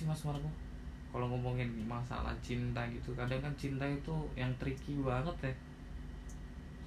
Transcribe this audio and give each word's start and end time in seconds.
sih 0.00 0.08
Mas 0.08 0.24
Marco 0.24 0.48
kalau 1.10 1.26
ngomongin 1.26 1.66
masalah 1.84 2.32
cinta 2.38 2.86
gitu 2.86 3.10
kadang 3.18 3.42
kan 3.42 3.52
cinta 3.58 3.82
itu 3.84 4.14
yang 4.38 4.50
tricky 4.56 4.96
banget 5.02 5.50
ya. 5.50 5.54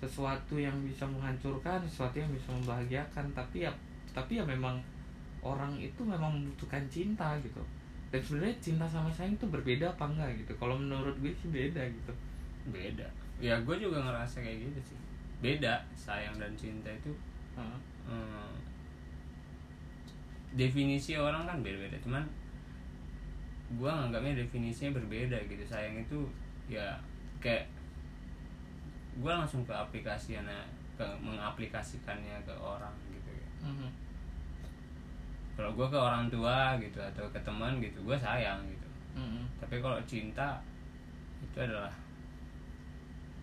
Sesuatu 0.04 0.56
yang 0.60 0.76
bisa 0.84 1.04
menghancurkan 1.08 1.84
sesuatu 1.84 2.20
yang 2.20 2.32
bisa 2.32 2.52
membahagiakan 2.56 3.28
tapi 3.36 3.68
ya 3.68 3.72
tapi 4.16 4.40
ya 4.40 4.44
memang 4.48 4.80
orang 5.44 5.76
itu 5.76 6.02
memang 6.02 6.40
membutuhkan 6.40 6.82
cinta 6.88 7.36
gitu. 7.44 7.60
Dan 8.10 8.22
sebenarnya 8.24 8.56
cinta 8.64 8.86
sama 8.88 9.12
sayang 9.12 9.36
itu 9.36 9.46
berbeda 9.52 9.92
apa 9.92 10.08
enggak 10.08 10.32
gitu? 10.40 10.54
Kalau 10.56 10.80
menurut 10.80 11.16
gue 11.20 11.34
sih 11.36 11.52
beda 11.52 11.84
gitu. 11.84 12.14
Beda. 12.72 13.08
Ya 13.44 13.60
gue 13.60 13.76
juga 13.76 14.00
ngerasa 14.00 14.40
kayak 14.40 14.72
gitu 14.72 14.96
sih. 14.96 14.98
Beda 15.44 15.84
sayang 16.00 16.40
dan 16.40 16.56
cinta 16.56 16.88
itu 16.88 17.12
Heeh. 17.60 17.80
hmm, 18.08 18.56
definisi 20.56 21.20
orang 21.20 21.44
kan 21.44 21.60
beda-beda. 21.60 22.00
Cuman 22.00 22.24
gue 23.74 23.90
nganggapnya 23.90 24.40
definisinya 24.40 24.96
berbeda 24.96 25.38
gitu 25.46 25.64
sayang 25.64 25.98
itu 25.98 26.20
ya 26.68 26.94
kayak 27.38 27.66
gue 29.14 29.30
langsung 29.30 29.62
ke 29.64 29.72
aplikasinya 29.72 30.42
ke 30.94 31.06
mengaplikasikannya 31.20 32.38
ke 32.42 32.54
orang 32.56 32.94
gitu 33.10 33.32
ya 33.32 33.50
Mhm. 33.64 33.90
kalau 35.54 35.72
gue 35.72 35.88
ke 35.88 35.98
orang 35.98 36.26
tua 36.28 36.74
gitu 36.78 36.98
atau 36.98 37.26
ke 37.30 37.40
teman 37.42 37.78
gitu 37.78 38.02
gue 38.02 38.18
sayang 38.18 38.62
gitu 38.66 38.88
Mhm. 39.14 39.46
tapi 39.62 39.78
kalau 39.78 39.98
cinta 40.06 40.58
itu 41.42 41.58
adalah 41.60 41.94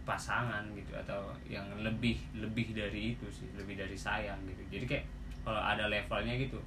pasangan 0.02 0.64
gitu 0.74 0.90
atau 0.96 1.30
yang 1.46 1.62
lebih 1.78 2.18
lebih 2.34 2.74
dari 2.74 3.14
itu 3.14 3.26
sih 3.30 3.46
lebih 3.54 3.78
dari 3.78 3.94
sayang 3.94 4.40
gitu 4.48 4.62
jadi 4.68 4.84
kayak 4.88 5.04
kalau 5.46 5.60
ada 5.60 5.86
levelnya 5.86 6.34
gitu 6.34 6.58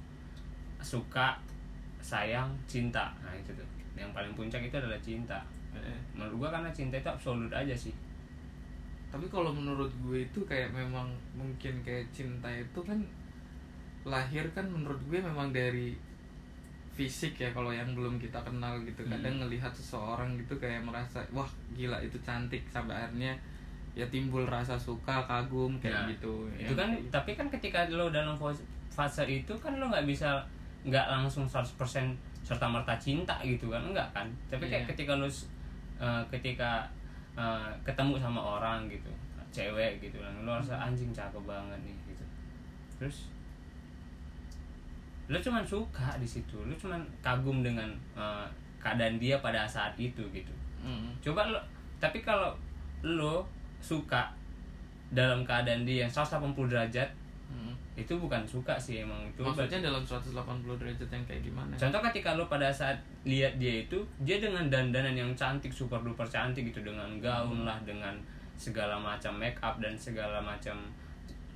suka 0.80 1.36
sayang 2.04 2.52
cinta. 2.66 3.08
Nah 3.24 3.32
itu 3.32 3.48
tuh. 3.50 3.64
Yang 3.96 4.12
paling 4.12 4.32
puncak 4.34 4.60
itu 4.60 4.76
adalah 4.76 5.00
cinta. 5.00 5.40
Eh, 5.72 5.96
menurut 6.12 6.44
gua 6.44 6.48
karena 6.52 6.68
cinta 6.68 6.94
itu 6.94 7.08
absolut 7.08 7.48
aja 7.48 7.72
sih. 7.72 7.96
Tapi 9.08 9.24
kalau 9.26 9.50
menurut 9.50 9.88
gue 10.02 10.22
itu 10.22 10.42
kayak 10.42 10.68
memang 10.70 11.06
mungkin 11.32 11.78
kayak 11.80 12.02
cinta 12.10 12.50
itu 12.50 12.80
kan 12.82 12.98
lahir 14.02 14.42
kan 14.50 14.66
menurut 14.66 14.98
gue 15.06 15.16
memang 15.16 15.48
dari 15.48 15.94
fisik 16.94 17.38
ya 17.38 17.50
kalau 17.50 17.70
yang 17.70 17.86
belum 17.94 18.18
kita 18.18 18.38
kenal 18.42 18.74
gitu. 18.82 19.02
Hmm. 19.02 19.14
kadang 19.14 19.38
ngelihat 19.40 19.70
seseorang 19.70 20.34
gitu 20.36 20.54
kayak 20.58 20.82
merasa 20.82 21.22
wah 21.30 21.46
gila 21.72 21.98
itu 21.98 22.18
cantik. 22.20 22.62
Sampai 22.68 22.94
akhirnya 22.94 23.34
ya 23.94 24.06
timbul 24.10 24.42
rasa 24.44 24.74
suka 24.74 25.22
kagum 25.24 25.78
kayak 25.78 25.94
Ya, 25.94 26.18
gitu. 26.18 26.50
Itu 26.58 26.74
kan 26.74 26.90
kayak- 26.90 27.10
tapi 27.10 27.30
kan 27.34 27.46
ketika 27.48 27.86
lo 27.88 28.10
dalam 28.10 28.34
fase 28.90 29.22
itu 29.24 29.54
kan 29.58 29.78
lo 29.78 29.86
nggak 29.86 30.06
bisa 30.06 30.42
nggak 30.84 31.06
langsung 31.08 31.44
100% 31.44 31.64
serta 32.44 32.66
merta 32.68 32.92
cinta 32.96 33.32
gitu 33.40 33.72
kan 33.72 33.80
enggak 33.80 34.04
kan 34.12 34.28
tapi 34.46 34.68
kayak 34.68 34.84
Iya. 34.84 34.88
ketika 34.92 35.12
s- 35.24 35.48
eh, 35.96 36.22
ketika 36.28 36.84
eh, 37.34 37.70
ketemu 37.82 38.14
sama 38.16 38.40
orang 38.40 38.84
gitu 38.86 39.08
cewek 39.48 39.98
gitu 39.98 40.18
kan 40.18 40.32
lo 40.42 40.54
rasa 40.54 40.76
anjing 40.76 41.08
cakep 41.10 41.40
banget 41.42 41.78
nih 41.80 41.96
gitu 42.04 42.24
terus 42.94 43.32
lo 45.24 45.40
cuman 45.40 45.64
suka 45.64 46.20
di 46.20 46.28
situ 46.28 46.60
lo 46.60 46.74
cuman 46.74 47.00
kagum 47.20 47.64
dengan 47.64 47.88
eh, 48.12 48.46
keadaan 48.76 49.16
dia 49.16 49.40
pada 49.40 49.64
saat 49.64 49.96
itu 49.96 50.20
gitu 50.30 50.52
Mm. 50.84 51.16
coba 51.18 51.48
lo 51.48 51.56
tapi 51.96 52.20
kalau 52.20 52.52
lo 53.00 53.40
suka 53.80 54.28
dalam 55.08 55.40
keadaan 55.40 55.88
dia 55.88 56.04
yang 56.04 56.12
180 56.12 56.68
derajat. 56.68 57.08
Itu 57.94 58.10
bukan 58.18 58.42
suka 58.42 58.74
sih 58.74 59.06
emang 59.06 59.22
itu 59.30 59.38
maksudnya 59.38 59.78
dalam 59.78 60.02
180 60.02 60.34
derajat 60.82 61.08
yang 61.14 61.24
kayak 61.30 61.42
gimana? 61.46 61.70
Contoh 61.78 62.02
ketika 62.10 62.34
lo 62.34 62.50
pada 62.50 62.66
saat 62.74 62.98
lihat 63.22 63.54
dia 63.62 63.86
itu 63.86 64.02
dia 64.26 64.42
dengan 64.42 64.66
dandanan 64.66 65.14
yang 65.14 65.30
cantik 65.38 65.70
super 65.70 66.02
duper 66.02 66.26
cantik 66.26 66.66
gitu 66.74 66.82
dengan 66.82 67.06
gaun 67.22 67.62
lah 67.62 67.78
dengan 67.86 68.18
segala 68.58 68.98
macam 68.98 69.38
make 69.38 69.58
up 69.62 69.78
dan 69.78 69.94
segala 69.94 70.42
macam 70.42 70.74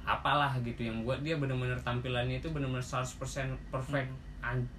apalah 0.06 0.54
gitu 0.62 0.86
yang 0.86 1.02
buat 1.02 1.20
dia 1.26 1.36
bener-bener 1.36 1.76
tampilannya 1.82 2.38
itu 2.38 2.48
bener-bener 2.54 2.80
100% 2.80 3.18
perfect 3.68 4.08
an- 4.40 4.70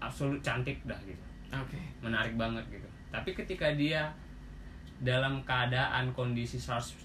absolut 0.00 0.40
cantik 0.40 0.80
dah 0.88 0.96
gitu. 1.04 1.22
Oke. 1.52 1.78
Menarik 2.00 2.40
banget 2.40 2.64
gitu. 2.72 2.88
Tapi 3.12 3.36
ketika 3.36 3.68
dia 3.76 4.08
dalam 5.00 5.44
keadaan 5.44 6.08
kondisi 6.16 6.56
180 6.56 7.04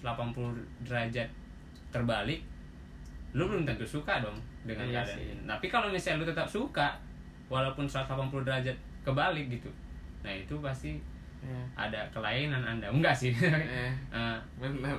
derajat 0.84 1.28
terbalik 1.92 2.40
lu 3.36 3.44
belum 3.44 3.68
tentu 3.68 3.84
suka 3.84 4.24
dong 4.24 4.38
dengan 4.64 4.88
Iya 4.88 5.04
keadaan 5.04 5.20
ini. 5.20 5.42
Tapi 5.44 5.66
kalau 5.68 5.86
misalnya 5.92 6.24
lu 6.24 6.26
tetap 6.26 6.48
suka 6.48 6.88
walaupun 7.52 7.84
180 7.84 8.08
derajat 8.42 8.76
kebalik 9.04 9.46
gitu 9.46 9.70
nah 10.24 10.34
itu 10.34 10.58
pasti 10.58 10.98
ya 11.38 11.60
ada 11.78 12.00
kelainan 12.10 12.64
anda. 12.64 12.88
Enggak 12.90 13.14
sih. 13.14 13.30
Eh. 13.46 13.92
Eh, 14.10 14.36
benar. 14.58 14.96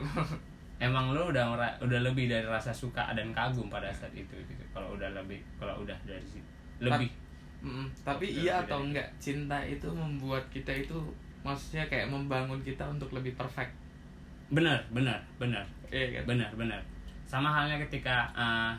Emang 0.77 1.11
lu 1.11 1.33
udah 1.33 1.57
udah 1.81 1.99
lebih 2.05 2.29
dari 2.29 2.45
rasa 2.45 2.69
suka 2.69 3.11
dan 3.17 3.33
kagum 3.33 3.67
pada 3.67 3.89
saat 3.91 4.13
itu 4.13 4.37
gitu. 4.45 4.63
Kalau 4.71 4.93
udah 4.95 5.09
lebih 5.17 5.41
kalau 5.57 5.81
udah 5.81 5.97
dari 6.05 6.21
situ 6.21 6.45
lebih. 6.77 7.09
Mm, 7.57 7.89
tapi 8.05 8.29
Udah 8.29 8.37
iya 8.45 8.53
atau 8.61 8.77
dari- 8.79 8.93
enggak 8.93 9.07
cinta 9.17 9.57
itu 9.65 9.89
membuat 9.89 10.45
kita 10.53 10.69
itu 10.69 10.93
maksudnya 11.41 11.89
kayak 11.89 12.05
membangun 12.05 12.61
kita 12.61 12.85
untuk 12.85 13.09
lebih 13.11 13.33
perfect. 13.33 13.73
Benar 14.53 14.77
benar 14.93 15.17
benar. 15.41 15.65
Iya 15.89 16.21
kan? 16.21 16.37
Benar 16.37 16.51
benar 16.53 16.79
sama 17.27 17.51
halnya 17.51 17.75
ketika 17.79 18.23
uh, 18.31 18.71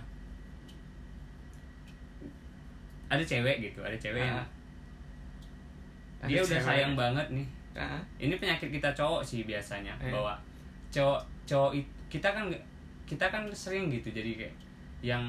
ada 3.09 3.23
cewek 3.23 3.61
gitu 3.63 3.81
ada 3.81 3.95
cewek 3.95 4.21
yang 4.21 4.37
Ah. 4.37 4.47
Ada 6.19 6.29
dia 6.29 6.41
udah 6.41 6.51
cewek. 6.51 6.67
sayang 6.67 6.95
banget 6.95 7.27
nih 7.31 7.47
Ah, 7.79 8.03
ini 8.19 8.35
penyakit 8.35 8.75
kita 8.75 8.91
cowok 8.91 9.23
sih 9.23 9.45
biasanya 9.45 9.95
Eh. 9.99 10.11
bahwa 10.11 10.35
cowok 10.91 11.21
cowok 11.47 11.79
it- 11.79 11.95
kita 12.11 12.27
kan 12.27 12.51
kita 13.07 13.23
kan 13.25 13.47
sering 13.49 13.87
gitu 13.87 14.11
jadi 14.11 14.35
kayak 14.37 14.55
yang 14.99 15.23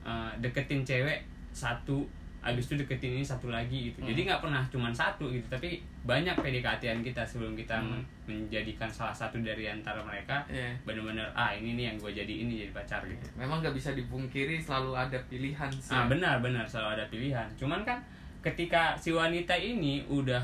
uh, 0.00 0.32
deketin 0.40 0.80
cewek 0.80 1.20
satu 1.52 2.00
abis 2.40 2.66
itu 2.66 2.74
deketin 2.74 3.12
ini 3.12 3.20
satu 3.20 3.48
lagi 3.48 3.88
gitu 3.88 4.00
Hmm. 4.00 4.08
jadi 4.08 4.20
nggak 4.26 4.40
pernah 4.40 4.62
cuman 4.66 4.88
satu 4.90 5.28
gitu 5.28 5.44
tapi 5.46 5.76
banyak 6.00 6.32
PDKT-an 6.32 7.00
kita 7.00 7.20
sebelum 7.20 7.52
kita 7.52 7.76
Hmm. 7.76 8.00
men- 8.00 8.06
menjadikan 8.26 8.88
salah 8.88 9.12
satu 9.12 9.36
dari 9.38 9.66
antara 9.66 10.00
mereka 10.00 10.40
iya 10.46 10.72
bener-bener 10.82 11.28
ah 11.30 11.50
ini 11.50 11.74
nih 11.74 11.84
yang 11.88 11.96
gue 11.96 12.12
jadi 12.14 12.34
ini 12.40 12.64
jadi 12.64 12.72
pacar 12.72 13.04
gitu 13.04 13.20
memang 13.34 13.60
nggak 13.60 13.72
bisa 13.72 13.92
dipungkiri 13.92 14.56
selalu 14.56 14.94
ada 14.94 15.18
pilihan 15.26 15.68
sih 15.70 15.92
ah 15.92 16.06
benar 16.06 16.40
benar 16.40 16.64
selalu 16.64 16.96
ada 16.96 17.04
pilihan 17.06 17.44
cuman 17.54 17.82
kan 17.82 18.00
ketika 18.40 18.94
si 18.94 19.12
wanita 19.12 19.52
ini 19.52 20.00
udah 20.06 20.40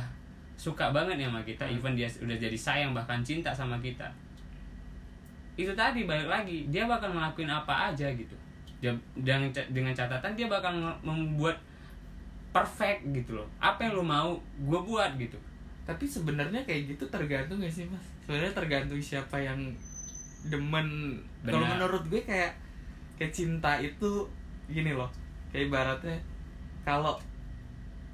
suka 0.52 0.88
banget 0.90 1.16
ya 1.16 1.26
sama 1.26 1.40
kita 1.42 1.64
Hmm. 1.64 1.74
even 1.74 1.92
dia 1.94 2.08
udah 2.18 2.36
jadi 2.36 2.58
sayang 2.58 2.92
bahkan 2.92 3.20
cinta 3.20 3.48
sama 3.50 3.76
kita 3.78 4.04
itu 5.56 5.72
tadi 5.72 6.04
balik 6.04 6.28
lagi 6.28 6.68
dia 6.68 6.84
bakal 6.84 7.08
ngelakuin 7.10 7.48
apa 7.48 7.88
aja 7.88 8.04
gitu 8.10 8.36
dia, 8.76 8.92
dengan 9.16 9.48
dengan 9.72 9.88
catatan 9.90 10.36
dia 10.36 10.44
bakal 10.46 10.68
membuat 11.00 11.56
perfect 12.56 13.00
gitu 13.12 13.30
loh. 13.36 13.48
Apa 13.60 13.84
yang 13.84 14.00
lo 14.00 14.04
mau 14.04 14.40
gue 14.40 14.80
buat 14.80 15.12
gitu. 15.20 15.36
Tapi 15.84 16.04
sebenarnya 16.08 16.64
kayak 16.64 16.96
gitu 16.96 17.04
tergantung 17.12 17.60
gak 17.60 17.70
sih 17.70 17.84
mas? 17.86 18.02
Sebenarnya 18.24 18.56
tergantung 18.56 18.98
siapa 18.98 19.36
yang 19.36 19.60
demen. 20.48 21.20
Kalau 21.44 21.66
menurut 21.68 22.02
gue 22.08 22.24
kayak 22.24 22.56
kayak 23.20 23.32
cinta 23.32 23.76
itu 23.78 24.24
gini 24.72 24.96
loh. 24.96 25.12
Kayak 25.52 25.68
ibaratnya 25.70 26.16
kalau 26.82 27.14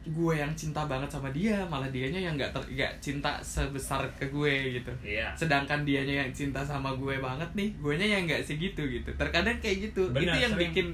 gue 0.03 0.35
yang 0.35 0.51
cinta 0.59 0.83
banget 0.91 1.07
sama 1.07 1.31
dia 1.31 1.63
malah 1.71 1.87
dianya 1.95 2.19
yang 2.19 2.35
nggak 2.35 2.51
ter 2.51 2.59
nggak 2.75 2.91
cinta 2.99 3.39
sebesar 3.39 4.03
ke 4.19 4.27
gue 4.27 4.83
gitu. 4.83 4.91
Iya. 4.99 5.31
Sedangkan 5.39 5.87
dianya 5.87 6.27
yang 6.27 6.31
cinta 6.35 6.59
sama 6.67 6.91
gue 6.99 7.23
banget 7.23 7.47
nih 7.55 7.71
gue 7.79 7.95
nya 7.95 8.07
yang 8.19 8.27
nggak 8.27 8.43
segitu 8.43 8.83
gitu. 8.91 9.15
Terkadang 9.15 9.63
kayak 9.63 9.93
gitu. 9.93 10.11
Benar, 10.11 10.35
itu 10.35 10.39
yang 10.43 10.55
sering. 10.59 10.63
bikin 10.75 10.87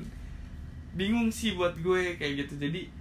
bingung 0.93 1.29
sih 1.33 1.57
buat 1.57 1.73
gue 1.81 2.21
kayak 2.21 2.45
gitu. 2.45 2.61
Jadi 2.61 2.98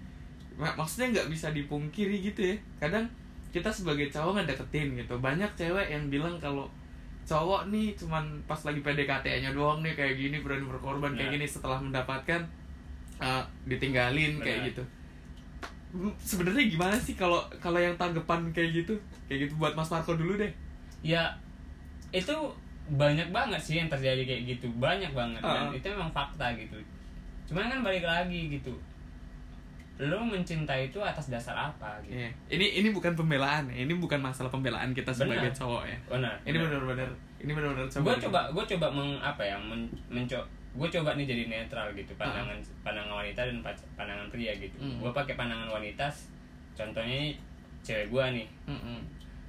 maksudnya 0.57 1.07
nggak 1.13 1.30
bisa 1.30 1.48
dipungkiri 1.50 2.18
gitu 2.24 2.42
ya. 2.44 2.56
Kadang 2.80 3.06
kita 3.50 3.69
sebagai 3.69 4.09
cowok 4.09 4.42
ngedeketin 4.42 4.98
gitu. 4.98 5.13
Banyak 5.15 5.50
cewek 5.54 5.88
yang 5.88 6.09
bilang 6.09 6.36
kalau 6.38 6.65
cowok 7.24 7.68
nih 7.68 7.94
cuman 7.94 8.24
pas 8.44 8.57
lagi 8.57 8.80
PDKT-nya 8.80 9.51
doang 9.51 9.80
nih 9.80 9.94
kayak 9.94 10.15
gini 10.15 10.39
berani 10.39 10.65
berkorban 10.65 11.13
kayak 11.13 11.30
Ya. 11.30 11.36
gini. 11.36 11.45
Setelah 11.45 11.77
mendapatkan 11.77 12.42
uh, 13.18 13.44
ditinggalin 13.65 14.39
kayak 14.39 14.74
gitu. 14.74 14.83
Hmm, 15.88 16.12
sebenarnya 16.19 16.68
gimana 16.68 16.98
sih 16.98 17.13
kalau 17.13 17.39
kalau 17.57 17.77
yang 17.77 17.95
tanggapan 17.95 18.44
kayak 18.51 18.83
gitu? 18.83 18.94
Kayak 19.25 19.48
gitu 19.48 19.54
buat 19.56 19.71
Mas 19.71 19.88
Marco 19.88 20.13
dulu 20.13 20.36
deh. 20.36 20.51
Ya 21.00 21.31
itu 22.09 22.33
banyak 22.88 23.30
banget 23.30 23.59
sih 23.59 23.75
yang 23.77 23.88
terjadi 23.88 24.24
kayak 24.24 24.57
gitu. 24.57 24.68
Banyak 24.75 25.12
banget 25.12 25.39
dan 25.39 25.68
Ah. 25.68 25.71
itu 25.71 25.86
memang 25.88 26.09
fakta 26.09 26.50
gitu. 26.56 26.75
Cuman 27.45 27.69
kan 27.69 27.80
balik 27.81 28.04
lagi 28.04 28.51
gitu 28.51 28.74
lo 30.00 30.22
mencintai 30.22 30.88
itu 30.88 31.00
atas 31.00 31.28
dasar 31.28 31.54
apa 31.56 31.98
gitu 32.02 32.14
Iya. 32.16 32.30
Ini 32.48 32.66
ini 32.78 32.90
bukan 32.90 33.14
pembelaan, 33.14 33.66
ya. 33.68 33.82
ini 33.82 33.94
bukan 33.94 34.20
masalah 34.20 34.46
pembelaan 34.48 34.94
kita 34.94 35.10
sebagai 35.10 35.50
cowok 35.52 35.84
ya. 35.84 35.98
benar 36.08 36.34
Ini 36.44 36.54
benar-benar 36.56 37.10
ini 37.38 37.52
benar-benar 37.52 37.86
gue 37.86 38.16
coba 38.24 38.40
gue 38.48 38.64
coba 38.68 38.88
meng 38.92 39.18
apa 39.18 39.42
ya 39.42 39.58
men, 39.58 39.82
menco 40.08 40.38
gue 40.74 40.88
coba 40.92 41.14
nih 41.14 41.26
jadi 41.26 41.44
netral 41.48 41.90
gitu 41.92 42.14
pandangan 42.14 42.54
pandangan 42.82 43.18
wanita 43.18 43.42
dan 43.42 43.58
pandangan 43.94 44.28
pria 44.28 44.54
gitu 44.54 44.78
Hmm. 44.78 45.02
gue 45.02 45.12
pakai 45.12 45.34
pandangan 45.34 45.70
wanita 45.72 46.06
contohnya 46.74 47.10
ini 47.16 47.30
cewek 47.80 48.10
gua 48.10 48.30
nih 48.30 48.46
Mm-mm. 48.68 49.02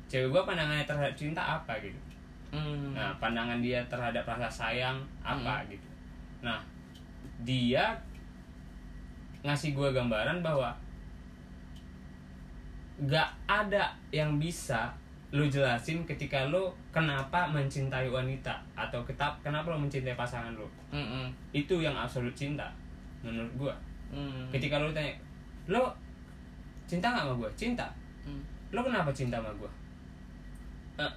cewek 0.07 0.29
gua 0.31 0.45
pandangannya 0.45 0.85
terhadap 0.85 1.13
cinta 1.13 1.43
apa 1.43 1.77
gitu 1.79 2.01
Mm. 2.49 2.97
nah 2.97 3.13
pandangan 3.19 3.61
dia 3.61 3.85
terhadap 3.85 4.25
rasa 4.25 4.49
sayang 4.49 4.97
apa 5.21 5.61
gitu 5.67 5.85
nah 6.41 6.57
dia 7.39 7.93
ngasih 9.49 9.73
gua 9.73 9.89
gambaran 9.91 10.45
bahwa 10.45 10.69
gak 13.01 13.29
ada 13.47 13.89
yang 14.11 14.37
bisa 14.37 14.91
lu 15.31 15.45
jelasin 15.47 16.03
ketika 16.05 16.49
lu 16.49 16.67
kenapa 16.91 17.45
mencintai 17.47 18.09
wanita 18.09 18.51
atau 18.75 19.05
ketap 19.05 19.37
kenapa 19.41 19.69
lu 19.71 19.79
mencintai 19.79 20.13
pasangan 20.13 20.51
lu 20.53 20.65
Mm-mm. 20.91 21.29
itu 21.53 21.75
yang 21.79 21.93
absolut 21.95 22.33
cinta 22.35 22.65
menurut 23.23 23.53
gua 23.57 23.75
Mm. 24.09 24.49
ketika 24.49 24.81
lu 24.81 24.89
tanya 24.89 25.13
lo 25.69 25.85
cinta 26.85 27.13
nggak 27.13 27.29
sama 27.29 27.35
gua 27.37 27.51
cinta 27.55 27.85
Mm. 28.25 28.41
lo 28.73 28.81
kenapa 28.81 29.13
cinta 29.13 29.37
sama 29.37 29.53
gua 29.55 29.69
Eh, 30.97 31.13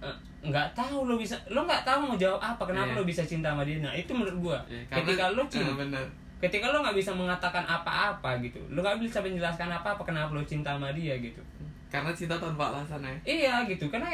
eh, 0.00 0.16
nggak 0.46 0.70
tahu 0.72 1.10
lo 1.10 1.18
bisa 1.18 1.34
lo 1.50 1.66
nggak 1.66 1.82
tahu 1.82 2.06
mau 2.06 2.14
jawab 2.14 2.38
apa 2.38 2.62
kenapa 2.64 2.94
Iya. 2.94 2.98
lo 2.98 3.02
bisa 3.02 3.26
cinta 3.26 3.50
sama 3.50 3.66
dia 3.66 3.82
nah 3.82 3.90
itu 3.90 4.14
menurut 4.14 4.38
gua 4.40 4.58
Ya, 4.70 4.78
ketika 4.94 5.34
lo 5.34 5.42
Eh, 5.42 5.50
cinta 5.50 5.74
bener. 5.74 6.06
Ketika 6.38 6.68
lo 6.68 6.80
nggak 6.80 6.94
bisa 6.94 7.10
mengatakan 7.10 7.62
apa-apa 7.62 8.36
gitu 8.40 8.60
lo 8.68 8.80
nggak 8.80 8.98
bisa 8.98 9.18
menjelaskan 9.18 9.68
apa-apa 9.70 10.02
kenapa 10.02 10.30
lo 10.30 10.42
cinta 10.42 10.70
sama 10.70 10.92
dia 10.92 11.16
gitu 11.16 11.40
Karena 11.86 12.10
cinta 12.10 12.36
tanpa 12.36 12.68
alasan 12.68 12.98
ya. 13.00 13.14
iya 13.24 13.54
gitu 13.64 13.86
karena 13.88 14.10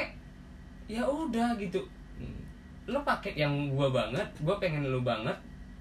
ya 0.86 1.02
udah 1.02 1.56
gitu 1.56 1.80
Mm. 2.12 2.38
lo 2.86 3.00
pakai 3.00 3.32
yang 3.34 3.50
gua 3.68 3.88
banget 3.88 4.22
gua 4.38 4.54
pengen 4.56 4.84
lo 4.84 5.00
banget 5.00 5.34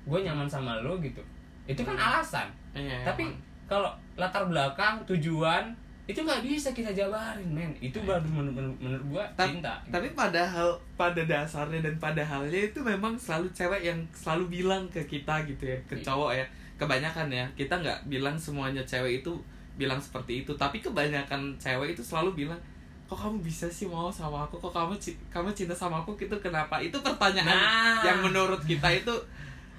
gua 0.03 0.17
nyaman 0.17 0.47
sama 0.47 0.79
lo 0.79 0.97
gitu 0.97 1.21
itu 1.65 1.81
kan 1.81 1.93
alasan 1.93 2.47
Iya. 2.71 3.03
tapi 3.03 3.27
emang. 3.27 3.35
kalau 3.67 3.91
latar 4.15 4.41
belakang 4.43 4.97
tujuan 5.05 5.69
itu 6.03 6.17
nggak 6.17 6.41
bisa 6.41 6.69
kita 6.69 6.91
jabarin 6.91 7.45
men 7.47 7.71
itu 7.77 7.95
baru 8.01 8.25
menurut, 8.25 8.53
menurut, 8.53 8.77
menurut 8.79 9.05
gua 9.07 9.23
Ta- 9.33 9.45
cinta 9.45 9.77
Tapi 9.87 10.11
padahal 10.11 10.67
pada 10.93 11.21
dasarnya 11.21 11.79
dan 11.79 11.95
pada 11.97 12.19
halnya 12.19 12.59
itu 12.63 12.79
memang 12.81 13.13
selalu 13.15 13.47
cewek 13.51 13.81
yang 13.83 13.99
selalu 14.11 14.59
bilang 14.59 14.83
ke 14.87 14.99
kita 15.03 15.45
gitu 15.45 15.63
ya, 15.65 15.77
ke 15.85 15.95
Iya. 15.95 16.03
cowok 16.03 16.31
ya. 16.33 16.45
Kebanyakan 16.75 17.29
ya, 17.29 17.45
kita 17.53 17.77
nggak 17.77 17.99
bilang 18.07 18.33
semuanya 18.35 18.81
cewek 18.81 19.21
itu 19.21 19.31
bilang 19.73 19.97
seperti 19.97 20.41
itu, 20.41 20.51
tapi 20.53 20.79
kebanyakan 20.79 21.53
cewek 21.55 21.93
itu 21.93 22.01
selalu 22.01 22.33
bilang 22.39 22.57
kok 23.05 23.19
kamu 23.19 23.37
bisa 23.39 23.67
sih 23.67 23.85
mau 23.85 24.07
sama 24.07 24.41
aku 24.41 24.55
kok 24.57 24.71
kamu 24.71 24.95
kamu 25.27 25.51
cinta 25.51 25.75
sama 25.75 25.99
aku 25.99 26.15
gitu 26.15 26.31
kenapa 26.37 26.79
itu 26.79 26.95
pertanyaan 26.97 27.43
Nah. 27.45 27.99
yang 28.01 28.19
menurut 28.21 28.63
kita 28.63 28.87
itu 28.89 29.11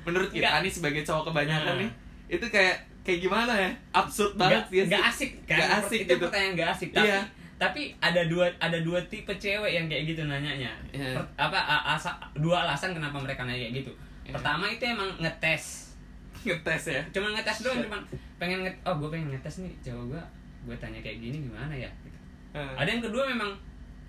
menurut 0.02 0.28
kita 0.28 0.44
Nggak. 0.50 0.62
nih 0.62 0.72
sebagai 0.72 1.02
cowok 1.02 1.32
kebanyakan 1.32 1.74
Nah. 1.74 1.80
nih 1.80 1.90
itu 2.30 2.46
kayak 2.46 2.76
kayak 3.02 3.20
gimana 3.20 3.52
ya 3.52 3.70
absurd 3.92 4.32
banget 4.34 4.62
nggak 4.62 4.72
ya 4.72 4.84
nggak 4.88 5.02
sih 5.02 5.10
asik 5.10 5.30
kan 5.44 5.56
Nggak 5.58 5.70
asik 5.76 5.98
itu 5.98 6.06
gitu. 6.08 6.22
pertanyaan 6.22 6.52
nggak 6.54 6.70
asik 6.70 6.88
tapi 6.90 7.06
Iya. 7.06 7.20
tapi 7.58 7.82
ada 7.98 8.22
dua 8.24 8.44
ada 8.56 8.78
dua 8.78 8.98
tipe 9.06 9.32
cewek 9.32 9.72
yang 9.72 9.86
kayak 9.86 10.02
gitu 10.08 10.22
nanyanya 10.22 10.70
Iya. 10.90 11.14
Per- 11.14 11.30
apa 11.36 11.58
asa, 11.88 12.10
dua 12.34 12.62
alasan 12.62 12.90
kenapa 12.90 13.16
mereka 13.16 13.42
nanya 13.42 13.58
kayak 13.60 13.74
gitu 13.80 13.92
Iya. 14.22 14.32
pertama 14.34 14.64
itu 14.66 14.82
emang 14.84 15.10
ngetes 15.16 15.94
ngetes 16.42 16.82
ya 16.88 17.02
cuma 17.10 17.30
ngetes 17.30 17.58
doang 17.60 17.78
cuma 17.80 17.98
pengen 18.36 18.62
nget 18.62 18.74
oh 18.82 18.94
gue 18.96 19.08
pengen 19.08 19.30
ngetes 19.30 19.62
nih 19.62 19.74
cowok 19.80 20.04
gue 20.10 20.22
gue 20.64 20.76
tanya 20.76 20.98
kayak 20.98 21.18
gini 21.18 21.38
gimana 21.40 21.70
ya 21.72 21.90
gitu. 22.02 22.18
Eh. 22.52 22.74
ada 22.74 22.88
yang 22.88 22.98
kedua 23.00 23.26
memang 23.26 23.50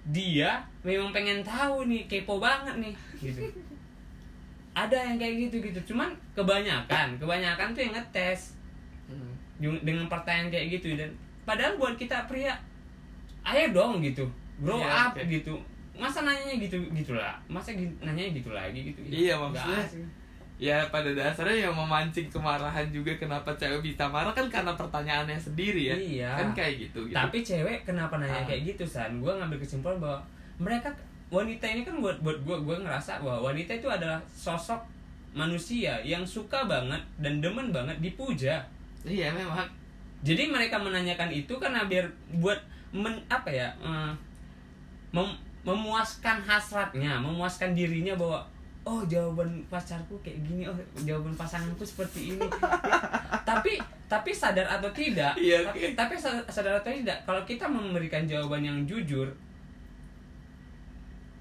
dia 0.06 0.62
memang 0.82 1.10
pengen 1.10 1.42
tahu 1.42 1.86
nih 1.86 2.06
kepo 2.06 2.38
banget 2.38 2.76
nih 2.76 2.94
gitu 3.20 3.42
ada 4.76 4.98
yang 4.98 5.16
kayak 5.16 5.36
gitu 5.44 5.62
gitu 5.62 5.80
cuman 5.88 6.10
kebanyakan 6.34 7.14
kebanyakan 7.16 7.68
tuh 7.72 7.82
yang 7.82 7.94
ngetes 7.94 8.58
dengan 9.80 10.06
pertanyaan 10.06 10.50
kayak 10.50 10.68
gitu 10.74 10.94
dan 10.94 11.10
padahal 11.44 11.76
buat 11.76 11.96
kita 11.96 12.26
pria 12.26 12.52
ayo 13.44 13.72
dong 13.72 14.00
gitu 14.00 14.24
grow 14.58 14.80
Iya, 14.80 15.08
up 15.08 15.14
oke. 15.14 15.24
gitu 15.26 15.54
masa 15.94 16.22
nanyanya 16.22 16.58
gitu 16.60 16.78
gitulah 16.92 17.36
masa 17.46 17.72
nanyanya 17.76 18.34
gitu 18.34 18.50
lagi 18.50 18.80
gitu 18.84 19.00
Iya, 19.04 19.36
Nggak 19.36 19.52
maksudnya 19.54 19.84
ya 20.56 20.78
pada 20.88 21.12
dasarnya 21.12 21.68
yang 21.68 21.76
memancing 21.76 22.30
kemarahan 22.30 22.88
juga 22.88 23.12
kenapa 23.16 23.52
cewek 23.54 23.84
bisa 23.84 24.06
marah 24.06 24.32
kan 24.32 24.48
karena 24.48 24.72
pertanyaannya 24.72 25.36
sendiri 25.36 25.82
ya 25.86 25.96
Iya. 25.96 26.30
kan 26.34 26.50
kayak 26.54 26.74
gitu, 26.88 27.00
gitu. 27.04 27.14
tapi 27.14 27.38
cewek 27.42 27.84
kenapa 27.84 28.16
nanya 28.18 28.38
Ah. 28.38 28.48
kayak 28.48 28.62
gitu 28.70 28.84
san 28.86 29.18
gue 29.18 29.28
ngambil 29.30 29.60
kesimpulan 29.60 29.98
bahwa 29.98 30.20
mereka 30.58 30.88
wanita 31.28 31.66
ini 31.66 31.82
kan 31.82 31.98
buat 31.98 32.22
buat 32.22 32.38
gue 32.40 32.58
gue 32.60 32.78
ngerasa 32.80 33.20
bahwa 33.20 33.50
wanita 33.50 33.74
itu 33.74 33.90
adalah 33.90 34.22
sosok 34.30 34.78
manusia 35.32 35.98
yang 36.00 36.22
suka 36.22 36.64
banget 36.64 37.02
dan 37.18 37.42
demen 37.42 37.74
banget 37.74 37.98
dipuja 38.00 38.62
iya 39.04 39.30
memang 39.30 39.68
jadi 40.24 40.48
mereka 40.48 40.80
menanyakan 40.80 41.28
itu 41.30 41.52
karena 41.56 41.84
biar 41.84 42.08
buat 42.34 42.60
men, 42.92 43.20
apa 43.28 43.50
ya 43.50 43.68
eh, 43.80 44.12
mem- 45.12 45.40
memuaskan 45.64 46.40
hasratnya 46.42 47.20
memuaskan 47.20 47.72
dirinya 47.72 48.16
bahwa 48.16 48.40
oh 48.84 49.00
jawaban 49.04 49.64
pacarku 49.68 50.20
kayak 50.20 50.44
gini 50.44 50.68
oh 50.68 50.76
jawaban 51.02 51.32
pasanganku 51.34 51.84
seperti 51.84 52.36
ini 52.36 52.44
tapi 53.50 53.80
tapi 54.08 54.30
sadar 54.30 54.68
atau 54.70 54.92
tidak 54.92 55.34
Iya, 55.36 55.64
tapi, 55.66 55.80
oke. 55.80 55.96
tapi 55.96 56.14
sa- 56.16 56.44
sadar 56.46 56.78
atau 56.78 56.92
tidak 56.92 57.18
kalau 57.24 57.42
kita 57.44 57.64
memberikan 57.66 58.28
jawaban 58.28 58.62
yang 58.62 58.78
jujur 58.84 59.32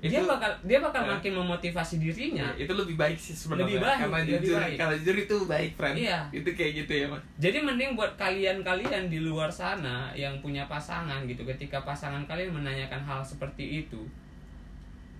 dia 0.02 0.18
Itu- 0.18 0.26
bakal 0.26 0.50
dia 0.66 0.78
bakal 0.78 1.02
Eh. 1.06 1.10
makin 1.14 1.32
memotivasi 1.38 1.94
dirinya 1.96 2.50
Ya, 2.58 2.66
itu 2.66 2.72
lebih 2.74 2.98
baik 2.98 3.14
sih 3.14 3.30
sebenarnya 3.32 3.62
Lebih 3.64 3.78
baik, 3.78 3.98
karena 4.02 4.18
lebih 4.18 4.32
jujur 4.34 4.58
baik. 4.58 4.74
kalau 4.74 4.94
jujur 4.98 5.16
itu 5.16 5.36
baik 5.46 5.70
friend 5.72 5.94
Iya. 5.96 6.18
itu 6.34 6.48
kayak 6.50 6.72
gitu 6.74 6.92
ya 6.92 7.06
mas 7.06 7.22
Jadi 7.38 7.58
mending 7.60 7.90
buat 7.94 8.12
kalian-kalian 8.16 9.04
di 9.06 9.18
luar 9.20 9.46
sana 9.48 10.10
yang 10.12 10.34
punya 10.38 10.66
pasangan 10.66 11.22
gitu, 11.24 11.46
ketika 11.46 11.78
pasangan 11.82 12.26
kalian 12.26 12.50
menanyakan 12.52 12.98
hal 13.00 13.22
seperti 13.22 13.80
itu, 13.80 14.02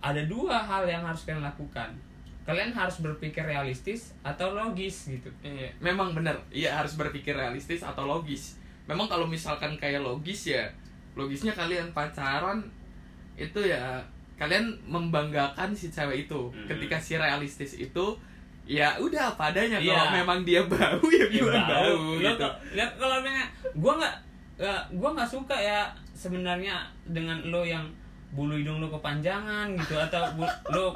ada 0.00 0.18
dua 0.24 0.58
hal 0.58 0.82
yang 0.84 1.00
harus 1.00 1.22
kalian 1.22 1.46
lakukan. 1.46 1.94
Kalian 2.42 2.74
harus 2.74 2.98
berpikir 2.98 3.46
realistis 3.46 4.18
atau 4.20 4.50
logis 4.50 5.06
gitu. 5.08 5.30
Iya, 5.40 5.70
memang 5.78 6.10
benar. 6.10 6.34
Iya 6.50 6.74
harus 6.74 6.98
berpikir 6.98 7.32
realistis 7.32 7.86
atau 7.86 8.02
logis. 8.02 8.58
Memang 8.84 9.06
kalau 9.06 9.30
misalkan 9.30 9.78
kayak 9.78 10.02
logis 10.02 10.50
ya, 10.50 10.66
logisnya 11.14 11.54
kalian 11.54 11.94
pacaran 11.94 12.66
itu 13.32 13.62
ya 13.62 14.02
kalian 14.42 14.66
membanggakan 14.84 15.70
si 15.70 15.86
cewek 15.88 16.26
itu. 16.26 16.40
Hmm. 16.48 16.66
Ketika 16.66 16.96
si 16.96 17.14
realistis 17.14 17.76
itu 17.76 18.06
ya 18.62 18.94
udah 18.96 19.30
apa 19.30 19.50
adanya. 19.50 19.76
Iya. 19.76 19.92
Kalau 19.92 20.06
memang 20.14 20.38
dia 20.42 20.62
bau 20.70 21.02
ya 21.04 21.22
Ya, 21.22 21.26
bilang 21.28 21.64
bau, 21.64 21.98
Lo 22.14 22.26
gitu. 22.28 22.48
ya, 22.72 22.86
kalau 22.94 23.16
misalnya 23.18 23.46
gua 23.74 23.92
nggak 23.96 24.14
gua 24.92 25.10
nggak 25.12 25.26
suka 25.28 25.54
ya 25.54 25.80
sebenarnya 26.12 26.76
dengan 27.04 27.38
lo 27.44 27.62
yang 27.62 27.82
bulu 28.30 28.54
hidung 28.54 28.78
lo 28.78 28.88
kepanjangan 28.88 29.74
gitu 29.74 29.94
atau 29.94 30.22
bu- 30.34 30.58
lo 30.74 30.94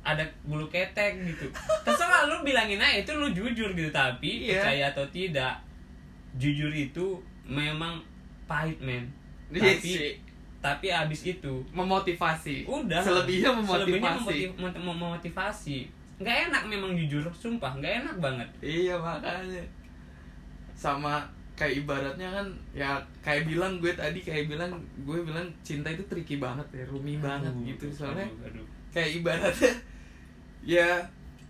ada 0.00 0.20
bulu 0.42 0.64
ketek 0.66 1.20
gitu 1.22 1.46
terserah 1.82 2.26
lu 2.26 2.40
bilangin 2.40 2.76
aja 2.76 2.98
itu 2.98 3.12
lu 3.12 3.28
jujur 3.28 3.70
gitu 3.70 3.88
tapi 3.88 4.46
Iya. 4.46 4.60
percaya 4.60 4.84
atau 4.88 5.04
tidak 5.08 5.54
jujur 6.34 6.68
itu 6.68 7.16
memang 7.44 8.00
pahit 8.44 8.76
men 8.78 9.04
Iya 9.48 9.76
tapi. 9.76 9.92
Tapi 10.58 10.90
abis 10.90 11.22
itu 11.24 11.54
Memotivasi. 11.70 12.66
udah. 12.66 12.98
Selebihnya 12.98 13.54
selebihnya 13.62 14.10
memotivasi. 14.10 14.18
memotiv- 14.18 14.54
mem- 14.58 14.74
mem- 14.74 14.98
memotivasi. 14.98 15.78
Nggak 16.18 16.36
enak 16.50 16.62
memang 16.66 16.90
jujur. 16.98 17.22
Sumpah 17.30 17.78
nggak 17.78 17.92
enak 18.02 18.16
banget. 18.18 18.48
Iya 18.58 18.98
makanya. 18.98 19.62
Sama 20.74 21.22
kayak 21.58 21.82
ibaratnya 21.82 22.28
kan 22.30 22.46
ya 22.70 22.94
kayak 23.18 23.50
bilang 23.50 23.82
gue 23.82 23.90
tadi 23.90 24.22
kayak 24.22 24.46
bilang 24.46 24.70
gue 25.02 25.18
bilang 25.26 25.42
cinta 25.66 25.90
itu 25.90 26.06
tricky 26.06 26.38
banget 26.38 26.62
ya 26.70 26.86
banget 27.18 27.50
Aduh, 27.50 27.66
gitu. 27.66 27.86
soalnya 27.90 28.22
aduh, 28.30 28.62
aduh. 28.62 28.66
kayak 28.94 29.18
ibaratnya 29.18 29.74
ya 30.78 30.86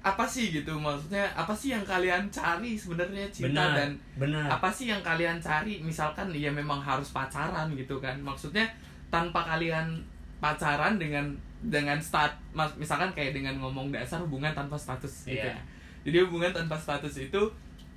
apa 0.01 0.25
sih 0.25 0.49
gitu? 0.49 0.73
Maksudnya 0.81 1.29
apa 1.37 1.53
sih 1.53 1.77
yang 1.77 1.85
kalian 1.85 2.25
cari 2.33 2.73
sebenarnya 2.73 3.29
cinta 3.29 3.53
benar 3.53 3.71
dan 3.77 3.91
benar. 4.17 4.47
apa 4.49 4.73
sih 4.73 4.89
yang 4.89 5.03
kalian 5.05 5.37
cari? 5.37 5.85
Misalkan 5.85 6.33
ya 6.33 6.49
memang 6.49 6.81
harus 6.81 7.13
pacaran 7.13 7.69
gitu 7.77 8.01
kan. 8.01 8.17
Maksudnya 8.25 8.65
tanpa 9.09 9.41
kalian 9.47 10.01
pacaran 10.39 10.97
dengan 10.97 11.25
dengan 11.59 11.99
stat 11.99 12.39
misalkan 12.79 13.11
kayak 13.11 13.35
dengan 13.35 13.59
ngomong 13.59 13.91
dasar 13.91 14.23
hubungan 14.23 14.53
tanpa 14.53 14.79
status 14.79 15.27
gitu 15.27 15.43
Iya. 15.43 15.51
ya. 15.51 15.59
jadi 16.07 16.17
hubungan 16.25 16.53
tanpa 16.55 16.79
status 16.79 17.19
itu 17.19 17.43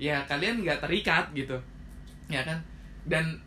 ya 0.01 0.25
kalian 0.25 0.65
nggak 0.65 0.81
terikat 0.81 1.29
gitu 1.31 1.53
ya 2.25 2.41
kan 2.41 2.57
dan 3.05 3.37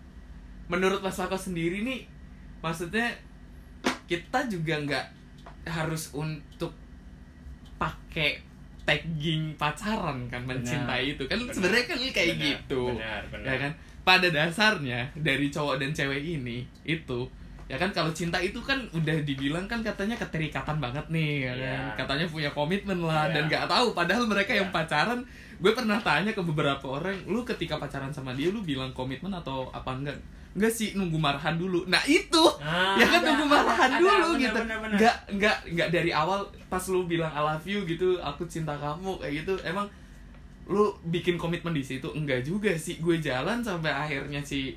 menurut 0.66 1.02
Mas 1.02 1.18
Lako 1.18 1.34
sendiri 1.34 1.82
nih 1.82 2.06
maksudnya 2.60 3.10
kita 4.06 4.46
juga 4.46 4.78
nggak 4.78 5.06
harus 5.66 6.12
untuk 6.12 6.70
pakai 7.74 8.38
tagging 8.84 9.56
pacaran 9.56 10.28
kan 10.28 10.44
Benar. 10.44 10.60
mencintai 10.60 11.16
itu 11.16 11.24
kan 11.24 11.40
Benar. 11.40 11.52
sebenarnya 11.52 11.84
kan 11.84 11.98
kayak 12.06 12.28
Benar, 12.30 12.44
gitu 12.44 12.82
benar, 12.92 13.22
benar. 13.32 13.46
ya 13.48 13.54
kan 13.58 13.72
pada 14.04 14.28
dasarnya 14.28 15.00
dari 15.16 15.48
cowok 15.48 15.80
dan 15.80 15.90
cewek 15.90 16.20
ini 16.20 16.62
itu 16.84 17.24
ya 17.64 17.80
kan 17.80 17.88
kalau 17.90 18.12
cinta 18.12 18.36
itu 18.36 18.60
kan 18.60 18.76
udah 18.92 19.24
dibilang 19.24 19.64
kan 19.64 19.80
katanya 19.80 20.20
keterikatan 20.20 20.76
banget 20.76 21.04
nih 21.08 21.48
ya 21.48 21.52
kan? 21.56 21.64
Iya. 21.64 21.80
katanya 21.96 22.26
punya 22.28 22.50
komitmen 22.52 22.98
lah 23.00 23.24
Iya. 23.28 23.40
dan 23.40 23.42
nggak 23.48 23.64
tahu. 23.66 23.86
Padahal 23.96 24.24
mereka 24.28 24.52
yang 24.52 24.68
Iya. 24.68 24.76
pacaran 24.76 25.20
gue 25.54 25.72
pernah 25.72 25.96
tanya 25.98 26.30
ke 26.30 26.42
beberapa 26.42 27.00
orang 27.00 27.16
lu 27.24 27.40
ketika 27.40 27.80
pacaran 27.80 28.12
sama 28.12 28.36
dia 28.36 28.52
lu 28.52 28.60
bilang 28.60 28.92
komitmen 28.92 29.32
atau 29.32 29.72
apa 29.72 29.96
enggak? 29.96 30.18
Enggak 30.54 30.70
sih 30.70 30.94
nunggu 30.94 31.18
marahan 31.18 31.58
dulu. 31.58 31.82
Nah 31.90 31.98
itu! 32.06 32.44
Ah, 32.62 32.94
ya 32.94 33.06
kan 33.08 33.24
ada, 33.24 33.26
nunggu 33.32 33.46
marahan 33.48 33.90
ada, 33.90 33.98
dulu 33.98 34.28
bener, 34.38 34.42
gitu. 34.44 34.58
bener, 34.60 34.78
bener. 34.78 34.96
nggak 35.00 35.16
nggak 35.34 35.56
nggak 35.74 35.88
dari 35.90 36.10
awal 36.14 36.40
pas 36.68 36.84
lu 36.86 37.08
bilang 37.08 37.32
I 37.32 37.42
love 37.42 37.66
you 37.66 37.82
gitu 37.82 38.20
aku 38.20 38.44
cinta 38.46 38.76
kamu 38.76 39.18
kayak 39.18 39.34
gitu. 39.42 39.54
Emang 39.64 39.88
lu 40.64 40.92
bikin 41.08 41.34
komitmen 41.34 41.72
di 41.72 41.82
situ? 41.82 42.06
Enggak 42.12 42.44
juga 42.44 42.70
sih. 42.76 43.00
Gue 43.00 43.18
jalan 43.18 43.60
sampai 43.60 43.90
akhirnya 43.90 44.38
si 44.40 44.76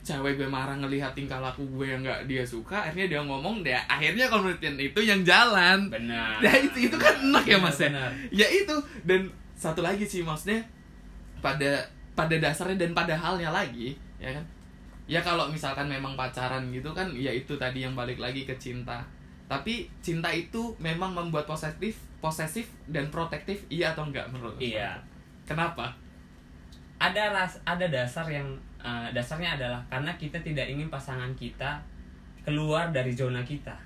cewek 0.00 0.40
gue 0.40 0.48
marah 0.48 0.72
ngelihat 0.80 1.12
tingkah 1.12 1.38
laku 1.44 1.60
gue 1.76 1.92
yang 1.92 2.00
nggak 2.00 2.24
dia 2.24 2.40
suka 2.40 2.88
akhirnya 2.88 3.16
dia 3.16 3.20
ngomong 3.20 3.60
dia 3.60 3.84
akhirnya 3.84 4.32
komitmen 4.32 4.80
itu 4.80 5.00
yang 5.04 5.20
jalan. 5.20 5.92
Benar. 5.92 6.40
Ya 6.40 6.52
itu 6.56 6.88
itu 6.88 6.96
kan 6.96 7.14
enak 7.20 7.44
ya 7.44 7.58
mas 7.60 7.76
ya? 7.76 7.88
Benar. 7.92 8.10
ya 8.32 8.46
itu. 8.48 8.76
Dan 9.04 9.28
satu 9.52 9.84
lagi 9.84 10.08
sih 10.08 10.24
maksudnya 10.24 10.64
pada 11.44 11.84
pada 12.16 12.36
dasarnya 12.40 12.80
dan 12.80 12.96
pada 12.96 13.12
halnya 13.12 13.52
lagi 13.52 13.92
ya 14.16 14.32
kan? 14.32 14.44
Ya 15.04 15.20
kalau 15.20 15.50
misalkan 15.52 15.90
memang 15.90 16.16
pacaran 16.16 16.70
gitu 16.72 16.94
kan 16.96 17.12
ya 17.12 17.34
itu 17.34 17.58
tadi 17.60 17.84
yang 17.84 17.92
balik 17.92 18.16
lagi 18.16 18.48
ke 18.48 18.56
cinta. 18.56 19.04
Tapi 19.50 19.90
cinta 20.00 20.30
itu 20.30 20.72
memang 20.78 21.12
membuat 21.12 21.44
posesif 21.44 21.98
posesif 22.22 22.70
dan 22.88 23.10
protektif 23.12 23.64
iya 23.68 23.92
atau 23.92 24.08
enggak 24.08 24.28
menurut? 24.32 24.56
Iya. 24.56 24.96
kenapa? 25.44 25.90
Ada 27.02 27.32
ras 27.34 27.58
ada 27.66 27.90
dasar 27.90 28.28
yang 28.30 28.46
eh, 28.80 29.08
dasarnya 29.10 29.56
adalah 29.56 29.80
karena 29.86 30.12
kita 30.16 30.40
tidak 30.40 30.66
ingin 30.66 30.88
pasangan 30.88 31.30
kita 31.34 31.80
keluar 32.40 32.88
dari 32.90 33.12
zona 33.12 33.40
kita. 33.40 33.76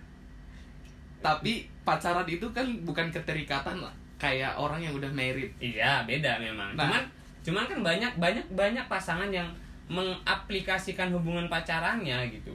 Tapi 1.19 1.65
pacaran 1.83 2.29
itu 2.29 2.45
kan 2.53 2.67
bukan 2.85 3.09
keterikatan 3.09 3.81
lah. 3.81 3.93
Kayak 4.21 4.55
orang 4.55 4.81
yang 4.81 4.93
udah 4.93 5.09
married. 5.11 5.51
Iya 5.59 6.05
beda 6.05 6.39
memang. 6.39 6.77
Nah. 6.77 6.85
cuman 6.87 7.03
cuman 7.45 7.65
kan 7.69 7.79
banyak 7.83 8.13
banyak 8.17 8.47
banyak 8.53 8.85
pasangan 8.89 9.29
yang 9.29 9.45
mengaplikasikan 9.85 11.13
hubungan 11.13 11.45
pacarannya 11.49 12.17
gitu. 12.33 12.49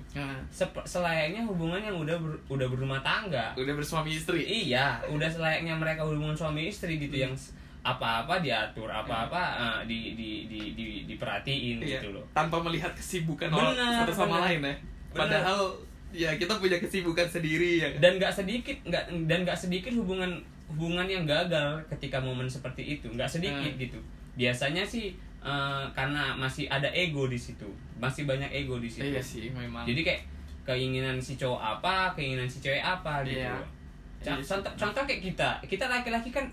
Sep- 0.50 0.81
selayaknya 0.81 1.46
hubungan 1.46 1.77
yang 1.77 1.93
udah 1.93 2.17
ber- 2.17 2.41
udah 2.50 2.65
berumah 2.65 2.98
tangga. 3.05 3.53
Udah 3.53 3.74
bersuami 3.77 4.17
istri. 4.17 4.41
Iya 4.41 4.98
udah 5.05 5.29
selayaknya 5.29 5.77
mereka 5.77 6.01
hubungan 6.01 6.34
suami 6.34 6.69
istri 6.69 6.98
gitu 6.98 7.13
Hmm. 7.13 7.25
yang 7.29 7.34
apa-apa 7.91 8.39
diatur 8.39 8.86
apa-apa 8.86 9.41
eh, 9.55 9.79
di, 9.86 10.00
di, 10.13 10.29
di, 10.46 10.60
di, 10.72 10.86
diperhatiin 11.05 11.77
Iya, 11.79 11.98
gitu 11.98 12.13
loh. 12.13 12.24
Tanpa 12.31 12.60
melihat 12.60 12.91
kesibukan 12.91 13.50
orang 13.50 13.74
satu 13.74 14.13
sama 14.15 14.38
benar. 14.38 14.46
lain 14.46 14.60
ya. 14.62 14.75
Padahal 15.10 15.60
ya 16.10 16.31
kita 16.34 16.53
punya 16.55 16.77
kesibukan 16.77 17.25
sendiri 17.25 17.77
ya 17.77 17.88
kan? 17.91 18.00
dan 18.00 18.12
nggak 18.17 18.34
sedikit 18.34 18.77
nggak 18.84 19.03
dan 19.25 19.39
nggak 19.41 19.53
sedikit 19.55 19.93
hubungan 19.93 20.31
hubungan 20.67 21.05
yang 21.05 21.24
gagal 21.24 21.77
ketika 21.88 22.17
momen 22.17 22.46
seperti 22.46 22.98
itu. 22.98 23.10
Nggak 23.10 23.29
sedikit 23.29 23.69
Hmm. 23.69 23.81
gitu. 23.81 24.00
Biasanya 24.36 24.81
sih 24.84 25.13
eh, 25.39 25.84
karena 25.91 26.34
masih 26.36 26.65
ada 26.67 26.89
ego 26.89 27.25
di 27.25 27.38
situ. 27.38 27.65
Masih 27.96 28.24
banyak 28.24 28.50
ego 28.50 28.77
di 28.77 28.88
situ. 28.88 29.08
Iya 29.08 29.22
sih 29.22 29.50
memang. 29.50 29.84
Jadi 29.84 30.01
kayak 30.03 30.22
keinginan 30.63 31.17
si 31.17 31.34
cowok 31.34 31.58
apa 31.58 32.13
keinginan 32.13 32.46
si 32.46 32.60
cewek 32.60 32.79
apa 32.79 33.24
gitu 33.24 33.41
Iya. 33.41 33.58
Iya 34.19 34.36
contoh 34.43 34.72
contoh 34.75 35.03
kayak 35.03 35.22
kita. 35.24 35.50
Kita 35.63 35.88
laki-laki 35.88 36.29
kan 36.29 36.46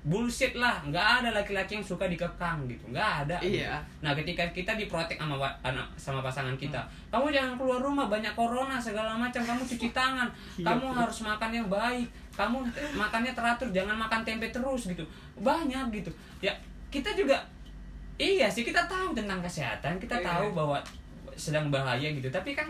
bullshit 0.00 0.56
lah. 0.56 0.80
Nggak 0.82 1.20
ada 1.20 1.28
laki-laki 1.32 1.76
yang 1.76 1.84
suka 1.84 2.08
dikekang 2.08 2.64
gitu. 2.64 2.88
Nggak 2.88 3.28
ada. 3.28 3.36
Iya. 3.38 3.76
nah 4.00 4.16
ketika 4.16 4.42
kita 4.50 4.72
diprotek 4.74 5.20
sama 5.20 5.36
anak 5.60 5.84
sama 5.94 6.20
pasangan 6.20 6.56
kita 6.56 6.80
Hmm. 6.80 7.20
kamu 7.20 7.26
jangan 7.36 7.52
keluar 7.56 7.80
rumah 7.80 8.06
banyak 8.06 8.32
corona 8.32 8.80
segala 8.80 9.12
macam. 9.14 9.40
Kamu 9.40 9.60
cuci 9.60 9.92
tangan. 9.92 10.28
Iya, 10.56 10.64
kamu 10.72 10.84
betul. 10.88 11.00
harus 11.04 11.18
makan 11.20 11.50
yang 11.52 11.68
baik. 11.68 12.08
Kamu 12.32 12.56
makannya 12.94 13.32
teratur. 13.34 13.68
Jangan 13.68 13.96
makan 13.98 14.20
tempe 14.24 14.48
terus 14.48 14.88
gitu. 14.88 15.04
Banyak 15.36 15.92
gitu. 15.92 16.08
Ya 16.40 16.56
kita 16.88 17.12
juga 17.12 17.36
iya 18.16 18.48
sih 18.48 18.64
kita 18.64 18.88
tahu 18.88 19.12
tentang 19.12 19.40
kesehatan. 19.40 20.00
Kita 20.00 20.16
Iya. 20.16 20.26
tahu 20.32 20.46
bahwa 20.54 20.80
sedang 21.36 21.68
bahaya 21.68 22.08
gitu. 22.08 22.28
Tapi 22.28 22.56
kan 22.56 22.68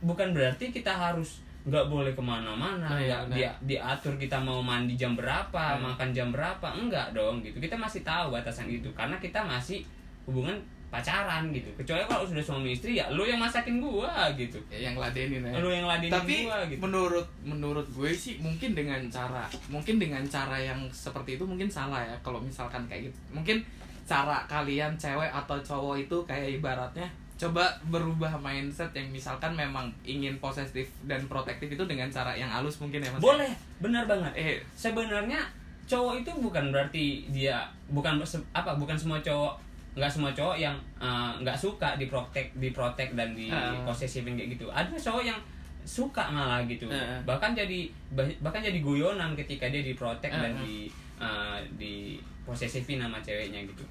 bukan 0.00 0.34
berarti 0.34 0.70
kita 0.70 0.90
harus 0.90 1.38
nggak 1.62 1.86
boleh 1.86 2.10
ke 2.10 2.18
mana-mana 2.18 2.82
Nah, 2.82 2.98
benar. 2.98 3.30
dia 3.30 3.50
diatur 3.62 4.18
kita 4.18 4.34
mau 4.36 4.58
mandi 4.58 4.98
jam 4.98 5.14
berapa 5.14 5.78
Hmm. 5.78 5.94
makan 5.94 6.10
jam 6.10 6.28
berapa 6.28 6.66
enggak 6.74 7.14
dong 7.14 7.38
gitu. 7.38 7.58
Kita 7.58 7.78
masih 7.78 8.02
tahu 8.02 8.34
batasan 8.34 8.66
itu 8.66 8.90
karena 8.92 9.14
kita 9.16 9.38
masih 9.38 9.86
hubungan 10.26 10.58
pacaran 10.90 11.48
gitu. 11.48 11.70
Kecuali 11.72 12.04
kalau 12.04 12.26
sudah 12.26 12.42
suami 12.42 12.74
istri 12.74 12.98
ya 13.00 13.08
lu 13.08 13.22
yang 13.22 13.38
masakin 13.38 13.80
gua 13.80 14.28
gitu. 14.34 14.60
Ya, 14.68 14.90
yang 14.90 14.98
ladenin 14.98 15.40
ya. 15.40 15.56
Lu 15.56 15.70
yang 15.70 15.86
ladenin 15.86 16.12
tapi 16.12 16.44
gua 16.44 16.66
gitu. 16.68 16.82
menurut 16.82 17.24
menurut 17.40 17.86
gue 17.88 18.10
sih 18.10 18.36
mungkin 18.38 18.74
dengan 18.74 19.00
cara 19.08 19.46
mungkin 19.70 19.96
dengan 19.96 20.20
cara 20.26 20.58
yang 20.58 20.82
seperti 20.90 21.38
itu 21.38 21.46
mungkin 21.46 21.70
salah 21.70 22.02
ya. 22.02 22.12
Kalau 22.20 22.42
misalkan 22.42 22.84
kayak 22.86 23.08
gitu 23.08 23.18
mungkin 23.32 23.62
cara 24.02 24.44
kalian 24.44 24.92
cewek 24.98 25.30
atau 25.30 25.56
cowok 25.56 25.96
itu 26.02 26.16
kayak 26.26 26.58
ibaratnya 26.58 27.06
coba 27.42 27.66
berubah 27.84 28.38
mindset 28.38 28.94
yang 28.94 29.10
misalkan 29.10 29.50
memang 29.52 29.90
ingin 30.02 30.38
posesif 30.38 30.86
dan 31.02 31.18
protektif 31.26 31.66
itu 31.66 31.82
dengan 31.82 32.06
cara 32.06 32.30
yang 32.32 32.46
halus 32.46 32.78
mungkin 32.78 33.02
ya 33.02 33.10
mas 33.10 33.18
boleh 33.18 33.50
benar 33.78 34.06
banget 34.06 34.30
eh 34.32 34.54
sebenarnya 34.72 35.42
cowok 35.82 36.22
itu 36.22 36.30
bukan 36.38 36.70
berarti 36.70 37.26
dia 37.28 37.66
bukan 37.90 38.22
apa 38.52 38.78
bukan 38.78 38.94
semua 38.94 39.18
cowok 39.18 39.58
nggak 39.92 40.08
semua 40.08 40.30
cowok 40.30 40.54
yang 40.56 40.72
eh, 40.96 41.32
nggak 41.42 41.58
suka 41.58 41.98
diprotek 41.98 42.54
diprotek 42.56 43.12
dan 43.12 43.34
di 43.34 43.50
Ah. 43.50 43.74
posesifin 43.82 44.32
kayak 44.32 44.54
gitu 44.54 44.70
ada 44.70 44.88
cowok 44.88 45.26
yang 45.26 45.40
suka 45.82 46.30
malah 46.30 46.62
gitu 46.64 46.86
Ah. 46.88 47.18
bahkan 47.26 47.52
jadi 47.52 47.90
bah- 48.08 48.38
bahkan 48.38 48.62
jadi 48.62 48.78
guyonan 48.78 49.34
ketika 49.34 49.66
dia 49.66 49.82
diprotek 49.82 50.30
dan 50.30 50.54
Ah. 50.54 50.62
di 50.62 50.86
eh, 51.18 51.58
di 51.74 51.94
posesifin 52.42 53.02
sama 53.02 53.18
ceweknya 53.18 53.58
gitu 53.62 53.82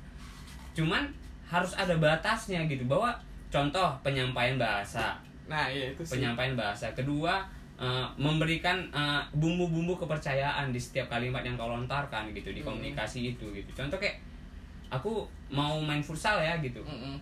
cuman 0.74 1.04
harus 1.46 1.76
ada 1.76 1.92
batasnya 1.98 2.64
gitu 2.66 2.88
bahwa 2.88 3.12
contoh 3.52 3.90
penyampaian 4.00 4.56
bahasa. 4.56 5.20
Nah 5.46 5.68
iya 5.68 5.92
itu 5.92 6.02
sih. 6.02 6.18
Penyampaian 6.18 6.56
bahasa. 6.56 6.88
Kedua 6.96 7.44
eh, 7.76 8.08
memberikan 8.16 8.78
eh, 8.90 9.22
bumbu-bumbu 9.36 10.00
kepercayaan 10.00 10.72
di 10.72 10.80
setiap 10.80 11.12
kalimat 11.12 11.44
yang 11.44 11.60
kau 11.60 11.68
lontarkan 11.68 12.32
gitu 12.32 12.56
di 12.56 12.64
Hmm. 12.64 12.72
komunikasi 12.72 13.36
itu 13.36 13.46
gitu. 13.52 13.70
Contoh 13.76 14.00
kayak 14.00 14.16
aku 14.88 15.24
mau 15.52 15.80
main 15.80 16.00
futsal 16.00 16.40
ya 16.40 16.56
gitu. 16.60 16.80
Mm-mm. 16.82 17.20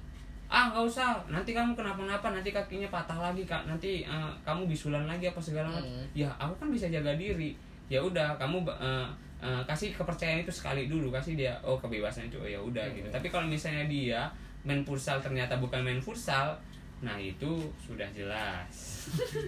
ah 0.50 0.66
nggak 0.70 0.82
usah. 0.82 1.14
Nanti 1.30 1.54
kamu 1.54 1.78
kenapa-napa 1.78 2.34
nanti 2.34 2.50
kakinya 2.50 2.90
patah 2.90 3.22
lagi 3.22 3.46
kak. 3.46 3.66
Nanti 3.66 4.02
eh, 4.02 4.32
kamu 4.42 4.66
bisulan 4.66 5.06
lagi 5.06 5.30
apa 5.30 5.38
segala 5.42 5.70
macam. 5.70 5.86
Hmm. 5.86 6.06
ya 6.14 6.30
aku 6.38 6.54
kan 6.58 6.70
bisa 6.70 6.90
jaga 6.90 7.14
diri. 7.14 7.54
Ya 7.90 8.02
udah 8.02 8.34
kamu 8.38 8.66
eh, 8.66 9.08
eh, 9.42 9.62
kasih 9.66 9.94
kepercayaan 9.94 10.42
itu 10.42 10.50
sekali 10.50 10.86
dulu. 10.86 11.10
Kasih 11.14 11.38
dia 11.38 11.54
oh 11.62 11.78
kebebasan 11.78 12.30
itu 12.30 12.38
oh 12.38 12.50
ya 12.50 12.58
udah 12.58 12.86
gitu. 12.94 13.06
Hmm. 13.10 13.16
tapi 13.16 13.30
kalau 13.30 13.46
misalnya 13.46 13.86
dia 13.86 14.26
main 14.62 14.82
futsal 14.82 15.18
ternyata 15.18 15.56
bukan 15.56 15.80
main 15.80 15.98
futsal 15.98 16.56
nah 17.00 17.16
itu 17.16 17.48
sudah 17.80 18.06
jelas 18.10 19.08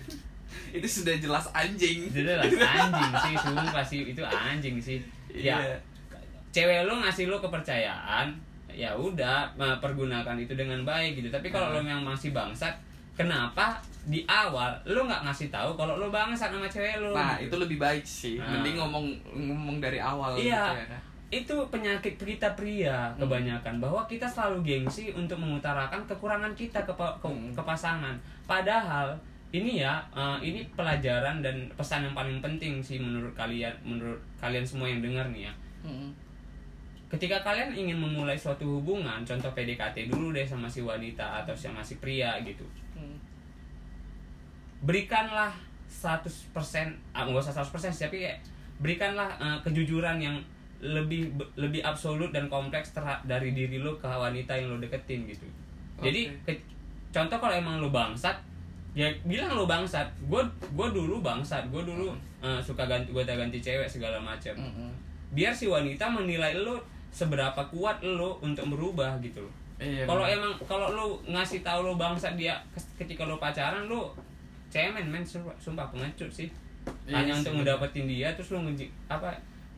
itu 0.71 0.83
sudah 0.83 1.15
jelas 1.15 1.45
anjing 1.51 2.07
jelas 2.09 2.47
anjing 2.51 3.11
sih 3.17 3.35
sumpah 3.37 3.83
sih 3.83 3.99
itu 4.05 4.21
anjing 4.21 4.75
sih 4.77 4.99
ya 5.29 5.55
Iya. 5.57 5.75
cewek 6.49 6.83
lo 6.83 6.99
ngasih 6.99 7.27
lo 7.27 7.39
kepercayaan 7.39 8.27
ya 8.67 8.91
udah 8.91 9.51
pergunakan 9.77 10.35
itu 10.37 10.51
dengan 10.53 10.79
baik 10.81 11.15
gitu 11.17 11.27
tapi 11.27 11.47
kalau 11.47 11.71
Hmm. 11.71 11.75
lo 11.75 11.81
memang 11.81 12.05
masih 12.09 12.31
bangsat 12.31 12.71
kenapa 13.13 13.79
di 14.01 14.23
awal 14.25 14.71
lo 14.85 15.03
nggak 15.05 15.23
ngasih 15.23 15.47
tahu 15.47 15.75
kalau 15.75 15.95
lo 15.95 16.07
bangsat 16.07 16.47
sama 16.49 16.67
cewek 16.67 16.99
lo 16.99 17.11
nah 17.11 17.35
gitu. 17.37 17.47
itu 17.47 17.55
lebih 17.61 17.77
baik 17.77 18.03
sih 18.03 18.35
Nah. 18.35 18.47
mending 18.53 18.75
ngomong 18.75 19.05
ngomong 19.29 19.77
dari 19.77 19.99
awal 19.99 20.35
Iya. 20.35 20.71
gitu 20.71 20.79
ya? 20.87 20.99
Itu 21.31 21.55
penyakit 21.71 22.19
kita 22.19 22.51
pria 22.53 23.07
Hmm. 23.15 23.23
kebanyakan 23.23 23.79
bahwa 23.79 24.03
kita 24.03 24.27
selalu 24.27 24.61
gengsi 24.61 25.15
untuk 25.15 25.39
mengutarakan 25.39 26.03
kekurangan 26.03 26.51
kita 26.53 26.83
ke, 26.83 26.91
ke, 26.91 27.07
Hmm. 27.23 27.55
ke 27.55 27.61
pasangan 27.63 28.13
padahal 28.43 29.15
ini 29.51 29.79
ya 29.79 29.99
eh, 30.11 30.37
ini 30.43 30.63
pelajaran 30.75 31.39
dan 31.39 31.55
pesan 31.73 32.03
yang 32.03 32.15
paling 32.15 32.39
penting 32.39 32.83
sih 32.83 32.99
menurut 32.99 33.31
kalian 33.31 33.71
menurut 33.81 34.19
kalian 34.37 34.63
semua 34.63 34.87
yang 34.87 34.99
dengar 34.99 35.23
nih 35.31 35.47
ya 35.47 35.53
Mm-mm. 35.81 36.11
ketika 37.07 37.39
kalian 37.41 37.71
ingin 37.71 37.95
memulai 37.95 38.35
suatu 38.35 38.79
hubungan 38.79 39.23
contoh 39.23 39.51
PDKT 39.51 40.07
dulu 40.07 40.31
deh 40.31 40.43
sama 40.43 40.67
si 40.67 40.79
wanita 40.79 41.43
atau 41.43 41.55
sama 41.55 41.79
si 41.79 41.95
pria 41.97 42.35
gitu 42.43 42.63
Mm. 42.91 43.15
berikanlah 44.83 45.51
100% 45.87 46.23
ah 47.11 47.27
nggak 47.27 47.43
usah 47.43 47.53
100% 47.53 47.91
sih, 47.91 48.03
tapi 48.03 48.23
kayak 48.23 48.39
berikanlah 48.79 49.29
eh, 49.37 49.57
kejujuran 49.61 50.17
yang 50.17 50.35
lebih 50.81 51.29
lebih 51.55 51.85
absolut 51.85 52.33
dan 52.33 52.49
kompleks 52.49 52.91
terha- 52.91 53.21
dari 53.23 53.53
diri 53.53 53.77
lo 53.77 53.93
ke 54.01 54.09
wanita 54.09 54.57
yang 54.57 54.73
lo 54.73 54.77
deketin 54.81 55.29
gitu. 55.29 55.45
Jadi 56.01 56.33
ke- 56.41 56.65
contoh 57.13 57.37
kalau 57.37 57.53
emang 57.53 57.77
lo 57.77 57.93
bangsat 57.93 58.33
ya 58.97 59.05
bilang 59.23 59.53
lo 59.53 59.69
bangsat. 59.69 60.09
Gue 60.25 60.41
gue 60.73 60.87
dulu 60.89 61.21
bangsat. 61.21 61.69
Gue 61.69 61.85
dulu 61.85 62.09
eh, 62.41 62.57
suka 62.57 62.89
ganti 62.89 63.13
gue 63.13 63.21
ganti 63.21 63.61
cewek 63.61 63.85
segala 63.85 64.17
macam 64.17 64.57
Mm-mm. 64.57 64.89
biar 65.31 65.53
si 65.53 65.69
wanita 65.69 66.09
menilai 66.09 66.57
lo 66.57 66.81
seberapa 67.13 67.61
kuat 67.69 68.01
lo 68.01 68.41
untuk 68.41 68.65
berubah 68.73 69.21
gitu 69.21 69.45
loh. 69.45 69.53
Iya, 69.77 70.05
kalau 70.05 70.25
emang 70.25 70.53
kalau 70.65 70.93
lo 70.93 71.05
ngasih 71.25 71.61
tahu 71.61 71.85
lo 71.85 71.93
bangsa 71.97 72.33
dia 72.33 72.57
ketika 72.97 73.29
lo 73.29 73.37
pacaran 73.37 73.85
lo 73.85 74.13
cemen 74.73 75.05
men. 75.09 75.21
Sumpah, 75.21 75.93
pengecut 75.93 76.29
sih. 76.33 76.49
Iya 77.05 77.21
hanya 77.21 77.33
sih, 77.37 77.45
untuk 77.45 77.61
ngedapetin 77.61 78.09
dia 78.09 78.33
terus 78.33 78.49
lo 78.57 78.65
ngeji 78.65 78.89
apa 79.05 79.29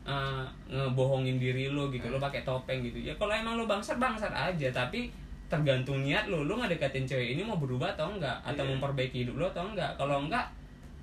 eh, 0.04 0.44
ngebohongin 0.68 1.36
diri 1.36 1.68
lo 1.68 1.88
gitu 1.88 2.06
lo 2.06 2.16
pakai 2.18 2.42
topeng 2.42 2.80
gitu 2.80 3.00
ya 3.00 3.12
kalau 3.16 3.32
emang 3.32 3.56
lo 3.56 3.64
bangsat 3.64 3.96
bangsat 3.96 4.30
aja 4.30 4.68
tapi 4.70 5.08
tergantung 5.44 6.00
niat 6.00 6.26
lu 6.26 6.44
lu 6.44 6.56
ngedeketin 6.56 7.04
cewek 7.04 7.36
ini 7.36 7.42
mau 7.42 7.56
berubah 7.56 7.92
atau 7.92 8.08
enggak 8.10 8.36
atau 8.42 8.64
Iya. 8.64 8.70
memperbaiki 8.74 9.16
hidup 9.22 9.36
lu 9.36 9.46
atau 9.46 9.64
enggak 9.64 9.92
kalau 9.94 10.20
enggak 10.20 10.44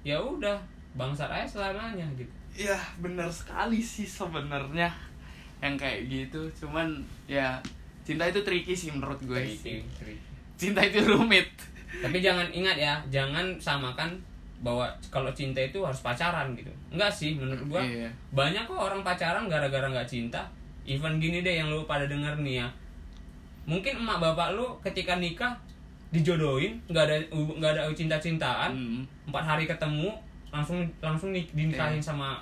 ya 0.01 0.17
udah 0.17 0.57
bangsat 0.93 1.29
aja 1.29 1.45
selamanya 1.47 2.03
gitu 2.13 2.29
Iya 2.51 2.75
bener 2.99 3.31
sekali 3.31 3.79
sih 3.79 4.03
sebenarnya 4.03 4.91
yang 5.63 5.79
kayak 5.79 6.05
gitu 6.05 6.41
cuman 6.57 6.99
ya 7.25 7.55
cinta 8.03 8.25
itu 8.25 8.41
tricky 8.41 8.73
sih 8.73 8.91
menurut 8.91 9.15
gue 9.21 9.39
sih. 9.47 9.79
Tricky, 9.79 9.87
tricky. 9.95 10.19
cinta 10.57 10.81
itu 10.81 10.99
rumit 11.05 11.47
tapi 12.01 12.19
jangan 12.19 12.49
ingat 12.49 12.75
ya 12.75 12.93
jangan 13.07 13.45
samakan 13.55 14.11
bahwa 14.61 14.85
kalau 15.09 15.33
cinta 15.33 15.57
itu 15.57 15.81
harus 15.81 15.99
pacaran 15.99 16.53
gitu. 16.53 16.69
Enggak 16.89 17.09
sih 17.09 17.33
menurut 17.33 17.65
gua 17.67 17.81
Iya. 17.81 18.05
banyak 18.31 18.63
kok 18.63 18.77
orang 18.77 19.01
pacaran 19.01 19.49
gara-gara 19.49 19.85
nggak 19.85 20.05
cinta. 20.05 20.41
Even 20.85 21.17
gini 21.17 21.41
deh 21.41 21.57
yang 21.57 21.69
lu 21.69 21.85
pada 21.85 22.05
denger 22.05 22.37
nih 22.39 22.61
ya. 22.61 22.67
Mungkin 23.65 23.97
emak 23.97 24.17
bapak 24.17 24.53
lu 24.53 24.65
ketika 24.81 25.17
nikah 25.17 25.53
dijodohin 26.09 26.75
nggak 26.87 27.05
ada 27.07 27.15
nggak 27.31 27.71
ada 27.71 27.81
cinta-cintaan 27.89 28.71
Hmm. 28.71 29.01
empat 29.25 29.43
hari 29.43 29.63
ketemu 29.63 30.11
langsung 30.51 30.83
langsung 30.99 31.31
nik- 31.31 31.53
dinikahin 31.53 31.97
sama 31.97 32.35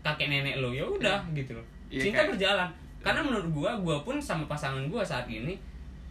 kakek 0.00 0.28
nenek 0.28 0.58
lo 0.58 0.70
ya 0.70 0.84
udah 0.84 1.20
gitu. 1.32 1.52
Loh 1.52 1.64
Iya, 1.88 2.00
cinta 2.04 2.20
kayak- 2.22 2.32
berjalan. 2.36 2.70
Karena 3.00 3.20
menurut 3.20 3.48
gua 3.50 3.70
gua 3.76 3.96
pun 4.00 4.16
sama 4.16 4.44
pasangan 4.44 4.84
gua 4.86 5.02
saat 5.02 5.24
ini 5.26 5.56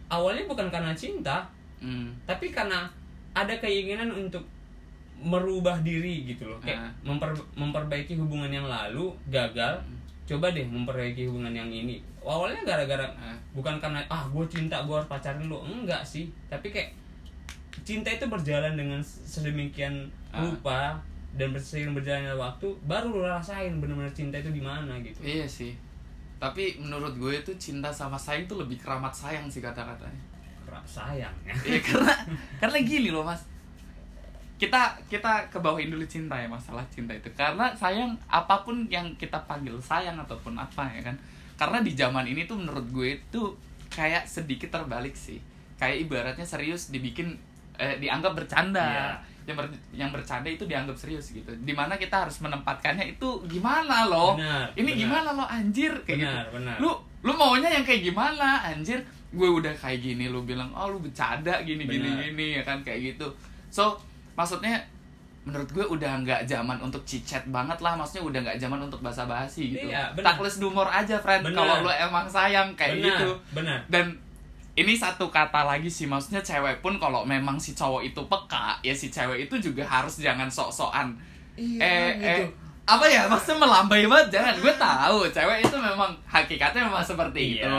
awalnya 0.06 0.44
bukan 0.44 0.68
karena 0.68 0.92
cinta 0.92 1.42
Hmm. 1.78 2.10
tapi 2.24 2.50
karena 2.50 2.84
ada 3.32 3.54
keinginan 3.56 4.10
untuk 4.10 4.42
merubah 5.18 5.78
diri 5.80 6.22
gitu 6.24 6.46
loh 6.46 6.58
kayak 6.58 6.78
Ah. 6.78 6.90
memper- 7.02 7.48
memperbaiki 7.52 8.14
hubungan 8.14 8.48
yang 8.48 8.64
lalu 8.64 9.10
gagal 9.26 9.74
Hmm. 9.76 9.98
coba 10.24 10.50
deh 10.50 10.62
memperbaiki 10.62 11.24
hubungan 11.24 11.50
yang 11.50 11.66
ini 11.66 11.98
awalnya 12.20 12.62
gara-gara 12.62 13.02
Ah. 13.12 13.34
bukan 13.50 13.76
karena 13.76 13.98
ah 14.06 14.22
gue 14.24 14.44
cinta 14.46 14.78
gue 14.80 14.92
harus 14.92 15.06
pacarin 15.06 15.44
lo 15.44 15.60
enggak 15.60 16.00
sih 16.00 16.28
tapi 16.46 16.68
kayak 16.68 16.94
cinta 17.80 18.08
itu 18.08 18.26
berjalan 18.26 18.74
dengan 18.74 19.00
sedemikian 19.02 20.06
Ah. 20.28 20.40
rupa 20.40 21.00
dan 21.34 21.50
seiring 21.52 21.92
berjalannya 21.92 22.34
waktu 22.34 22.66
baru 22.84 23.10
lo 23.12 23.26
rasain 23.26 23.78
benar-benar 23.78 24.10
cinta 24.10 24.36
itu 24.36 24.50
di 24.50 24.60
mana 24.60 24.96
gitu 24.98 25.18
Iya 25.20 25.44
sih. 25.44 25.72
Tapi 26.38 26.78
menurut 26.78 27.14
gue 27.14 27.34
itu 27.34 27.50
cinta 27.58 27.90
sama 27.90 28.14
sayang 28.14 28.46
tuh 28.46 28.62
lebih 28.62 28.78
keramat 28.78 29.10
sayang 29.10 29.46
sih 29.46 29.58
kata-katanya. 29.58 30.22
Kerap 30.62 30.84
sayang 30.84 31.34
ya 31.42 31.50
Iya 31.66 31.80
karena 31.82 32.14
karena 32.58 32.78
gini 32.80 33.08
loh 33.08 33.22
mas. 33.22 33.42
Kita 34.58 34.82
kita 35.06 35.46
kebawain 35.48 35.86
dulu 35.86 36.02
cinta 36.04 36.34
ya 36.34 36.44
masalah 36.44 36.82
cinta 36.90 37.14
itu. 37.14 37.30
Karena 37.32 37.70
sayang 37.72 38.10
apa 38.26 38.60
pun 38.60 38.84
yang 38.88 39.06
kita 39.14 39.38
panggil 39.46 39.78
sayang 39.78 40.18
ataupun 40.18 40.52
apa 40.52 40.82
ya 40.90 41.02
kan. 41.02 41.14
Karena 41.54 41.78
di 41.80 41.94
zaman 41.94 42.26
ini 42.26 42.44
tuh 42.44 42.58
menurut 42.58 42.86
gue 42.90 43.16
itu 43.16 43.42
kayak 43.88 44.26
sedikit 44.26 44.68
terbalik 44.68 45.14
sih. 45.14 45.38
Kayak 45.74 45.96
ibaratnya 46.04 46.42
serius 46.42 46.90
dibikin 46.90 47.38
eh, 47.74 47.96
dianggap 47.96 48.34
bercanda. 48.34 48.82
Iya. 48.82 49.14
Yang 49.48 49.56
ber- 49.56 49.80
yang 49.96 50.10
bercanda 50.12 50.48
itu 50.50 50.66
dianggap 50.66 50.92
serius 50.92 51.30
gitu. 51.30 51.48
Di 51.56 51.72
mana 51.72 51.94
kita 51.94 52.26
harus 52.26 52.36
menempatkannya 52.38 53.14
itu 53.14 53.28
gimana 53.46 54.04
loh? 54.04 54.36
Benar, 54.36 54.74
Ini 54.74 54.84
benar. 54.84 55.00
gimana 55.00 55.28
lo 55.32 55.44
anjir 55.46 55.92
kayak 56.02 56.18
Benar, 56.20 56.34
gitu. 56.44 56.50
benar. 56.60 56.76
Lu 56.78 56.90
lu 57.22 57.32
maunya 57.32 57.70
yang 57.70 57.80
kayak 57.80 58.02
gimana 58.04 58.60
anjir? 58.60 58.98
Gue 59.30 59.48
udah 59.48 59.72
kayak 59.72 60.00
gini 60.00 60.28
lu 60.28 60.42
bilang, 60.42 60.68
"Oh, 60.72 60.88
lu 60.88 60.98
bercanda 60.98 61.62
gini 61.62 61.84
gini 61.84 62.10
Benar. 62.10 62.26
gini." 62.26 62.46
ya 62.58 62.62
kan 62.62 62.82
kayak 62.82 63.14
gitu. 63.14 63.28
So, 63.68 63.96
maksudnya 64.38 64.78
menurut 65.42 65.66
gue 65.72 65.80
udah 65.82 66.22
nggak 66.22 66.44
zaman 66.44 66.78
untuk 66.78 67.00
cicet 67.02 67.42
banget 67.48 67.80
lah. 67.80 67.96
Maksudnya 67.96 68.22
udah 68.22 68.40
nggak 68.46 68.58
zaman 68.60 68.78
untuk 68.84 69.00
basa-basi 69.00 69.72
gitu. 69.74 69.88
Iya, 69.90 70.12
benar. 70.14 70.36
takless 70.36 70.60
humor 70.62 70.86
aja 70.86 71.16
friend 71.18 71.42
kalau 71.50 71.82
lu 71.82 71.90
emang 71.90 72.28
sayang 72.28 72.70
kayak 72.78 73.00
benar 73.00 73.18
gitu. 73.18 73.30
benar 73.56 73.78
dan 73.88 74.12
ini 74.78 74.94
satu 74.94 75.26
kata 75.32 75.66
lagi 75.66 75.90
sih. 75.90 76.06
Maksudnya 76.06 76.38
cewek 76.38 76.78
pun 76.78 76.94
kalau 77.02 77.26
memang 77.26 77.58
si 77.58 77.74
cowok 77.74 78.06
itu 78.06 78.20
peka 78.30 78.78
ya 78.84 78.94
si 78.94 79.10
cewek 79.10 79.50
itu 79.50 79.58
juga 79.58 79.82
harus 79.82 80.22
jangan 80.22 80.46
sok-sokan. 80.46 81.16
Iya, 81.58 81.82
eh 81.82 82.08
gitu. 82.14 82.44
eh 82.44 82.46
apa 82.86 83.04
ya? 83.08 83.26
Maksudnya 83.26 83.66
melambai 83.66 84.06
banget 84.06 84.38
jangan. 84.38 84.54
Gue 84.62 84.74
tahu 84.78 85.18
cewek 85.32 85.58
itu 85.66 85.76
memang 85.80 86.12
hakikatnya 86.28 86.86
memang 86.86 87.02
seperti 87.02 87.58
Iya. 87.58 87.66
itu. 87.66 87.74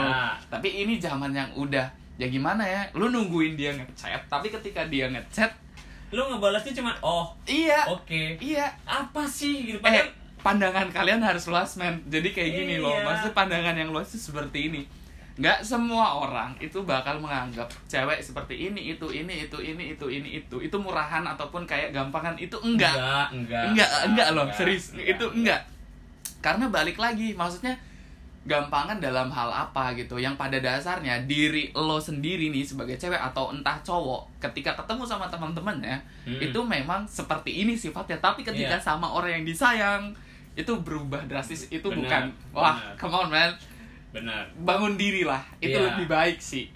Tapi 0.52 0.68
ini 0.84 1.00
zaman 1.00 1.32
yang 1.32 1.48
udah 1.56 1.86
ya 2.20 2.26
gimana 2.28 2.66
ya? 2.66 2.82
Lu 2.92 3.08
nungguin 3.08 3.56
dia 3.56 3.72
ngechat 3.72 4.20
tapi 4.28 4.52
ketika 4.52 4.84
dia 4.90 5.08
ngechat 5.08 5.48
lu 6.10 6.22
ngebalasnya 6.26 6.74
cuma 6.74 6.92
oh. 7.02 7.30
Iya. 7.46 7.86
Oke. 7.86 8.36
Iya. 8.42 8.66
Apa 8.82 9.26
sih? 9.26 9.74
Gitu 9.74 9.78
eh 9.80 9.82
padahal 9.82 10.10
pandangan 10.40 10.88
kalian 10.90 11.22
harus 11.22 11.46
luas 11.46 11.78
men. 11.78 12.02
Jadi 12.10 12.34
kayak 12.34 12.50
gini 12.50 12.74
loh. 12.82 12.90
Iya. 12.90 13.06
maksudnya 13.06 13.34
pandangan 13.34 13.74
yang 13.78 13.90
luas 13.94 14.10
itu 14.10 14.30
seperti 14.30 14.72
ini. 14.72 14.82
Nggak 15.40 15.64
semua 15.64 16.20
orang 16.20 16.52
itu 16.60 16.84
bakal 16.84 17.16
menganggap 17.16 17.70
cewek 17.88 18.20
seperti 18.20 18.68
ini 18.68 18.92
itu 18.92 19.06
ini 19.08 19.46
itu 19.46 19.56
ini 19.62 19.94
itu 19.94 20.06
ini 20.10 20.28
itu. 20.42 20.56
Itu 20.58 20.76
murahan 20.82 21.22
ataupun 21.22 21.64
kayak 21.64 21.94
gampangan. 21.94 22.34
Itu 22.36 22.58
enggak. 22.60 23.30
Enggak 23.30 23.70
enggak. 23.72 23.88
Enggak 24.10 24.28
loh. 24.34 24.44
Enggak, 24.50 24.58
serius 24.58 24.92
itu 24.98 25.24
enggak. 25.30 25.62
Karena 26.42 26.66
balik 26.72 26.98
lagi 26.98 27.36
maksudnya 27.36 27.78
gampangan 28.40 28.96
dalam 28.98 29.28
hal 29.28 29.52
apa 29.52 29.92
gitu. 29.92 30.16
Yang 30.16 30.40
pada 30.40 30.56
dasarnya 30.56 31.28
diri 31.28 31.68
lo 31.76 32.00
sendiri 32.00 32.48
nih 32.48 32.64
sebagai 32.64 32.96
cewek 32.96 33.20
atau 33.20 33.52
entah 33.52 33.76
cowok 33.84 34.40
ketika 34.40 34.72
ketemu 34.74 35.04
sama 35.04 35.28
teman-temannya 35.28 36.00
Mm-mm. 36.24 36.40
itu 36.40 36.60
memang 36.64 37.04
seperti 37.04 37.62
ini 37.62 37.76
sifatnya. 37.76 38.16
Tapi 38.16 38.40
ketika 38.40 38.76
Iya. 38.76 38.82
sama 38.82 39.06
orang 39.06 39.40
yang 39.40 39.44
disayang 39.44 40.16
itu 40.56 40.72
berubah 40.80 41.20
drastis. 41.28 41.68
Itu 41.68 41.92
Benar, 41.92 41.98
bukan 42.00 42.22
wah 42.50 42.74
benar. 42.74 42.96
come 42.96 43.14
on 43.14 43.28
man. 43.28 43.50
Benar. 44.10 44.42
Bangun 44.64 44.96
diri 44.96 45.22
lah. 45.22 45.44
Itu 45.60 45.76
Iya. 45.76 45.92
lebih 45.92 46.08
baik 46.08 46.40
sih. 46.40 46.66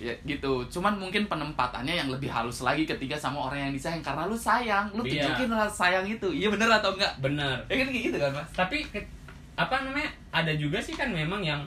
Ya 0.00 0.16
gitu. 0.24 0.64
Cuman 0.66 0.96
mungkin 0.96 1.28
penempatannya 1.28 1.92
yang 1.94 2.08
lebih 2.08 2.28
halus 2.28 2.60
lagi 2.60 2.82
ketika 2.82 3.14
sama 3.14 3.46
orang 3.46 3.68
yang 3.68 3.72
disayang. 3.72 4.02
Karena 4.02 4.26
lu 4.26 4.34
sayang 4.34 4.90
lu 4.90 5.06
Iya. 5.06 5.22
tunjukin 5.28 5.54
rasa 5.54 5.70
sayang 5.86 6.08
itu. 6.08 6.28
Iya 6.34 6.50
bener 6.50 6.66
atau 6.66 6.96
enggak? 6.96 7.14
Benar. 7.22 7.56
Ya 7.70 7.74
kan 7.78 7.88
gitu 7.88 8.16
kan 8.16 8.30
mas? 8.34 8.48
Tapi 8.52 8.76
apa 9.56 9.82
namanya 9.82 10.10
ada 10.30 10.52
juga 10.52 10.78
sih 10.78 10.94
kan 10.94 11.10
memang 11.10 11.40
yang 11.40 11.62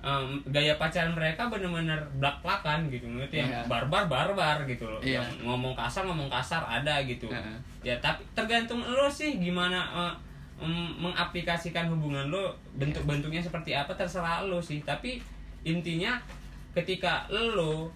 em, 0.00 0.36
gaya 0.52 0.76
pacaran 0.76 1.16
mereka 1.16 1.48
bener-bener 1.48 1.96
blak-blakan 2.20 2.92
gitu 2.92 3.08
ngerti 3.08 3.40
yang 3.40 3.48
Iya. 3.48 3.62
barbar 3.64 4.04
barbar 4.04 4.62
gitu 4.64 4.84
loh 4.84 5.00
Iya. 5.00 5.20
yang 5.24 5.28
ngomong 5.48 5.72
kasar 5.72 6.04
ngomong 6.04 6.28
kasar 6.28 6.60
ada 6.60 7.00
gitu 7.02 7.28
Heeh. 7.28 7.56
ya 7.82 7.94
tapi 7.98 8.20
tergantung 8.36 8.80
lo 8.80 9.08
sih 9.08 9.40
gimana 9.40 9.80
em, 10.60 10.92
mengaplikasikan 11.00 11.88
hubungan 11.88 12.28
lo 12.28 12.52
bentuk-bentuknya 12.76 13.40
seperti 13.40 13.72
apa 13.72 13.96
terserah 13.96 14.44
lo 14.44 14.60
sih 14.60 14.84
tapi 14.84 15.18
intinya 15.64 16.20
ketika 16.76 17.24
lo 17.30 17.88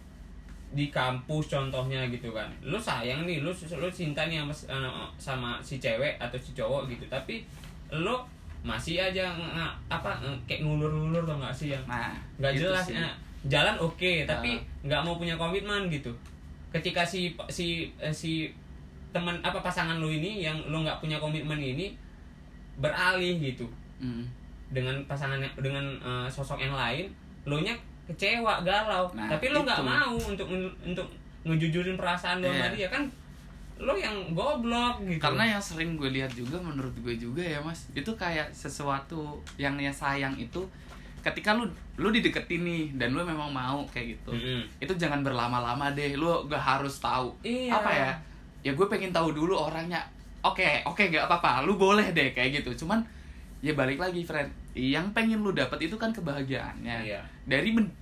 di 0.68 0.88
kampus 0.88 1.48
contohnya 1.48 2.04
gitu 2.08 2.28
kan 2.32 2.48
lo 2.62 2.76
sayang 2.76 3.24
nih 3.24 3.40
lo 3.40 3.52
lo 3.52 3.88
cinta 3.88 4.28
nih 4.28 4.40
sama, 4.40 4.52
eh, 4.52 5.06
sama 5.16 5.50
si 5.60 5.76
cewek 5.76 6.16
atau 6.16 6.36
si 6.36 6.52
cowok 6.52 6.88
gitu 6.88 7.04
tapi 7.08 7.44
lo 7.88 8.24
masih 8.60 8.96
aja 8.96 9.24
nge- 9.30 9.74
apa 9.88 10.10
kayak 10.44 10.60
ngulur-ngulur 10.60 11.22
lo 11.22 11.34
nggak 11.36 11.52
sih 11.52 11.68
yang 11.70 11.82
nah 11.84 12.10
nggak 12.36 12.52
itu 12.52 12.62
jelas 12.64 12.84
sih. 12.84 12.94
eh, 12.94 13.12
jalan 13.44 13.76
oke 13.76 14.12
Ah. 14.20 14.26
tapi 14.28 14.50
nggak 14.82 15.00
mau 15.00 15.14
punya 15.14 15.34
komitmen 15.34 15.86
gitu 15.88 16.10
ketika 16.68 17.00
si 17.02 17.20
si 17.48 17.66
eh, 17.96 18.10
si 18.10 18.50
teman 19.08 19.38
apa 19.40 19.58
pasangan 19.58 19.96
lu 19.96 20.08
ini 20.08 20.40
yang 20.40 20.58
lu 20.64 20.80
nggak 20.80 20.98
punya 20.98 21.16
komitmen 21.16 21.56
ini 21.56 21.94
beralih 22.76 23.34
gitu 23.42 23.66
Hmm. 23.96 24.22
dengan 24.68 24.94
pasangan 25.04 25.38
dengan 25.56 25.82
eh, 25.98 26.26
sosok 26.28 26.58
yang 26.58 26.72
lain 26.72 27.10
lu 27.44 27.58
nya 27.58 27.74
kecewa 28.06 28.62
galau 28.62 29.10
Nah, 29.10 29.26
tapi 29.28 29.48
lu 29.48 29.60
nggak 29.60 29.78
itu. 29.78 29.88
mau 29.88 30.14
untuk 30.14 30.46
untuk 30.80 31.06
ngejujurin 31.42 31.94
perasaan 31.94 32.38
lu 32.38 32.46
sama 32.46 32.68
Iya. 32.68 32.74
dia 32.76 32.88
kan 32.88 33.02
lu 33.78 33.94
yang 33.94 34.34
goblok 34.34 34.98
gitu. 35.06 35.22
Karena 35.22 35.54
yang 35.54 35.62
sering 35.62 35.94
gue 35.94 36.10
lihat 36.10 36.30
juga 36.30 36.58
menurut 36.58 36.90
gue 36.98 37.14
juga 37.14 37.38
ya 37.40 37.62
mas 37.62 37.86
itu 37.94 38.10
kayak 38.12 38.50
sesuatu 38.50 39.38
yang 39.54 39.78
ya 39.78 39.90
sayang 39.90 40.34
itu 40.34 40.58
ketika 41.18 41.54
lu 41.54 41.66
lu 41.94 42.10
dideketin 42.10 42.62
nih 42.62 42.84
dan 42.94 43.10
lu 43.10 43.22
memang 43.22 43.50
mau 43.50 43.82
kayak 43.88 44.18
gitu 44.18 44.30
Mm-mm. 44.30 44.62
itu 44.78 44.92
jangan 44.94 45.22
berlama-lama 45.22 45.90
deh 45.92 46.14
lu 46.14 46.26
gak 46.46 46.58
harus 46.58 46.98
tahu. 46.98 47.30
Iya. 47.42 47.74
apa 47.74 47.90
ya? 47.90 48.10
Ya 48.62 48.70
gue 48.74 48.86
pengen 48.86 49.14
tahu 49.14 49.30
dulu 49.30 49.54
orangnya. 49.54 50.02
Oke 50.42 50.82
oke 50.82 51.10
nggak 51.10 51.26
apa-apa 51.26 51.62
lu 51.62 51.74
boleh 51.74 52.10
deh 52.10 52.30
kayak 52.30 52.62
gitu. 52.62 52.86
Cuman 52.86 53.02
ya 53.58 53.74
balik 53.74 53.98
lagi 53.98 54.22
friend. 54.22 54.50
Yang 54.74 55.10
pengen 55.10 55.42
lu 55.42 55.50
dapat 55.50 55.78
itu 55.82 55.94
kan 55.94 56.10
kebahagiaannya. 56.10 57.06
Iya. 57.06 57.22
dari 57.46 57.70
men- 57.70 57.94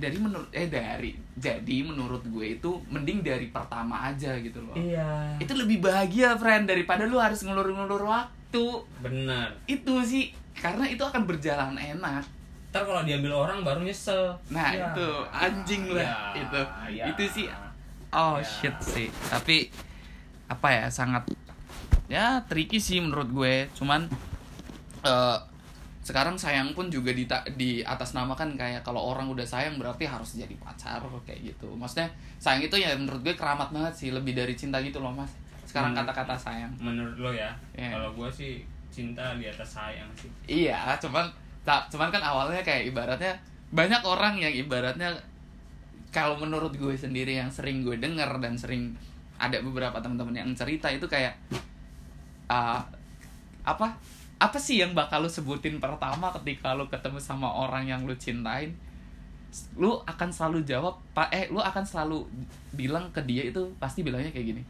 dari 0.00 0.16
menurut 0.16 0.48
eh 0.50 0.64
dari 0.64 1.12
jadi 1.36 1.76
menurut 1.84 2.24
gue 2.24 2.56
itu 2.56 2.70
mending 2.88 3.20
dari 3.20 3.48
pertama 3.48 4.08
aja 4.08 4.32
gitu 4.40 4.58
loh. 4.58 4.72
Iya. 4.72 5.36
Itu 5.36 5.52
lebih 5.52 5.78
bahagia 5.78 6.34
friend 6.34 6.64
daripada 6.64 7.04
lu 7.04 7.20
harus 7.20 7.44
ngelur-ngelur 7.44 8.00
waktu. 8.02 8.64
Benar 8.98 9.52
itu 9.64 9.94
sih 10.02 10.32
karena 10.56 10.88
itu 10.88 11.00
akan 11.00 11.22
berjalan 11.22 11.76
enak. 11.76 12.24
Ntar 12.72 12.82
kalau 12.82 13.02
diambil 13.02 13.36
orang 13.36 13.60
baru 13.60 13.84
nyesel. 13.84 14.32
Nah 14.48 14.72
Ya. 14.72 14.88
itu. 14.88 15.08
Anjing 15.28 15.84
lah 15.90 16.32
Ya, 16.32 16.40
itu. 16.40 16.60
ya. 16.90 17.04
itu 17.12 17.22
sih 17.30 17.46
oh 18.10 18.40
Ya. 18.40 18.42
shit 18.42 18.76
sih. 18.80 19.08
Tapi 19.28 19.68
apa 20.48 20.68
ya 20.72 20.86
sangat 20.88 21.28
ya 22.08 22.40
tricky 22.48 22.80
sih 22.80 22.98
menurut 22.98 23.28
gue. 23.28 23.68
Cuman 23.76 24.08
eh 25.02 25.36
sekarang 26.00 26.32
sayang 26.40 26.72
pun 26.72 26.88
juga 26.88 27.12
di 27.12 27.28
di 27.60 27.84
atas 27.84 28.16
nama 28.16 28.32
kan 28.32 28.56
kayak 28.56 28.80
kalau 28.80 29.12
orang 29.12 29.28
udah 29.28 29.44
sayang 29.44 29.76
berarti 29.76 30.08
harus 30.08 30.40
jadi 30.40 30.56
pacar 30.56 31.04
kayak 31.28 31.52
gitu. 31.52 31.68
Maksudnya 31.76 32.08
sayang 32.40 32.64
itu 32.64 32.76
ya 32.80 32.96
menurut 32.96 33.20
gue 33.20 33.36
keramat 33.36 33.68
banget 33.68 33.92
sih 33.92 34.08
lebih 34.08 34.32
dari 34.32 34.56
cinta 34.56 34.80
gitu 34.80 34.98
loh 35.04 35.12
mas. 35.12 35.28
Sekarang 35.68 35.92
kata-kata 35.92 36.34
sayang. 36.34 36.72
menurut 36.80 37.14
lo 37.20 37.30
ya 37.30 37.52
Iya. 37.76 37.94
kalau 37.94 38.10
gue 38.16 38.28
sih 38.32 38.64
cinta 38.90 39.36
di 39.36 39.44
atas 39.44 39.76
sayang 39.76 40.08
sih. 40.16 40.32
Iya 40.48 40.96
cuman 40.98 41.28
tak 41.68 41.92
cuman 41.92 42.08
kan 42.08 42.24
awalnya 42.24 42.64
kayak 42.64 42.88
ibaratnya 42.88 43.36
banyak 43.70 44.02
orang 44.02 44.40
yang 44.40 44.50
ibaratnya 44.50 45.12
kalau 46.10 46.34
menurut 46.40 46.74
gue 46.74 46.96
sendiri 46.96 47.38
yang 47.38 47.52
sering 47.52 47.86
gue 47.86 48.00
denger 48.00 48.40
dan 48.42 48.56
sering 48.58 48.96
ada 49.38 49.60
beberapa 49.62 50.00
teman-teman 50.02 50.34
yang 50.42 50.50
cerita 50.56 50.90
itu 50.90 51.06
kayak 51.06 51.36
ah, 52.50 52.82
apa 53.62 53.94
apa 54.40 54.56
sih 54.56 54.80
yang 54.80 54.92
bakal 54.92 55.20
lu 55.20 55.28
sebutin 55.28 55.76
pertama 55.76 56.32
ketika 56.34 56.72
lu 56.72 56.88
ketemu 56.88 57.20
sama 57.20 57.46
orang 57.46 57.84
yang 57.84 58.02
lu 58.02 58.16
cintain? 58.16 58.72
Lu 59.74 60.00
akan 60.00 60.30
selalu 60.30 60.64
jawab 60.64 60.96
pak 61.10 61.28
eh 61.28 61.46
lu 61.46 61.58
akan 61.58 61.82
selalu 61.82 62.24
bilang 62.70 63.10
ke 63.10 63.20
dia 63.20 63.44
itu 63.44 63.68
pasti 63.76 64.00
bilangnya 64.00 64.30
kayak 64.30 64.46
gini 64.50 64.62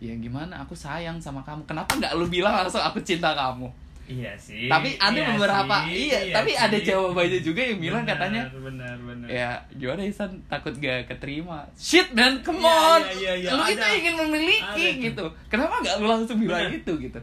ya 0.00 0.10
gimana? 0.16 0.64
Aku 0.64 0.74
sayang 0.74 1.16
sama 1.16 1.40
kamu 1.40 1.62
kenapa 1.64 1.94
nggak 1.94 2.12
lu 2.14 2.26
bilang 2.26 2.52
langsung 2.52 2.80
aku 2.80 2.98
cinta 3.00 3.32
kamu? 3.32 3.70
Iya 4.04 4.36
sih 4.36 4.68
tapi 4.68 5.00
ada 5.00 5.16
iya 5.16 5.32
beberapa 5.32 5.76
sih, 5.88 6.12
iya, 6.12 6.18
tapi 6.28 6.52
ada 6.52 6.76
sih. 6.76 6.84
jawabannya 6.84 7.40
juga 7.40 7.60
yang 7.64 7.80
bilang 7.80 8.04
Benar, 8.04 8.12
katanya 8.20 8.42
benar 8.52 8.96
benar. 9.00 9.26
Ya 9.32 9.50
gimana 9.72 10.00
Isan 10.04 10.44
takut 10.44 10.76
gak 10.76 11.08
keterima? 11.08 11.64
Shit 11.72 12.12
man 12.12 12.44
come 12.44 12.60
Iya, 12.60 12.68
on! 12.68 13.00
iya, 13.16 13.32
iya, 13.32 13.48
lu 13.48 13.64
ada. 13.64 13.72
itu 13.72 13.86
ingin 14.04 14.14
memiliki 14.20 14.84
Ada. 14.92 15.04
gitu. 15.08 15.24
Kenapa 15.48 15.80
nggak 15.80 15.96
lu 15.96 16.06
langsung 16.06 16.36
bilang 16.36 16.68
Benar. 16.68 16.76
gitu 16.76 16.92
gitu 17.00 17.20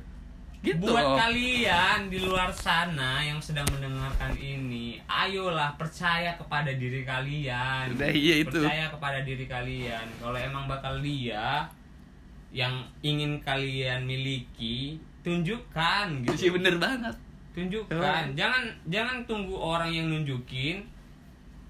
gitu 0.61 0.93
Buat 0.93 1.17
kalian 1.17 2.13
di 2.13 2.21
luar 2.21 2.53
sana 2.53 3.17
yang 3.25 3.41
sedang 3.41 3.65
mendengarkan 3.73 4.29
ini, 4.37 5.01
ayolah 5.09 5.73
percaya 5.73 6.37
kepada 6.37 6.69
diri 6.77 7.01
kalian. 7.01 7.97
Udah, 7.97 8.13
iya 8.13 8.45
itu. 8.45 8.61
Percaya 8.61 8.93
kepada 8.93 9.25
diri 9.25 9.49
kalian. 9.49 10.05
Kalau 10.21 10.37
emang 10.37 10.69
bakal 10.69 11.01
dia 11.01 11.65
yang 12.53 12.85
ingin 13.01 13.41
kalian 13.41 14.05
miliki, 14.05 15.01
tunjukkan 15.25 16.29
itu 16.29 16.33
sih 16.37 16.47
gitu. 16.53 16.61
bener 16.61 16.77
banget 16.77 17.15
Tunjukkan. 17.51 18.31
Jangan 18.37 18.63
jangan 18.87 19.17
tunggu 19.27 19.57
orang 19.59 19.91
yang 19.91 20.07
nunjukin 20.07 20.87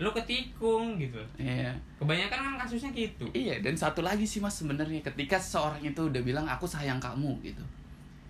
lu 0.01 0.09
ketikung 0.17 0.97
gitu. 0.97 1.21
iya 1.37 1.69
Kebanyakan 2.01 2.41
kan 2.41 2.55
kasusnya 2.65 2.89
gitu. 2.89 3.29
iya 3.37 3.61
dan 3.61 3.77
satu 3.77 4.01
lagi 4.01 4.25
sih 4.25 4.41
mas 4.41 4.57
sebenarnya 4.57 4.97
ketika 5.05 5.37
seseorang 5.37 5.77
itu 5.85 6.09
udah 6.09 6.21
bilang 6.25 6.49
aku 6.49 6.65
sayang 6.65 6.97
kamu 6.97 7.37
gitu 7.45 7.61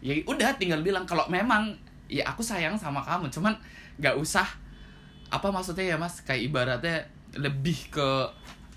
ya 0.02 0.18
udah 0.26 0.58
tinggal 0.58 0.82
bilang 0.82 1.06
kalau 1.06 1.24
memang 1.30 1.72
ya 2.10 2.26
aku 2.28 2.42
sayang 2.44 2.76
sama 2.76 3.00
kamu 3.00 3.30
cuman 3.30 3.54
nggak 4.02 4.18
usah 4.18 4.44
apa 5.32 5.48
maksudnya 5.48 5.96
ya 5.96 5.98
mas? 5.98 6.20
Kayak 6.28 6.42
ibaratnya 6.52 6.98
lebih 7.40 7.88
ke 7.88 8.10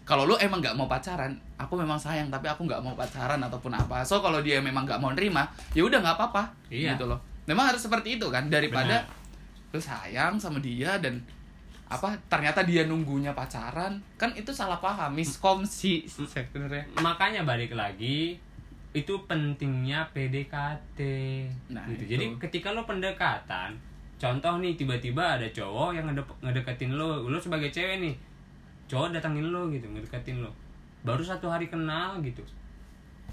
kalau 0.06 0.22
lu 0.22 0.36
emang 0.38 0.60
nggak 0.62 0.76
mau 0.78 0.86
pacaran 0.86 1.32
aku 1.58 1.74
memang 1.80 1.96
sayang 1.98 2.28
tapi 2.30 2.46
aku 2.46 2.62
nggak 2.68 2.78
mau 2.78 2.94
pacaran 2.94 3.40
ataupun 3.42 3.74
apa. 3.74 4.04
So 4.06 4.22
kalau 4.22 4.38
dia 4.44 4.62
memang 4.62 4.86
nggak 4.86 5.00
mau 5.02 5.10
nerima 5.10 5.48
ya 5.74 5.82
udah 5.82 5.98
nggak 5.98 6.14
apa-apa 6.14 6.42
Iya. 6.70 6.94
gitu 6.94 7.10
loh. 7.10 7.18
Memang 7.50 7.74
harus 7.74 7.82
seperti 7.82 8.20
itu 8.20 8.30
kan 8.30 8.46
daripada 8.46 9.02
Benar. 9.02 9.74
lu 9.74 9.80
sayang 9.82 10.38
sama 10.38 10.62
dia 10.62 11.00
dan 11.02 11.18
apa 11.90 12.14
ternyata 12.30 12.62
dia 12.62 12.86
nunggunya 12.86 13.34
pacaran. 13.34 13.98
Kan 14.14 14.30
itu 14.38 14.54
salah 14.54 14.78
paham 14.78 15.16
miskom 15.18 15.66
sih 15.66 16.06
sebenarnya. 16.06 16.86
Makanya 17.02 17.42
balik 17.42 17.74
lagi 17.74 18.38
itu 18.94 19.14
pentingnya 19.26 20.06
PDKT 20.08 20.98
Nah, 21.68 21.82
gitu. 21.90 21.98
itu. 21.98 22.14
jadi 22.14 22.24
ketika 22.38 22.70
lo 22.70 22.82
pendekatan 22.82 23.74
contoh 24.14 24.54
nih 24.56 24.74
tiba-tiba 24.74 25.36
ada 25.36 25.46
cowok 25.50 25.90
yang 25.92 26.06
ngede- 26.06 26.38
ngedeketin 26.40 26.94
lo 26.94 27.26
lo 27.26 27.36
sebagai 27.36 27.68
cewek 27.68 27.98
nih 27.98 28.14
cowok 28.86 29.10
datangin 29.10 29.50
lo 29.50 29.66
gitu 29.68 29.84
ngedeketin 29.84 30.38
lo 30.38 30.50
baru 31.02 31.20
satu 31.20 31.50
hari 31.50 31.66
kenal 31.66 32.22
gitu 32.22 32.40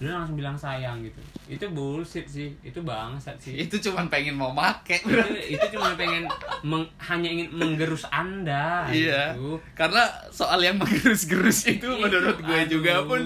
lo 0.02 0.10
langsung 0.12 0.34
bilang 0.34 0.54
sayang 0.54 0.98
gitu 1.00 1.22
itu 1.48 1.66
bullshit 1.70 2.26
sih 2.26 2.50
itu 2.60 2.82
bangsat 2.82 3.38
sih 3.38 3.54
itu 3.56 3.78
cuman 3.80 4.06
pengen 4.08 4.34
mau 4.34 4.50
make 4.50 4.98
itu, 4.98 5.14
itu 5.52 5.66
cuma 5.72 5.94
pengen 5.94 6.26
meng- 6.62 6.90
hanya 6.98 7.30
ingin 7.30 7.48
menggerus 7.52 8.10
anda 8.10 8.86
Iya. 8.88 9.32
gitu. 9.32 9.62
karena 9.72 10.02
soal 10.28 10.58
yang 10.60 10.76
menggerus-gerus 10.76 11.70
itu 11.70 11.86
Itu, 11.86 12.02
menurut 12.02 12.34
gue 12.36 12.60
juga 12.68 12.92
aduh. 12.96 13.08
pun 13.08 13.22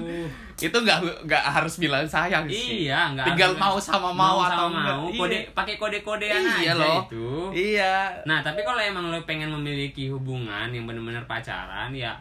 itu 0.57 0.71
nggak 0.73 0.99
nggak 1.23 1.43
harus 1.49 1.75
bilang 1.77 2.03
sayang 2.05 2.43
sih 2.45 2.85
Iya, 2.85 3.11
nggak 3.13 3.23
tinggal 3.29 3.51
harus- 3.51 3.61
mau 3.61 3.75
sama 3.77 4.09
mau, 4.09 4.39
atau 4.41 4.67
sama 4.67 4.75
enggak 4.77 4.95
mau. 4.95 5.05
Iya. 5.05 5.17
Kode 5.17 5.37
pakai 5.51 5.75
kode-kodean 5.75 6.41
Iya 6.41 6.55
aja 6.57 6.71
loh. 6.75 6.99
itu. 7.01 7.27
iya 7.53 7.95
Nah, 8.23 8.39
tapi 8.39 8.61
kalau 8.61 8.79
emang 8.79 9.07
lo 9.07 9.19
pengen 9.21 9.47
memiliki 9.49 10.07
hubungan 10.07 10.67
yang 10.69 10.83
benar-benar 10.83 11.23
pacaran 11.25 11.91
ya 11.91 12.15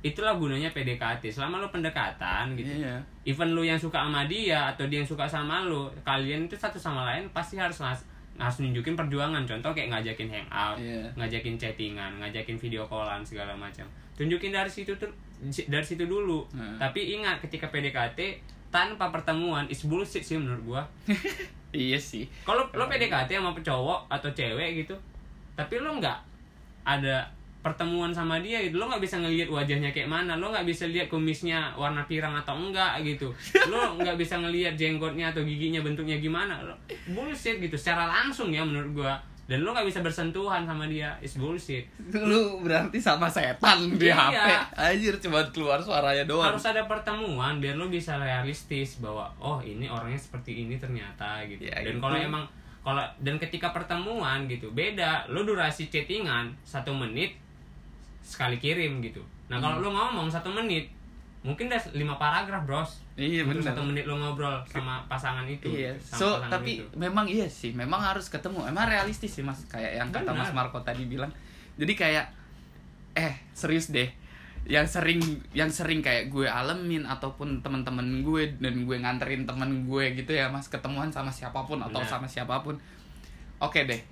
itulah 0.00 0.38
gunanya 0.38 0.70
PDKT. 0.70 1.26
Selama 1.28 1.58
lo 1.58 1.68
pendekatan 1.68 2.54
gitu. 2.54 2.70
iya 2.78 2.98
Even 3.26 3.52
lo 3.52 3.62
yang 3.62 3.78
suka 3.78 3.98
sama 4.06 4.24
dia 4.24 4.70
atau 4.70 4.86
dia 4.86 5.02
yang 5.02 5.08
suka 5.08 5.26
sama 5.26 5.66
lo, 5.66 5.90
kalian 6.02 6.46
itu 6.46 6.54
satu 6.54 6.78
sama 6.78 7.02
lain 7.04 7.26
pasti 7.30 7.58
harus 7.58 7.78
harus 8.38 8.56
nunjukin 8.62 8.94
perjuangan. 8.94 9.42
Contoh 9.42 9.74
kayak 9.74 9.90
ngajakin 9.90 10.30
hangout, 10.30 10.78
Iya. 10.78 11.02
ngajakin 11.18 11.58
chattingan, 11.58 12.22
ngajakin 12.22 12.54
video 12.54 12.86
callan 12.86 13.26
segala 13.26 13.50
macam. 13.52 13.84
Tunjukin 14.14 14.50
dari 14.50 14.70
situ 14.70 14.94
tuh 14.94 15.10
dari 15.66 15.86
situ 15.86 16.06
dulu. 16.06 16.46
Tapi 16.78 17.18
ingat 17.18 17.42
ketika 17.42 17.66
PDKT 17.68 18.38
tanpa 18.68 19.08
pertemuan 19.08 19.64
is 19.66 19.82
bullshit 19.84 20.22
sih 20.22 20.38
menurut 20.38 20.62
gua. 20.62 20.82
iya 21.68 22.00
sih 22.00 22.24
Kalau 22.42 22.64
lo 22.72 22.84
PDKT 22.86 23.28
sama 23.34 23.52
cowok 23.52 24.08
atau 24.08 24.30
cewek 24.32 24.82
gitu, 24.82 24.96
tapi 25.52 25.76
lo 25.78 25.98
nggak 25.98 26.18
ada 26.84 27.28
pertemuan 27.68 28.08
sama 28.08 28.40
dia 28.40 28.64
gitu, 28.64 28.80
lo 28.80 28.88
nggak 28.88 29.04
bisa 29.04 29.20
ngelihat 29.20 29.52
wajahnya 29.52 29.92
kayak 29.92 30.08
mana, 30.08 30.40
lo 30.40 30.48
nggak 30.48 30.64
bisa 30.64 30.88
lihat 30.88 31.12
kumisnya 31.12 31.76
warna 31.76 32.00
pirang 32.08 32.32
atau 32.32 32.56
enggak 32.56 33.04
gitu, 33.04 33.28
lo 33.72 34.00
nggak 34.00 34.16
bisa 34.16 34.40
ngelihat 34.40 34.72
jenggotnya 34.80 35.28
atau 35.28 35.44
giginya 35.44 35.84
bentuknya 35.84 36.16
gimana, 36.16 36.64
lo 36.64 36.72
bullshit 37.12 37.60
gitu, 37.60 37.76
secara 37.76 38.08
langsung 38.08 38.48
ya 38.48 38.64
menurut 38.64 39.04
gua. 39.04 39.14
Dan 39.48 39.64
lo 39.64 39.72
nggak 39.72 39.88
bisa 39.88 40.04
bersentuhan 40.04 40.68
sama 40.68 40.84
dia, 40.84 41.16
is 41.24 41.40
bullshit. 41.40 41.88
lu 42.12 42.60
berarti 42.60 43.00
sama 43.00 43.32
setan 43.32 43.96
di 43.96 44.12
Iya. 44.12 44.28
HP 44.28 44.48
anjir 44.76 45.14
cuma 45.24 45.40
keluar 45.48 45.80
suaranya 45.80 46.28
doang 46.28 46.52
Harus 46.52 46.68
ada 46.68 46.84
pertemuan 46.84 47.56
biar 47.56 47.80
lo 47.80 47.88
bisa 47.88 48.20
realistis 48.20 49.00
bahwa 49.00 49.32
oh 49.40 49.56
ini 49.64 49.88
orangnya 49.88 50.20
seperti 50.20 50.68
ini 50.68 50.76
ternyata 50.76 51.40
gitu. 51.48 51.64
Ya, 51.64 51.80
dan 51.80 51.96
gitu. 51.96 52.04
kalau 52.04 52.20
emang 52.20 52.44
kalau 52.84 53.00
dan 53.24 53.40
ketika 53.40 53.72
pertemuan 53.72 54.44
gitu 54.52 54.68
beda, 54.68 55.24
lo 55.32 55.40
durasi 55.48 55.88
chattingan 55.88 56.52
satu 56.60 56.92
menit 56.92 57.32
sekali 58.28 58.60
kirim 58.60 59.00
gitu. 59.00 59.24
Nah 59.48 59.56
kalau 59.56 59.80
lo 59.80 59.88
ngomong 59.88 60.28
satu 60.28 60.52
menit 60.52 60.92
mungkin 61.38 61.70
udah 61.70 61.80
lima 61.94 62.18
paragraf 62.18 62.66
bros. 62.66 63.00
iya 63.14 63.46
benar 63.46 63.72
satu 63.72 63.80
menit 63.86 64.04
lo 64.04 64.20
ngobrol 64.20 64.60
sama 64.68 65.00
pasangan 65.08 65.48
itu. 65.48 65.70
Iya. 65.70 65.96
sama 66.02 66.18
So 66.20 66.26
tapi 66.50 66.84
itu. 66.84 66.86
memang 66.98 67.24
iya 67.24 67.48
sih, 67.48 67.72
memang 67.72 68.04
harus 68.04 68.28
ketemu. 68.28 68.68
Emang 68.68 68.84
realistis 68.84 69.32
sih 69.32 69.40
Mas, 69.46 69.64
kayak 69.70 69.96
yang 69.96 70.12
kata 70.12 70.34
Benar. 70.34 70.44
Mas 70.44 70.52
Marco 70.52 70.82
tadi 70.84 71.08
bilang. 71.08 71.32
Jadi 71.80 71.94
kayak 71.96 72.26
eh 73.16 73.34
serius 73.56 73.88
deh. 73.88 74.10
Yang 74.68 75.00
sering 75.00 75.22
yang 75.56 75.70
sering 75.72 76.04
kayak 76.04 76.28
gue 76.28 76.44
alamin 76.44 77.08
ataupun 77.08 77.64
teman-teman 77.64 78.20
gue 78.26 78.58
dan 78.60 78.74
gue 78.84 78.96
nganterin 79.00 79.48
teman 79.48 79.88
gue 79.88 80.04
gitu 80.18 80.34
ya 80.36 80.52
Mas 80.52 80.68
ketemuan 80.68 81.08
sama 81.08 81.32
siapa 81.32 81.64
pun 81.64 81.80
atau 81.80 82.02
Benar. 82.02 82.10
sama 82.10 82.26
siapa 82.28 82.60
pun. 82.60 82.76
Oke 83.62 83.86
deh. 83.88 84.02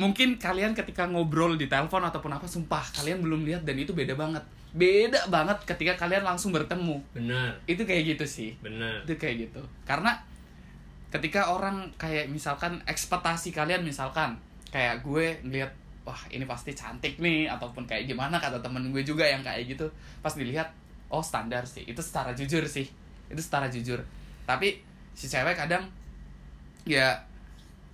Mungkin 0.00 0.40
kalian 0.40 0.72
ketika 0.72 1.04
ngobrol 1.04 1.60
di 1.60 1.68
telepon 1.68 2.00
ataupun 2.00 2.32
apa 2.32 2.48
sumpah 2.48 2.80
kalian 2.96 3.20
belum 3.20 3.44
lihat 3.44 3.62
dan 3.68 3.76
itu 3.76 3.92
beda 3.92 4.16
banget. 4.16 4.40
Beda 4.72 5.28
banget 5.28 5.60
ketika 5.68 6.08
kalian 6.08 6.24
langsung 6.24 6.48
bertemu. 6.48 6.96
bener 7.12 7.52
Itu 7.68 7.84
kayak 7.84 8.16
gitu 8.16 8.24
sih 8.24 8.56
bener. 8.64 9.04
itu 9.04 9.20
kayak 9.20 9.48
gitu 9.48 9.60
karena 9.84 10.16
ketika 11.12 11.52
orang 11.52 11.92
kayak 12.00 12.32
misalkan 12.32 12.80
ekspektasi 12.88 13.52
kalian 13.52 13.84
misalkan 13.84 14.40
kayak 14.72 15.04
gue 15.04 15.36
ngeliat 15.44 15.68
wah 16.08 16.18
ini 16.32 16.48
pasti 16.48 16.72
cantik 16.72 17.20
nih 17.20 17.46
ataupun 17.52 17.84
kayak 17.84 18.08
gimana 18.08 18.40
kata 18.40 18.64
temen 18.64 18.88
gue 18.88 19.04
juga 19.04 19.28
yang 19.28 19.44
kayak 19.44 19.68
gitu 19.68 19.86
pas 20.24 20.32
dilihat 20.32 20.72
oh 21.12 21.20
standar 21.20 21.68
sih 21.68 21.84
itu 21.84 22.00
secara 22.00 22.32
jujur 22.32 22.64
sih 22.64 22.88
itu 23.28 23.40
secara 23.44 23.68
jujur 23.68 24.00
tapi 24.48 24.80
si 25.12 25.28
cewek 25.28 25.52
kadang 25.52 25.84
ya 26.88 27.12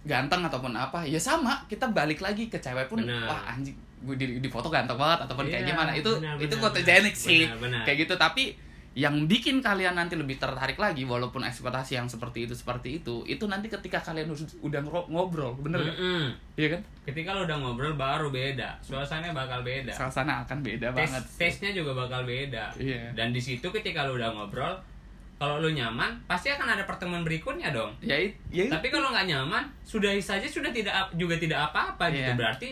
ganteng 0.00 0.40
ataupun 0.42 0.72
apa 0.72 1.02
ya 1.02 1.18
sama 1.18 1.64
kita 1.64 1.88
balik 1.88 2.18
lagi 2.18 2.46
ke 2.46 2.56
cewek 2.56 2.86
pun 2.86 3.00
Benar. 3.00 3.24
wah 3.24 3.42
anjing 3.48 3.74
gue 3.98 4.14
di, 4.14 4.38
di 4.38 4.46
foto 4.46 4.68
ganteng 4.68 4.94
banget 4.94 5.26
ataupun 5.26 5.44
kayak 5.44 5.58
Iya, 5.60 5.68
gimana 5.68 5.90
itu 5.92 6.10
benar, 6.12 6.38
itu 6.38 6.54
fotogenik 6.54 7.14
sih 7.14 7.42
Benar, 7.44 7.58
benar. 7.60 7.82
kayak 7.82 7.98
gitu 8.00 8.14
tapi 8.14 8.44
yang 8.94 9.14
bikin 9.24 9.58
kalian 9.58 9.94
nanti 9.94 10.14
lebih 10.14 10.36
tertarik 10.36 10.74
lagi 10.74 11.02
walaupun 11.02 11.38
ekspektasi 11.40 11.94
yang 11.94 12.06
seperti 12.06 12.46
itu 12.46 12.54
seperti 12.54 12.98
itu 12.98 13.22
itu 13.24 13.44
nanti 13.44 13.66
ketika 13.66 13.98
kalian 14.00 14.30
udah 14.60 14.80
ngobrol 15.06 15.54
bener 15.56 15.82
gak? 15.84 15.94
Mm-mm. 15.94 16.24
iya 16.54 16.68
kan 16.72 16.80
Ketika 17.04 17.30
lo 17.32 17.42
udah 17.42 17.56
ngobrol 17.56 17.94
baru 17.94 18.28
beda, 18.28 18.74
suasananya 18.80 19.30
bakal 19.32 19.62
beda. 19.62 19.92
suasana 19.92 20.42
akan 20.42 20.58
beda 20.60 20.90
tes 20.90 20.98
banget 21.04 21.22
tesnya 21.36 21.70
juga 21.72 21.94
bakal 21.96 22.22
beda 22.22 22.74
Iya. 22.74 23.14
dan 23.14 23.30
di 23.30 23.38
situ 23.38 23.66
ketika 23.68 24.02
lu 24.02 24.14
udah 24.14 24.30
ngobrol 24.30 24.74
kalau 25.38 25.58
lu 25.58 25.70
nyaman 25.70 26.18
pasti 26.26 26.50
akan 26.50 26.66
ada 26.68 26.82
pertemuan 26.82 27.22
berikutnya 27.22 27.70
dong. 27.70 27.94
Ya 28.02 28.18
ya 28.50 28.66
tapi 28.66 28.90
kalau 28.90 29.08
nggak 29.08 29.24
nyaman 29.24 29.62
sudahi 29.80 30.18
saja 30.18 30.44
sudah 30.44 30.68
tidak 30.68 30.90
juga 31.14 31.34
tidak 31.34 31.70
apa-apa 31.70 32.10
gitu. 32.10 32.26
Iya. 32.26 32.34
berarti 32.34 32.68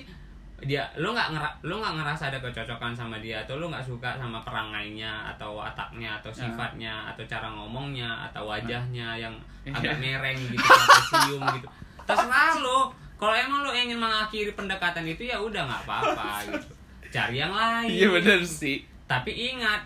dia 0.57 0.83
lu 0.97 1.13
nggak 1.13 1.31
ngera, 1.31 1.51
lu 1.63 1.77
nggak 1.77 1.95
ngerasa 1.95 2.33
ada 2.33 2.41
kecocokan 2.41 2.91
sama 2.91 3.21
dia 3.21 3.45
atau 3.45 3.61
lu 3.61 3.69
nggak 3.69 3.85
suka 3.85 4.17
sama 4.17 4.41
perangainya 4.41 5.29
atau 5.31 5.53
wataknya 5.55 6.17
atau 6.17 6.33
Ah. 6.33 6.37
sifatnya 6.43 6.95
atau 7.13 7.23
cara 7.25 7.53
ngomongnya 7.53 8.09
atau 8.27 8.49
wajahnya 8.49 9.15
yang 9.15 9.37
Iya. 9.63 9.77
agak 9.77 9.95
mereng 10.01 10.39
gitu 10.49 10.65
atau 10.65 11.03
sium 11.23 11.43
gitu. 11.55 11.69
Terserah 12.03 12.57
lu. 12.59 12.89
Kalau 13.17 13.33
emang 13.33 13.65
lu 13.65 13.73
ingin 13.73 13.97
mengakhiri 13.97 14.53
pendekatan 14.53 15.05
itu 15.05 15.25
ya 15.25 15.37
udah 15.37 15.65
nggak 15.65 15.83
apa-apa 15.85 16.29
gitu. 16.49 16.69
Cari 17.09 17.37
yang 17.37 17.53
lain. 17.53 17.89
Iya 17.93 18.09
bener 18.11 18.41
sih. 18.43 18.81
Tapi 19.05 19.31
ingat 19.55 19.85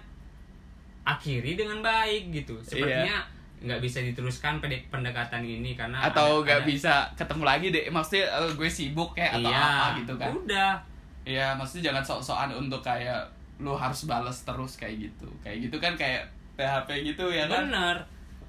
akhiri 1.03 1.57
dengan 1.57 1.81
baik 1.81 2.31
gitu 2.31 2.61
sepertinya 2.61 3.21
nggak 3.61 3.81
bisa 3.81 4.01
diteruskan 4.01 4.57
pendekatan 4.63 5.45
ini 5.45 5.77
karena 5.77 6.01
atau 6.01 6.41
nggak 6.41 6.65
ada- 6.65 6.69
bisa 6.69 6.95
ketemu 7.13 7.45
lagi 7.45 7.67
deh 7.69 7.85
maksudnya 7.89 8.25
eh, 8.27 8.53
gue 8.57 8.69
sibuk 8.69 9.13
kayak 9.13 9.37
atau 9.37 9.51
iya 9.53 9.61
apa 9.61 9.87
gitu 10.01 10.13
kan 10.17 10.33
udah 10.33 10.73
Iya, 11.21 11.53
maksudnya 11.53 11.93
jangan 11.93 12.01
sok-sokan 12.01 12.51
untuk 12.57 12.81
kayak 12.81 13.21
lu 13.61 13.77
harus 13.77 14.09
balas 14.09 14.41
terus 14.41 14.81
kayak 14.81 15.05
gitu. 15.05 15.29
Kayak 15.45 15.69
gitu 15.69 15.77
kan 15.77 15.93
kayak 15.93 16.25
PHP 16.57 17.13
gitu 17.13 17.29
ya 17.29 17.45
kan. 17.45 17.69
bener 17.69 17.97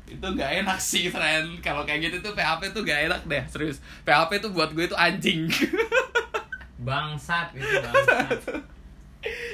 Itu 0.08 0.24
gak 0.34 0.64
enak 0.64 0.80
sih, 0.80 1.12
friend. 1.12 1.60
Kalau 1.60 1.84
kayak 1.84 2.10
gitu 2.10 2.24
tuh 2.24 2.32
PHP 2.32 2.72
tuh 2.72 2.82
gak 2.82 3.12
enak 3.12 3.22
deh, 3.28 3.44
serius. 3.46 3.84
PHP 4.02 4.40
tuh 4.40 4.56
buat 4.56 4.72
gue 4.72 4.88
tuh 4.88 4.96
anjing. 4.96 5.52
bangsat 6.88 7.54
gitu 7.54 7.76
bangsat 7.84 8.40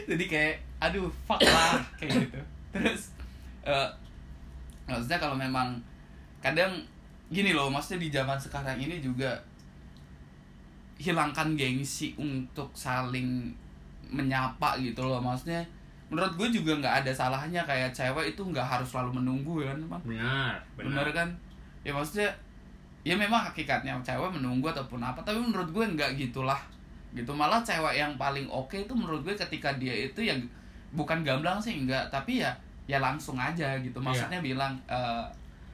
Jadi 0.07 0.23
kayak 0.29 0.55
aduh, 0.79 1.09
fuck 1.25 1.41
lah 1.41 1.81
kayak 1.99 2.23
gitu. 2.23 2.39
Terus 2.77 3.03
eh 3.65 3.89
maksudnya 4.87 5.19
kalau 5.19 5.35
memang 5.35 5.75
kadang 6.39 6.71
gini 7.27 7.51
loh, 7.51 7.67
maksudnya 7.67 8.07
di 8.07 8.09
zaman 8.13 8.39
sekarang 8.39 8.79
ini 8.79 9.03
juga 9.03 9.35
hilangkan 10.97 11.53
gengsi 11.59 12.15
untuk 12.17 12.71
saling 12.71 13.51
menyapa 14.07 14.79
gitu 14.79 15.03
loh. 15.03 15.19
Maksudnya 15.19 15.61
menurut 16.07 16.39
gue 16.39 16.63
juga 16.63 16.71
nggak 16.79 17.03
ada 17.03 17.11
salahnya 17.11 17.61
kayak 17.67 17.91
cewek 17.91 18.31
itu 18.31 18.39
nggak 18.39 18.63
harus 18.63 18.87
selalu 18.87 19.19
menunggu 19.19 19.59
ya 19.59 19.75
kan 19.75 19.79
emang 19.83 20.03
benar 20.07 20.55
bener 20.79 21.07
kan? 21.11 21.29
Ya 21.83 21.91
maksudnya 21.91 22.31
ya 23.03 23.15
memang 23.19 23.43
hakikatnya 23.51 23.99
cewek 23.99 24.31
menunggu 24.31 24.71
ataupun 24.71 25.03
apa 25.03 25.19
tapi 25.27 25.35
menurut 25.43 25.67
gue 25.67 25.83
nggak 25.83 26.15
gitulah 26.15 26.59
gitu. 27.11 27.35
Malah 27.35 27.59
cewek 27.59 27.99
yang 27.99 28.15
paling 28.15 28.47
oke 28.47 28.87
itu 28.87 28.93
menurut 28.95 29.19
gue 29.27 29.35
ketika 29.35 29.75
dia 29.75 29.91
itu 30.07 30.23
ya 30.23 30.35
bukan 30.95 31.19
gamblang 31.27 31.59
sih 31.59 31.75
enggak 31.75 32.07
tapi 32.07 32.39
ya 32.39 32.55
ya 32.87 32.97
langsung 32.97 33.35
aja 33.35 33.75
gitu. 33.77 33.99
Maksudnya 33.99 34.39
bilang 34.41 34.73
eh, 34.85 35.23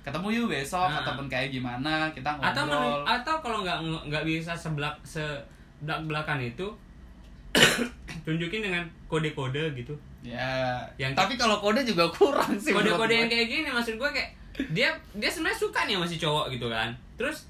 ketemu 0.01 0.27
yuk 0.33 0.47
besok 0.49 0.83
Nah. 0.85 0.99
ataupun 0.99 1.25
kayak 1.25 1.47
gimana 1.49 2.11
kita 2.11 2.27
atau 2.33 2.65
ngobrol. 2.65 2.81
menu- 2.99 3.07
atau 3.07 3.35
kalau 3.39 3.57
nggak 3.61 3.77
nggak 4.03 4.23
bisa 4.23 4.51
sebelak 4.51 4.91
sebelak 5.01 6.03
belakan 6.03 6.41
itu 6.41 6.67
tunjukin 8.25 8.61
dengan 8.61 8.83
kode-kode 9.05 9.71
gitu. 9.73 9.93
Ya. 10.21 10.79
Yang- 10.97 11.15
tapi 11.15 11.35
kalau 11.35 11.59
kode 11.59 11.83
juga 11.83 12.07
kurang 12.09 12.55
sih 12.55 12.71
kode-kode 12.71 13.13
yang 13.13 13.29
kayak 13.29 13.47
gini 13.47 13.69
maksud 13.69 13.95
gue 13.95 14.09
kayak 14.09 14.29
dia 14.69 14.89
dia 15.13 15.29
sebenarnya 15.29 15.59
suka 15.59 15.85
nih 15.85 15.95
sama 15.95 16.05
si 16.05 16.17
cowok 16.17 16.45
gitu 16.49 16.67
kan. 16.67 16.89
Terus 17.15 17.47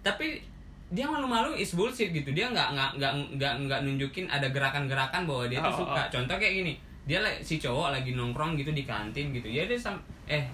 tapi 0.00 0.40
dia 0.88 1.06
malu-malu 1.06 1.54
is 1.54 1.72
bullshit 1.72 2.10
gitu. 2.10 2.30
Dia 2.30 2.46
nggak 2.48 2.68
nggak 2.72 2.90
nggak 2.96 3.12
nggak 3.34 3.52
nggak 3.64 3.80
nunjukin 3.80 4.26
ada 4.26 4.46
gerakan-gerakan 4.46 5.22
bahwa 5.24 5.44
dia 5.46 5.58
tuh 5.58 5.70
Oh, 5.72 5.78
suka. 5.80 5.98
oh. 5.98 6.06
contoh 6.10 6.36
kayak 6.36 6.54
gini 6.56 6.74
dia 7.10 7.18
si 7.42 7.58
cowok 7.58 7.90
lagi 7.90 8.14
nongkrong 8.14 8.54
gitu 8.54 8.70
di 8.70 8.86
kantin 8.86 9.34
gitu. 9.34 9.50
Ya 9.50 9.66
dia 9.66 9.74
sam- 9.74 9.98
eh 10.24 10.46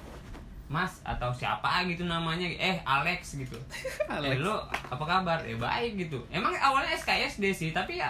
mas 0.66 1.04
atau 1.04 1.28
siapa 1.30 1.84
gitu 1.84 2.02
namanya. 2.02 2.48
Eh 2.48 2.80
Alex 2.82 3.36
gitu. 3.36 3.60
Alex. 4.08 4.32
eh 4.32 4.40
lo 4.40 4.64
apa 4.64 5.04
kabar? 5.04 5.44
Eh 5.44 5.54
baik 5.54 6.00
gitu. 6.00 6.24
Emang 6.28 6.56
awalnya 6.56 6.96
SKSD 6.96 7.52
sih 7.52 7.70
tapi 7.70 8.00
ya 8.00 8.08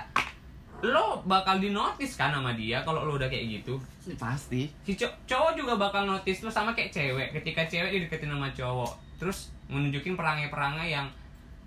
lo 0.78 1.24
bakal 1.24 1.56
di 1.56 1.72
notice 1.72 2.14
kan 2.14 2.30
sama 2.30 2.52
dia 2.52 2.84
kalau 2.84 3.02
lo 3.02 3.16
udah 3.16 3.26
kayak 3.26 3.60
gitu. 3.60 3.74
Pasti. 4.14 4.70
Si 4.86 4.94
cow- 4.94 5.16
cowok 5.26 5.52
juga 5.56 5.74
bakal 5.74 6.06
notice 6.06 6.40
lo 6.40 6.48
sama 6.48 6.70
kayak 6.70 6.94
cewek. 6.94 7.34
Ketika 7.34 7.66
cewek 7.66 7.90
dideketin 7.90 8.30
sama 8.30 8.46
cowok 8.48 8.92
terus 9.16 9.50
menunjukin 9.66 10.14
perangai-perangai 10.14 10.94
yang 10.94 11.08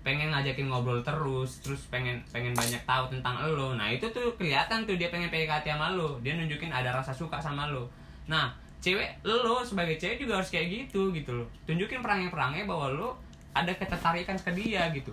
pengen 0.00 0.32
ngajakin 0.32 0.72
ngobrol 0.72 1.04
terus 1.04 1.60
terus 1.60 1.84
pengen 1.92 2.16
pengen 2.32 2.56
banyak 2.56 2.80
tahu 2.88 3.12
tentang 3.12 3.36
lo. 3.52 3.76
Nah 3.76 3.92
itu 3.92 4.08
tuh 4.08 4.32
kelihatan 4.40 4.88
tuh 4.88 4.96
dia 4.96 5.12
pengen 5.12 5.28
PDKT 5.28 5.76
sama 5.76 5.92
lo. 5.92 6.16
Dia 6.24 6.40
nunjukin 6.40 6.72
ada 6.72 6.88
rasa 6.96 7.12
suka 7.12 7.36
sama 7.36 7.68
lo. 7.68 7.84
Nah 8.24 8.48
cewek 8.80 9.20
lo 9.28 9.60
sebagai 9.60 10.00
cewek 10.00 10.24
juga 10.24 10.40
harus 10.40 10.48
kayak 10.48 10.72
gitu 10.72 11.12
gitu 11.12 11.36
loh. 11.36 11.46
Tunjukin 11.68 12.00
perangai-perangai 12.00 12.64
bahwa 12.64 12.88
lo 12.96 13.10
ada 13.52 13.72
ketertarikan 13.76 14.40
ke 14.40 14.50
dia 14.56 14.88
gitu. 14.96 15.12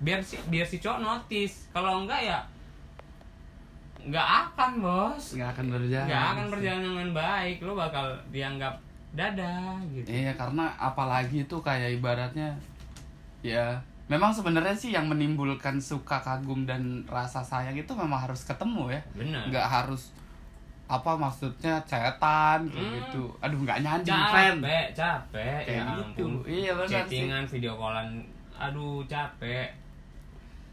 Biar 0.00 0.24
si 0.24 0.40
biar 0.48 0.64
si 0.64 0.80
cowok 0.80 1.00
notice. 1.04 1.68
Kalau 1.76 2.00
enggak 2.00 2.24
ya 2.24 2.38
nggak 4.00 4.28
akan 4.48 4.70
bos. 4.80 5.36
Nggak 5.36 5.50
akan 5.60 5.66
berjalan 5.76 6.06
nggak 6.08 6.24
akan 6.32 6.46
berjalan 6.48 6.82
dengan 6.88 7.08
baik. 7.12 7.56
Lo 7.60 7.76
bakal 7.76 8.16
dianggap 8.32 8.80
dadah 9.12 9.76
gitu. 9.92 10.08
Iya 10.08 10.32
karena 10.32 10.72
apalagi 10.80 11.44
itu 11.44 11.56
kayak 11.60 12.00
ibaratnya 12.00 12.56
ya 13.44 13.76
memang 14.06 14.30
sebenarnya 14.30 14.70
sih 14.70 14.94
yang 14.94 15.10
menimbulkan 15.10 15.76
suka 15.76 16.22
kagum 16.22 16.62
dan 16.62 17.02
rasa 17.06 17.42
sayang 17.42 17.74
itu 17.74 17.90
memang 17.90 18.22
harus 18.22 18.46
ketemu 18.46 18.94
ya. 18.94 19.00
Bener 19.14 19.42
nggak 19.50 19.66
harus 19.66 20.14
apa 20.86 21.18
maksudnya 21.18 21.82
cetan 21.82 22.62
kayak 22.62 22.86
Hmm. 22.86 22.94
gitu. 23.10 23.24
Aduh 23.42 23.58
nggak 23.66 23.82
friend 23.82 24.62
capek 24.62 24.86
capek. 24.94 25.58
Kayak 25.66 25.82
ya 25.82 25.82
gitu. 25.82 26.22
ampun. 26.22 26.32
Iya, 26.46 26.70
benar 26.72 26.86
sih. 26.86 26.94
chattingan 26.94 27.44
video 27.44 27.72
callan. 27.74 28.08
Aduh 28.54 29.02
capek. 29.04 29.66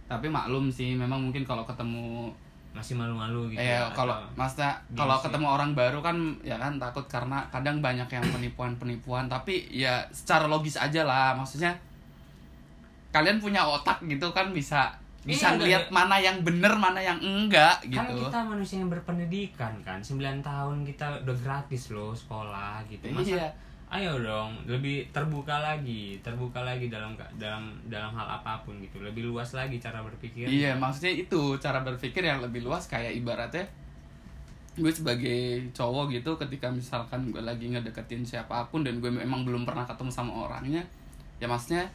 Tapi 0.06 0.28
maklum 0.30 0.69
sih 0.69 0.93
memang 0.93 1.17
mungkin 1.17 1.41
kalau 1.41 1.65
ketemu 1.65 2.30
masih 2.74 2.98
malu-malu 2.98 3.54
gitu 3.54 3.62
eh 3.62 3.78
ya, 3.78 3.86
kalau 3.93 4.17
maksudnya 4.34 4.74
kalau 4.98 5.13
ketemu 5.22 5.46
orang 5.46 5.78
baru 5.78 6.02
kan 6.02 6.17
ya 6.41 6.58
kan 6.58 6.82
takut 6.82 7.06
karena 7.06 7.38
kadang 7.50 7.82
banyak 7.82 8.06
yang 8.10 8.26
penipuan-penipuan. 8.30 9.26
Tapi 9.26 9.69
ya 9.69 10.02
secara 10.10 10.46
logis 10.46 10.78
aja 10.78 11.02
lah 11.02 11.34
maksudnya 11.34 11.74
kalian 13.13 13.38
punya 13.38 13.62
otak 13.62 14.02
gitu 14.10 14.34
kan 14.34 14.49
bisa 14.49 14.89
bisa 15.23 15.56
Iya, 15.56 15.56
ngeliat 15.56 15.84
udah. 15.88 15.95
mana 15.95 16.15
yang 16.19 16.38
bener 16.43 16.73
mana 16.76 16.99
yang 16.99 17.15
enggak 17.23 17.80
kan 17.88 18.12
gitu. 18.12 18.28
kita 18.28 18.39
manusia 18.43 18.76
yang 18.84 18.91
berpendidikan 18.91 19.71
kan 19.80 20.04
9 20.04 20.19
tahun 20.43 20.84
kita 20.84 21.23
udah 21.23 21.38
gratis 21.39 21.95
loh 21.95 22.12
sekolah 22.12 22.84
gitu. 22.91 23.08
Masa 23.08 23.39
iya. 23.39 23.47
ayo 23.88 24.19
dong 24.19 24.60
lebih 24.67 25.08
terbuka 25.15 25.63
lagi 25.63 26.19
terbuka 26.19 26.67
lagi 26.67 26.91
dalam 26.91 27.15
dalam 27.39 27.71
dalam 27.88 28.12
hal 28.12 28.28
apa 28.43 28.67
pun 28.67 28.76
gitu. 28.84 28.99
Lebih 28.99 29.32
luas 29.32 29.56
lagi 29.56 29.80
cara 29.80 30.04
berpikir. 30.04 30.43
Iya 30.43 30.76
maksudnya 30.76 31.15
itu 31.15 31.56
cara 31.56 31.80
berpikir 31.88 32.19
yang 32.19 32.43
lebih 32.43 32.67
luas 32.67 32.91
kayak 32.91 33.15
ibaratnya 33.15 33.63
gue 34.73 34.89
sebagai 34.89 35.69
cowok 35.69 36.17
gitu 36.17 36.34
ketika 36.34 36.65
misalkan 36.73 37.30
gue 37.30 37.39
lagi 37.45 37.69
ngedeketin 37.69 38.26
siapa 38.26 38.65
pun 38.73 38.82
dan 38.82 38.97
gue 38.97 39.08
memang 39.13 39.45
belum 39.45 39.69
pernah 39.69 39.86
ketemu 39.86 40.10
sama 40.10 40.49
orangnya 40.49 40.82
ya 41.38 41.45
maksudnya 41.45 41.86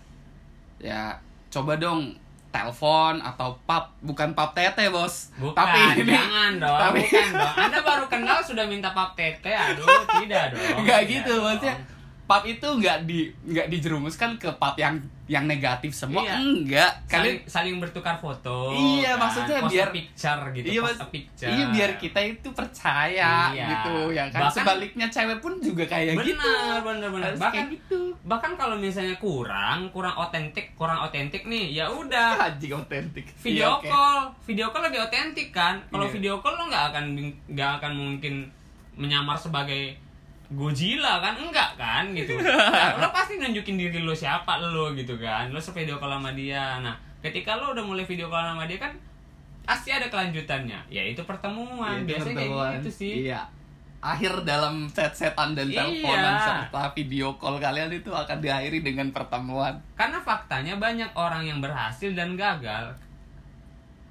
ya 0.79 1.15
coba 1.49 1.75
dong 1.75 2.15
telepon 2.49 3.21
atau 3.21 3.53
pap 3.63 3.93
bukan 4.01 4.33
pap 4.33 4.51
tete 4.53 4.89
bos 4.89 5.31
Bukan, 5.37 5.53
tapi 5.53 5.79
ini 6.01 6.11
jangan 6.11 6.53
dong, 6.57 6.79
tapi- 6.81 7.05
bukan 7.05 7.29
dong. 7.35 7.55
Anda 7.61 7.79
baru 7.85 8.05
kenal 8.09 8.39
sudah 8.41 8.65
minta 8.65 8.89
pap 8.91 9.13
tete, 9.13 9.53
aduh, 9.53 9.85
tidak 10.19 10.57
dong. 10.57 10.81
nggak 10.81 11.01
gitu 11.05 11.29
dong. 11.31 11.45
maksudnya 11.45 11.75
pap 12.25 12.43
itu 12.43 12.65
nggak 12.65 13.05
di 13.05 13.29
nggak 13.45 13.69
dijerumuskan 13.69 14.37
ke 14.37 14.49
pap 14.57 14.75
yang 14.75 14.97
yang 15.29 15.45
negatif 15.45 15.93
semua 15.93 16.25
Iya. 16.25 16.35
enggak 16.37 16.91
saling, 17.05 17.37
kalian 17.37 17.37
saling 17.45 17.77
bertukar 17.79 18.17
foto. 18.17 18.73
Iya, 18.73 19.13
kan? 19.13 19.21
maksudnya 19.21 19.61
Post 19.61 19.71
biar- 19.71 19.93
picture 19.93 20.43
gitu, 20.51 20.67
iya 20.67 20.81
post 20.81 21.05
picture. 21.11 21.49
iya 21.49 21.65
biar 21.69 21.91
kita 21.95 22.21
itu 22.23 22.49
percaya 22.51 23.33
Iya. 23.53 23.67
gitu 23.69 23.95
ya 24.11 24.25
kan 24.27 24.41
Bahkan- 24.43 24.57
sebaliknya 24.57 25.07
cewek 25.07 25.39
pun 25.39 25.53
juga 25.59 25.85
kayak 25.85 26.17
benar, 26.17 26.27
gitu 26.27 26.49
benar, 26.81 27.09
benar. 27.11 27.27
Harus 27.29 27.41
Bahkan 27.41 27.65
gitu 27.71 28.01
bahkan 28.25 28.53
kalau 28.55 28.75
misalnya 28.75 29.17
kurang, 29.17 29.89
kurang 29.89 30.17
otentik, 30.17 30.73
kurang 30.75 30.97
otentik 30.99 31.45
nih, 31.45 31.73
ya 31.75 31.87
udah. 31.87 32.33
anjing 32.49 32.73
otentik 32.73 33.29
Video 33.39 33.77
Iya, 33.79 33.85
call, 33.87 34.19
video 34.43 34.67
call 34.69 34.83
lebih 34.83 35.01
otentik 35.03 35.49
kan. 35.51 35.77
Kalau 35.87 36.05
Iya. 36.05 36.13
video 36.15 36.35
call 36.39 36.55
lo 36.55 36.65
nggak 36.67 36.85
akan 36.89 37.05
nggak 37.47 37.71
akan 37.79 37.93
mungkin 37.93 38.35
menyamar 38.95 39.37
sebagai 39.37 39.93
Godzilla 40.49 41.21
kan? 41.21 41.37
Enggak 41.37 41.77
kan? 41.77 42.05
Gitu. 42.17 42.33
Nah, 42.41 42.97
lo 42.97 43.09
pasti 43.13 43.37
nunjukin 43.37 43.77
diri 43.77 44.01
lo 44.01 44.17
siapa 44.17 44.57
lo 44.65 44.97
gitu 44.97 45.21
kan? 45.21 45.53
Lo 45.53 45.61
video 45.61 46.01
call 46.01 46.17
sama 46.17 46.33
dia. 46.33 46.81
Nah 46.81 46.97
ketika 47.21 47.59
lo 47.59 47.77
udah 47.77 47.85
mulai 47.85 48.07
video 48.09 48.33
call 48.33 48.57
sama 48.57 48.65
dia 48.65 48.81
kan 48.81 48.93
pasti 49.69 49.93
ada 49.93 50.09
kelanjutannya. 50.09 50.89
Yaitu 50.89 51.21
pertemuan. 51.29 52.01
Iya, 52.01 52.09
biasanya 52.09 52.37
pertemuan. 52.41 52.65
kayak 52.65 52.77
gitu 52.81 52.91
sih. 52.91 53.15
Iya. 53.29 53.41
Akhir 53.99 54.33
dalam 54.47 54.87
chat-chatan 54.89 55.59
dan 55.59 55.69
Iya. 55.69 55.85
teleponan 55.85 56.35
serta 56.41 56.83
video 56.97 57.29
call 57.37 57.61
kalian 57.61 57.93
itu 57.93 58.09
akan 58.09 58.39
diakhiri 58.41 58.81
dengan 58.81 59.13
pertemuan. 59.13 59.77
Karena 60.01 60.23
faktanya 60.25 60.81
banyak 60.81 61.13
orang 61.13 61.45
yang 61.45 61.61
berhasil 61.61 62.09
dan 62.17 62.39
gagal. 62.41 62.97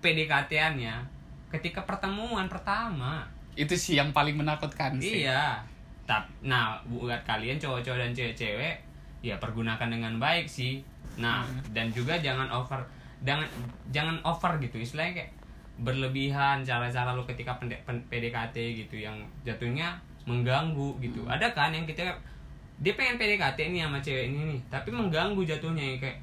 PDKT-annya 0.06 1.02
ketika 1.50 1.82
pertemuan 1.82 2.46
pertama. 2.46 3.26
Itu 3.58 3.74
sih 3.74 3.98
yang 3.98 4.14
paling 4.14 4.38
menakutkan 4.38 5.02
sih. 5.02 5.26
Iya 5.26 5.66
Tap, 6.08 6.24
nah 6.40 6.80
buat 6.88 7.20
kalian 7.28 7.60
cowok-cowok 7.60 8.00
dan 8.00 8.12
cewek-cewek 8.16 8.80
ya 9.20 9.36
pergunakan 9.38 9.92
dengan 9.92 10.16
baik 10.16 10.48
sih. 10.48 10.80
Nah 11.20 11.44
dan 11.76 11.92
juga 11.92 12.16
jangan 12.16 12.48
over 12.48 12.80
jangan 13.28 13.44
jangan 13.92 14.16
over 14.24 14.56
gitu 14.64 14.80
istilahnya 14.80 15.20
kayak 15.20 15.32
berlebihan 15.78 16.66
cara-cara 16.66 17.14
lu 17.14 17.22
ketika 17.28 17.54
pende- 17.60 17.82
pen- 17.86 18.08
PDKT 18.10 18.56
gitu 18.88 18.98
yang 18.98 19.20
jatuhnya 19.44 20.00
mengganggu 20.26 20.98
gitu. 21.04 21.28
Ada 21.28 21.54
kan 21.54 21.76
yang 21.76 21.86
kita 21.86 22.08
dia 22.78 22.94
pengen 22.94 23.18
PDKT 23.18 23.74
nih 23.74 23.86
sama 23.86 24.00
cewek 24.02 24.32
ini 24.32 24.42
nih, 24.54 24.60
tapi 24.70 24.90
mengganggu 24.94 25.42
jatuhnya 25.42 25.82
ya, 25.82 25.96
kayak 25.98 26.20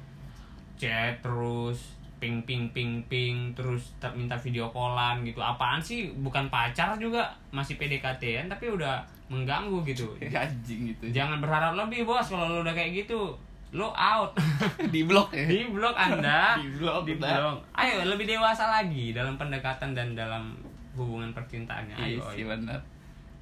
chat 0.75 1.15
terus 1.23 1.94
ping 2.17 2.41
ping 2.47 2.71
ping 2.71 3.03
ping 3.05 3.51
terus 3.53 3.93
ter- 3.99 4.13
minta 4.15 4.35
video 4.35 4.71
callan 4.71 5.21
gitu. 5.21 5.43
Apaan 5.43 5.79
sih? 5.83 6.11
Bukan 6.15 6.47
pacar 6.49 6.95
juga 6.97 7.27
masih 7.51 7.75
PDKT 7.75 8.45
an 8.45 8.47
tapi 8.49 8.71
udah 8.71 9.03
mengganggu 9.27 9.83
gitu. 9.85 10.15
Anjing 10.31 10.95
gitu 10.95 11.05
jangan 11.11 11.41
berharap 11.41 11.75
lebih 11.75 12.07
bos 12.07 12.25
kalau 12.25 12.49
lu 12.49 12.59
udah 12.63 12.73
kayak 12.73 13.05
gitu. 13.05 13.35
Lo 13.75 13.91
out. 13.91 14.31
Di 14.93 15.03
blok 15.03 15.35
ya? 15.35 15.45
Di 15.45 15.67
blok 15.67 15.95
anda. 15.97 16.55
Di 16.63 16.69
blok 16.79 17.03
di 17.03 17.19
blok. 17.19 17.59
Ayo 17.75 18.07
lebih 18.07 18.23
dewasa 18.23 18.71
lagi 18.71 19.11
dalam 19.11 19.35
pendekatan 19.35 19.91
dan 19.91 20.15
dalam 20.15 20.55
hubungan 20.95 21.35
percintaannya. 21.35 21.95
Iya 21.99 22.19
ayo, 22.19 22.21
sih 22.31 22.43
ayo. 22.47 22.55
bener 22.55 22.79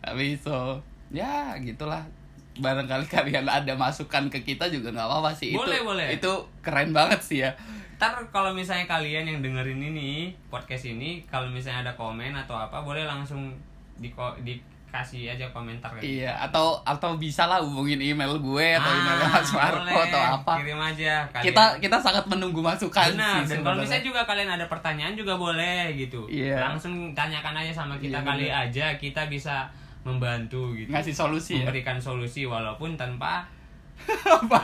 tapi 0.03 0.36
so 0.36 0.83
ya 1.15 1.55
gitulah. 1.63 2.03
Barangkali 2.53 3.09
kalian 3.09 3.49
ada 3.49 3.73
masukan 3.73 4.29
ke 4.29 4.45
kita 4.45 4.69
juga 4.69 4.93
nggak 4.93 5.07
apa-apa 5.09 5.33
sih. 5.33 5.57
Boleh, 5.57 5.81
itu 5.81 5.88
boleh. 5.89 6.07
itu 6.13 6.31
keren 6.62 6.93
banget 6.93 7.19
sih 7.23 7.39
ya 7.41 7.49
ntar 8.03 8.19
kalau 8.27 8.51
misalnya 8.51 8.83
kalian 8.83 9.23
yang 9.25 9.39
dengerin 9.39 9.79
ini 9.81 10.11
podcast 10.49 10.83
ini 10.85 11.23
kalau 11.23 11.47
misalnya 11.47 11.87
ada 11.87 11.93
komen 11.93 12.35
atau 12.35 12.51
apa 12.53 12.79
boleh 12.79 13.03
langsung 13.03 13.55
di 13.95 14.11
dikasih 14.43 15.31
aja 15.31 15.47
komentar 15.49 15.87
gitu. 15.95 16.19
iya 16.19 16.35
atau 16.37 16.83
atau 16.83 17.15
bisa 17.15 17.47
lah 17.47 17.57
hubungin 17.57 17.95
email 17.97 18.35
gue 18.35 18.67
atau 18.75 18.85
Ah, 18.85 18.99
email 18.99 19.17
Mas 19.25 19.49
Marco 19.49 19.79
boleh. 19.79 20.05
atau 20.05 20.21
apa 20.21 20.53
kirim 20.59 20.77
aja 20.77 21.13
kalian. 21.31 21.45
kita 21.47 21.63
kita 21.79 21.97
sangat 21.97 22.25
menunggu 22.27 22.59
masukan 22.59 23.09
Benar, 23.09 23.41
sih 23.41 23.55
dan 23.55 23.59
kalau 23.63 23.77
misalnya 23.79 24.03
juga 24.03 24.21
kalian 24.23 24.49
ada 24.51 24.65
pertanyaan 24.67 25.15
juga 25.15 25.33
boleh 25.33 25.95
gitu. 25.95 26.27
Iya. 26.27 26.59
Langsung 26.61 26.93
tanyakan 27.13 27.55
aja 27.57 27.71
sama 27.73 27.95
kita 27.97 28.19
Iya, 28.19 28.27
kali 28.27 28.45
benar. 28.45 28.67
aja 28.67 28.85
kita 28.95 29.21
bisa 29.25 29.71
membantu 30.03 30.75
gitu. 30.75 30.91
ngasih 30.91 31.15
solusi 31.15 31.55
ya 31.55 31.63
memberikan 31.63 31.95
solusi 31.95 32.43
walaupun 32.43 32.93
tanpa 32.93 33.47
apa? 34.25 34.60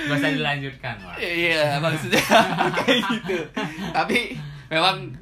Gak 0.00 0.16
usah 0.16 0.32
dilanjutkan 0.32 0.96
Wak. 0.98 1.16
iya 1.20 1.78
maksudnya 1.78 2.22
kayak 2.82 3.00
gitu. 3.12 3.38
Tapi 3.92 4.34
memang 4.66 5.12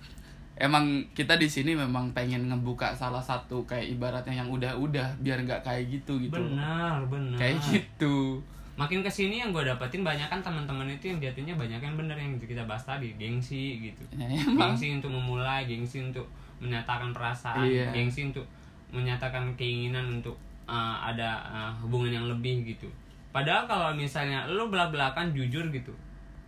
emang 0.56 0.84
kita 1.12 1.37
di 1.37 1.46
sini 1.46 1.74
memang 1.74 2.11
pengen 2.11 2.48
ngebuka 2.48 2.90
salah 2.92 3.20
satu 3.20 3.62
kayak 3.64 3.92
ibaratnya 3.92 4.34
yang 4.37 4.48
udah-udah 4.48 5.18
biar 5.20 5.42
nggak 5.42 5.61
kayak 5.62 5.84
gitu 5.90 6.16
gitu. 6.18 6.38
Benar 6.38 7.04
benar. 7.06 7.37
Kayak 7.37 7.58
gitu. 7.66 8.40
Makin 8.78 9.02
ke 9.02 9.11
sini 9.11 9.42
yang 9.42 9.50
gue 9.50 9.66
dapetin 9.66 10.06
banyak 10.06 10.24
kan 10.24 10.38
teman-teman 10.38 10.87
itu 10.87 11.11
yang 11.11 11.18
jatuhnya 11.18 11.58
banyak 11.58 11.82
yang 11.82 11.98
bener 11.98 12.14
yang 12.14 12.38
kita 12.38 12.62
bahas 12.62 12.87
tadi 12.87 13.11
gengsi 13.18 13.82
gitu. 13.82 14.02
Ya, 14.14 14.30
emang. 14.30 14.72
Gengsi 14.72 14.94
untuk 14.94 15.11
memulai 15.11 15.66
gengsi 15.66 15.98
untuk 16.00 16.30
menyatakan 16.62 17.11
perasaan 17.11 17.66
Iya. 17.66 17.90
gengsi 17.90 18.30
untuk 18.30 18.46
menyatakan 18.88 19.50
keinginan 19.58 20.22
untuk 20.22 20.38
uh, 20.68 21.00
ada 21.00 21.40
uh, 21.48 21.72
hubungan 21.81 22.12
yang 22.12 22.26
lebih 22.28 22.62
gitu. 22.68 22.87
Padahal 23.33 23.64
kalau 23.64 23.90
misalnya 23.96 24.44
lo 24.44 24.68
belak 24.68 24.92
belakan 24.92 25.33
jujur 25.33 25.64
gitu 25.72 25.92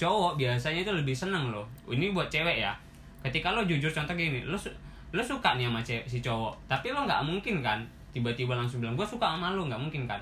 cowok 0.00 0.40
biasanya 0.40 0.80
itu 0.80 0.92
lebih 0.96 1.12
seneng 1.12 1.52
loh. 1.52 1.68
Ini 1.84 2.16
buat 2.16 2.32
cewek 2.32 2.64
ya. 2.64 2.72
Ketika 3.20 3.52
lo 3.52 3.60
jujur 3.68 3.92
contoh 3.92 4.16
gini 4.16 4.40
lo 4.48 4.56
su- 4.56 4.72
lo 5.12 5.20
suka 5.20 5.60
nih 5.60 5.68
sama 5.68 5.84
cewek, 5.84 6.08
si 6.08 6.18
cowok 6.24 6.56
tapi 6.64 6.88
lo 6.92 7.04
nggak 7.04 7.20
mungkin 7.20 7.60
kan? 7.60 7.84
Tiba-tiba 8.16 8.56
langsung 8.56 8.80
bilang 8.80 8.96
gue 8.96 9.04
suka 9.04 9.36
sama 9.36 9.52
lo 9.52 9.68
nggak 9.68 9.76
mungkin 9.76 10.08
kan? 10.08 10.20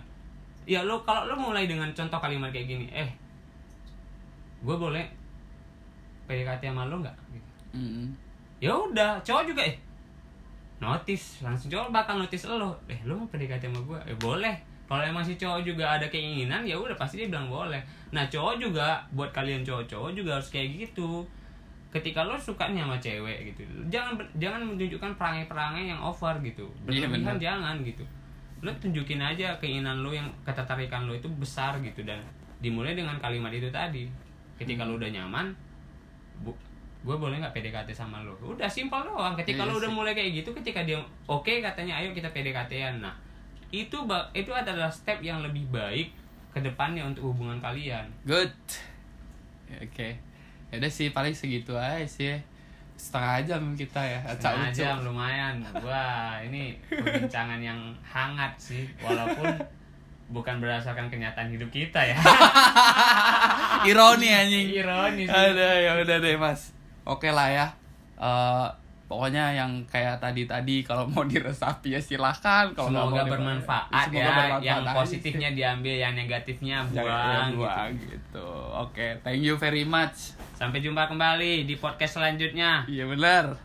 Ya 0.66 0.82
lo 0.82 0.98
kalau 1.06 1.30
lo 1.30 1.38
mulai 1.38 1.70
dengan 1.70 1.86
contoh 1.94 2.18
kalimat 2.18 2.50
kayak 2.50 2.66
gini 2.66 2.86
eh 2.90 3.06
gue 4.58 4.74
boleh 4.74 5.06
PDKT 6.26 6.74
sama 6.74 6.90
lo 6.90 6.98
nggak? 6.98 7.16
Gitu. 7.30 7.50
Mm. 7.78 8.10
ya 8.58 8.74
udah 8.74 9.14
cowok 9.22 9.54
juga 9.54 9.62
eh 9.62 9.78
notice 10.78 11.42
langsung 11.42 11.68
cowok 11.70 11.90
bakal 11.90 12.14
notice 12.18 12.46
lo. 12.46 12.78
Eh 12.86 12.98
lo 13.02 13.18
mau 13.18 13.28
PDKT 13.30 13.70
sama 13.70 13.80
gue 13.82 13.98
eh 14.14 14.18
boleh. 14.18 14.54
Kalau 14.88 15.04
emang 15.04 15.20
si 15.20 15.36
cowok 15.36 15.60
juga 15.68 15.84
ada 16.00 16.08
keinginan 16.08 16.64
ya 16.64 16.72
udah 16.72 16.96
pasti 16.96 17.20
dia 17.20 17.28
bilang 17.28 17.50
boleh. 17.50 17.82
Nah 18.14 18.24
cowok 18.30 18.56
juga 18.56 19.04
buat 19.12 19.28
kalian 19.36 19.60
cowok-cowok 19.60 20.10
juga 20.16 20.40
harus 20.40 20.48
kayak 20.48 20.88
gitu. 20.88 21.26
Ketika 21.88 22.24
lo 22.24 22.36
suka 22.36 22.68
nih 22.72 22.84
sama 22.84 22.96
cewek 23.00 23.52
gitu 23.52 23.64
jangan 23.88 24.16
jangan 24.36 24.60
menunjukkan 24.64 25.12
perangai-perangai 25.18 25.92
yang 25.92 26.00
over 26.00 26.36
gitu. 26.40 26.68
Iya, 26.88 27.04
berlebihan 27.08 27.36
benar. 27.36 27.42
jangan 27.42 27.74
gitu. 27.84 28.04
Lo 28.64 28.70
tunjukin 28.80 29.20
aja 29.20 29.56
keinginan 29.60 30.00
lo 30.00 30.14
yang 30.14 30.28
ketertarikan 30.46 31.04
lo 31.08 31.12
itu 31.12 31.28
besar 31.36 31.76
gitu 31.84 32.04
dan 32.04 32.20
dimulai 32.62 32.94
dengan 32.96 33.16
kalimat 33.20 33.52
itu 33.52 33.68
tadi. 33.68 34.08
Ketika 34.56 34.88
lo 34.88 34.96
udah 34.96 35.10
nyaman 35.10 35.52
bu, 36.42 36.54
gue 37.08 37.16
boleh 37.16 37.40
nggak 37.40 37.56
PDKT 37.56 37.88
sama 37.96 38.20
lo 38.20 38.36
udah 38.36 38.68
simpel 38.68 39.00
doang. 39.00 39.32
Ketika 39.32 39.64
Iya 39.64 39.72
lo 39.72 39.80
udah 39.80 39.88
sih. 39.88 39.96
mulai 39.96 40.12
kayak 40.12 40.44
gitu 40.44 40.52
ketika 40.52 40.84
dia 40.84 41.00
oke 41.24 41.48
katanya 41.64 41.96
ayo 41.96 42.12
kita 42.12 42.28
PDKT-an. 42.28 43.00
Nah 43.00 43.16
itu 43.72 43.96
itu 44.36 44.50
adalah 44.52 44.92
step 44.92 45.24
yang 45.24 45.40
lebih 45.40 45.64
baik 45.72 46.12
ke 46.52 46.60
depannya 46.60 47.00
untuk 47.00 47.32
hubungan 47.32 47.56
kalian. 47.64 48.04
Good. 48.28 48.52
Ya, 49.72 49.80
oke. 49.80 50.08
Ya 50.68 50.74
udah 50.76 50.92
sih 50.92 51.08
paling 51.16 51.32
segitu 51.32 51.72
aja 51.72 52.04
sih. 52.04 52.36
Setengah 52.98 53.40
jam 53.46 53.62
kita 53.72 54.04
ya 54.04 54.20
Setengah 54.28 54.68
jam 54.68 54.96
lumayan. 55.00 55.64
Wah 55.80 56.36
ini 56.44 56.76
perbincangan 56.92 57.56
yang 57.64 57.80
hangat 58.04 58.52
sih 58.60 58.84
walaupun 59.00 59.48
bukan 60.28 60.60
berdasarkan 60.60 61.08
kenyataan 61.08 61.48
hidup 61.48 61.72
kita 61.72 62.04
ya. 62.04 62.16
Ironi 63.88 64.28
anjing. 64.28 64.66
Ironis 64.76 65.28
ada 65.32 65.68
ya 65.80 65.96
udah 66.04 66.20
deh 66.20 66.36
mas 66.36 66.76
oke 67.08 67.28
lah 67.32 67.48
ya. 67.48 67.66
Eh, 68.20 68.68
pokoknya 69.08 69.56
yang 69.56 69.72
kayak 69.88 70.20
tadi 70.20 70.44
tadi 70.44 70.84
kalau 70.84 71.08
mau 71.08 71.24
diresapi 71.24 71.96
ya 71.96 72.00
silahkan 72.02 72.68
kalau 72.76 72.92
semoga 72.92 73.24
mau 73.24 73.32
bermanfaat 73.32 74.04
semoga 74.12 74.20
ya. 74.20 74.28
Bermanfaat. 74.28 74.60
Yang 74.68 74.84
positifnya 74.92 75.50
diambil 75.56 75.94
yang 75.96 76.12
negatifnya 76.12 76.76
buang, 76.84 77.08
Jangan 77.08 77.24
ya, 77.24 77.40
gitu. 77.48 77.56
buang 77.56 77.92
gitu. 77.96 78.48
Oke 78.84 79.06
thank 79.24 79.40
you 79.40 79.56
very 79.56 79.88
much. 79.88 80.36
Sampai 80.60 80.84
jumpa 80.84 81.08
kembali 81.08 81.64
di 81.64 81.74
podcast 81.80 82.20
selanjutnya. 82.20 82.84
Iya 82.84 83.08
benar 83.08 83.56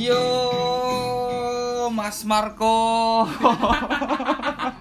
Yo, 0.00 1.90
Mas 1.92 2.24
Marco. 2.24 3.28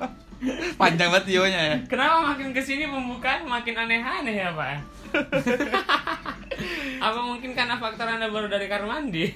Panjang 0.75 1.09
banget 1.09 1.35
yo-nya 1.35 1.61
ya. 1.65 1.77
kenapa 1.85 2.23
makin 2.25 2.49
ke 2.49 2.59
sini 2.59 2.85
pembukaan 2.85 3.43
makin 3.43 3.75
aneh-aneh 3.77 4.35
ya 4.37 4.49
pak 4.51 4.79
apa 7.01 7.19
mungkin 7.19 7.51
karena 7.51 7.75
faktor 7.75 8.05
anda 8.05 8.27
baru 8.27 8.47
dari 8.47 8.65
kamar 8.65 8.87
mandi 8.97 9.31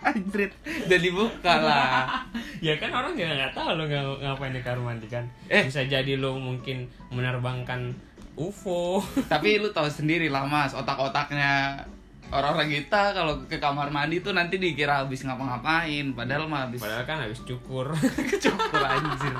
Anjrit, 0.00 0.56
jadi 0.88 1.08
buka 1.10 1.60
lah. 1.60 2.24
ya 2.64 2.72
kan 2.74 2.88
orang 2.90 3.12
juga 3.12 3.36
nggak 3.36 3.52
tahu 3.52 3.68
lo 3.74 3.84
ng- 3.84 4.18
ngapain 4.18 4.50
di 4.50 4.60
kamar 4.60 4.80
mandi 4.82 5.06
kan 5.06 5.28
Eh. 5.46 5.62
bisa 5.62 5.84
jadi 5.84 6.16
lo 6.16 6.34
mungkin 6.34 6.88
menerbangkan 7.08 7.92
UFO 8.32 9.04
Tapi 9.26 9.60
lu 9.60 9.68
tahu 9.68 9.86
sendiri 9.86 10.26
lah 10.26 10.42
Mas, 10.42 10.72
otak-otaknya 10.72 11.84
orang-orang 12.30 12.70
kita 12.72 13.10
kalau 13.10 13.34
ke 13.44 13.56
kamar 13.56 13.88
mandi 13.88 14.18
tuh 14.18 14.30
nanti 14.30 14.56
dikira 14.56 15.02
habis 15.02 15.20
ngapa-ngapain, 15.20 16.10
padahal 16.10 16.46
mah 16.46 16.64
habis 16.64 16.78
padahal 16.78 17.04
kan 17.04 17.18
habis 17.20 17.40
cukur 17.40 17.90
cukur 18.44 18.80
anjir. 18.80 19.34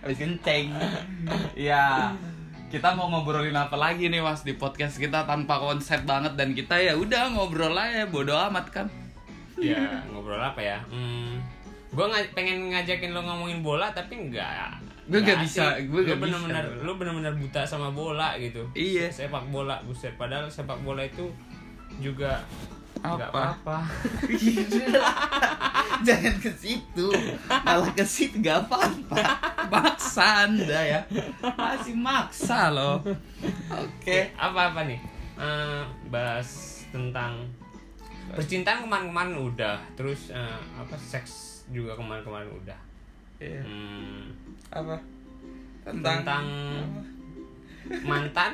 Habis 0.00 0.18
kenceng. 0.18 0.76
Ya, 1.54 2.12
kita 2.66 2.92
mau 2.92 3.08
ngobrolin 3.08 3.54
apa 3.54 3.74
lagi 3.74 4.06
nih 4.06 4.20
Mas 4.20 4.42
di 4.42 4.52
podcast 4.52 4.96
kita 4.96 5.24
tanpa 5.24 5.56
konsep 5.56 6.02
banget 6.02 6.34
dan 6.34 6.52
kita 6.52 6.76
ya 6.76 6.92
udah 6.92 7.30
ngobrol 7.30 7.72
aja 7.72 8.04
bodo 8.04 8.36
amat 8.44 8.66
kan. 8.70 8.86
ya 9.56 10.04
ngobrol 10.06 10.36
apa 10.36 10.60
ya 10.60 10.76
hmm, 10.84 11.40
gue 11.88 12.04
nga- 12.04 12.28
pengen 12.30 12.68
ngajakin 12.68 13.08
lo 13.10 13.24
ngomongin 13.24 13.64
bola 13.64 13.88
tapi 13.88 14.20
enggak 14.20 14.68
Gua 15.06 15.16
nggak 15.16 15.38
asik. 15.38 15.44
bisa, 15.48 15.64
gua 15.86 16.00
nggak 16.02 16.12
lu 16.12 16.20
bener-bener 16.20 16.64
bisa. 16.66 16.82
lu 16.82 16.92
bener-bener 16.98 17.32
buta 17.32 17.62
sama 17.62 17.88
bola 17.88 18.36
gitu 18.36 18.68
Iya. 18.74 19.08
sepak 19.08 19.48
bola 19.48 19.80
buset 19.80 20.12
padahal 20.12 20.44
sepak 20.46 20.76
bola 20.82 21.00
itu 21.00 21.24
juga 21.98 22.42
nggak 22.96 23.28
Apa? 23.28 23.42
apa-apa 23.54 23.78
Jangan 26.06 26.36
ke 26.38 26.52
situ. 26.52 27.08
Malah 27.48 27.88
ke 27.92 28.04
situ 28.04 28.36
gak 28.38 28.68
apa-apa. 28.68 29.16
Maksa 29.66 30.44
Anda 30.44 30.80
ya. 30.82 31.00
Masih 31.56 31.96
maksa 31.96 32.68
loh. 32.68 33.00
Oke. 33.70 34.28
apa-apa 34.36 34.84
nih 34.84 35.00
Eh, 35.36 35.82
bahas 36.08 36.48
tentang 36.88 37.44
percintaan 38.28 38.82
kemarin-kemarin 38.82 39.36
udah 39.38 39.76
terus 39.94 40.32
eh, 40.32 40.60
apa 40.74 40.96
seks 40.96 41.64
juga 41.68 41.92
kemarin-kemarin 41.94 42.48
udah 42.50 42.80
Iya. 43.36 43.60
Hmm, 43.62 44.32
Apa? 44.70 44.96
tentang 45.86 46.44
mantan 48.02 48.52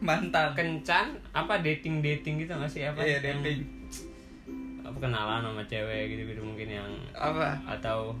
mantan. 0.00 0.54
Kencan 0.54 1.06
apa 1.30 1.60
dating 1.60 2.00
dating 2.00 2.40
gitu 2.40 2.52
nggak 2.52 2.70
sih? 2.70 2.82
Apa? 2.84 3.02
Iya, 3.02 3.18
yang- 3.20 3.42
dating. 3.42 3.60
apa 4.80 4.96
kenalan 4.98 5.44
sama 5.44 5.60
cewek 5.68 6.02
gitu 6.08 6.22
gitu 6.32 6.40
mungkin 6.40 6.68
yang 6.72 6.88
apa? 7.12 7.60
Atau 7.68 8.16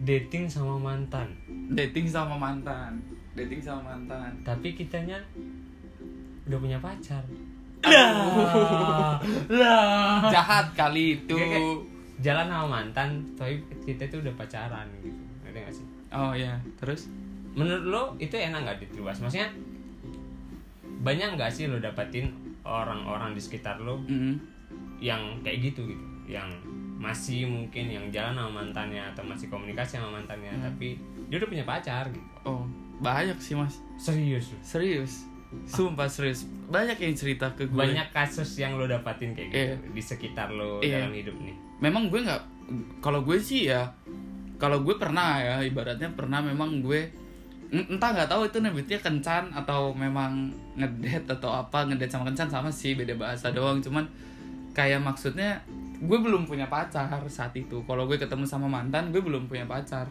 dating 0.00 0.48
sama 0.48 0.80
mantan. 0.80 1.28
Dating 1.68 2.08
sama 2.08 2.32
mantan. 2.32 2.96
Dating 3.36 3.60
sama 3.60 3.92
mantan. 3.92 4.32
Tapi 4.40 4.72
kitanya 4.72 5.20
udah 6.48 6.58
punya 6.58 6.78
pacar. 6.80 7.20
Lah. 7.84 9.20
Lah. 9.52 10.24
Jahat 10.26 10.72
kali 10.72 11.20
itu. 11.20 11.36
Kayak- 11.36 11.52
kayak 11.54 11.76
jalan 12.18 12.46
sama 12.50 12.66
mantan 12.66 13.08
tapi 13.36 13.54
kita 13.84 14.08
tuh 14.08 14.24
udah 14.24 14.34
pacaran 14.34 14.88
gitu. 14.98 15.14
Ngerti 15.44 15.58
nggak 15.60 15.74
sih? 15.76 15.86
Oh 16.10 16.32
ya 16.32 16.56
terus? 16.74 17.06
Menurut 17.52 17.84
lo 17.84 18.02
itu 18.16 18.34
enak 18.34 18.64
nggak 18.64 18.78
diterubas 18.80 19.20
maksudnya 19.20 19.52
banyak 21.08 21.28
nggak 21.34 21.48
sih 21.48 21.64
lo 21.64 21.78
dapetin 21.78 22.28
orang-orang 22.62 23.32
di 23.32 23.40
sekitar 23.40 23.80
lo 23.80 23.96
Mm. 24.04 24.36
yang 25.00 25.22
kayak 25.40 25.58
gitu 25.64 25.86
gitu 25.86 26.04
yang 26.28 26.48
masih 26.98 27.46
mungkin 27.46 27.88
yang 27.88 28.04
jalan 28.10 28.34
sama 28.34 28.50
mantannya 28.60 29.00
atau 29.06 29.22
masih 29.22 29.46
komunikasi 29.46 29.96
sama 29.96 30.18
mantannya 30.18 30.50
Hmm. 30.50 30.64
tapi 30.66 30.98
dia 31.26 31.38
udah 31.38 31.48
punya 31.48 31.64
pacar 31.64 32.04
gitu 32.08 32.28
oh 32.44 32.66
banyak 32.98 33.38
sih 33.38 33.54
mas 33.54 33.78
serius 33.96 34.50
lo 34.50 34.58
serius 34.60 35.12
sumpah 35.64 36.04
serius 36.04 36.44
banyak 36.68 36.98
yang 36.98 37.14
cerita 37.14 37.48
ke 37.54 37.64
gue 37.64 37.78
banyak 37.78 38.10
kasus 38.10 38.58
yang 38.58 38.74
lo 38.74 38.84
dapatin 38.84 39.32
kayak 39.32 39.48
gitu 39.48 39.64
Iya. 39.72 39.76
di 39.88 40.02
sekitar 40.02 40.48
lo 40.50 40.82
Iya. 40.82 41.06
dalam 41.06 41.14
hidup 41.14 41.36
nih 41.38 41.54
memang 41.78 42.10
gue 42.10 42.20
nggak 42.20 42.42
kalau 42.98 43.22
gue 43.22 43.38
sih 43.38 43.64
ya 43.64 43.88
kalau 44.58 44.82
gue 44.82 44.98
pernah 44.98 45.38
ya 45.38 45.54
ibaratnya 45.62 46.10
pernah 46.10 46.42
memang 46.42 46.82
gue 46.82 47.08
entah 47.68 48.16
nggak 48.16 48.28
tahu 48.32 48.48
itu 48.48 48.58
nyebutnya 48.58 48.96
kencan 48.96 49.52
atau 49.52 49.92
memang 49.92 50.48
ngedate 50.72 51.28
atau 51.36 51.52
apa 51.52 51.84
ngedate 51.84 52.08
sama 52.08 52.24
kencan 52.32 52.48
sama 52.48 52.68
sih 52.72 52.96
beda 52.96 53.12
bahasa 53.20 53.52
doang. 53.52 53.84
Cuman 53.84 54.08
kayak 54.72 55.04
maksudnya 55.04 55.60
gue 55.98 56.18
belum 56.18 56.48
punya 56.48 56.64
pacar 56.66 57.20
saat 57.28 57.52
itu. 57.52 57.84
Kalau 57.84 58.08
gue 58.08 58.16
ketemu 58.16 58.48
sama 58.48 58.64
mantan 58.70 59.12
gue 59.12 59.20
belum 59.20 59.44
punya 59.50 59.68
pacar. 59.68 60.08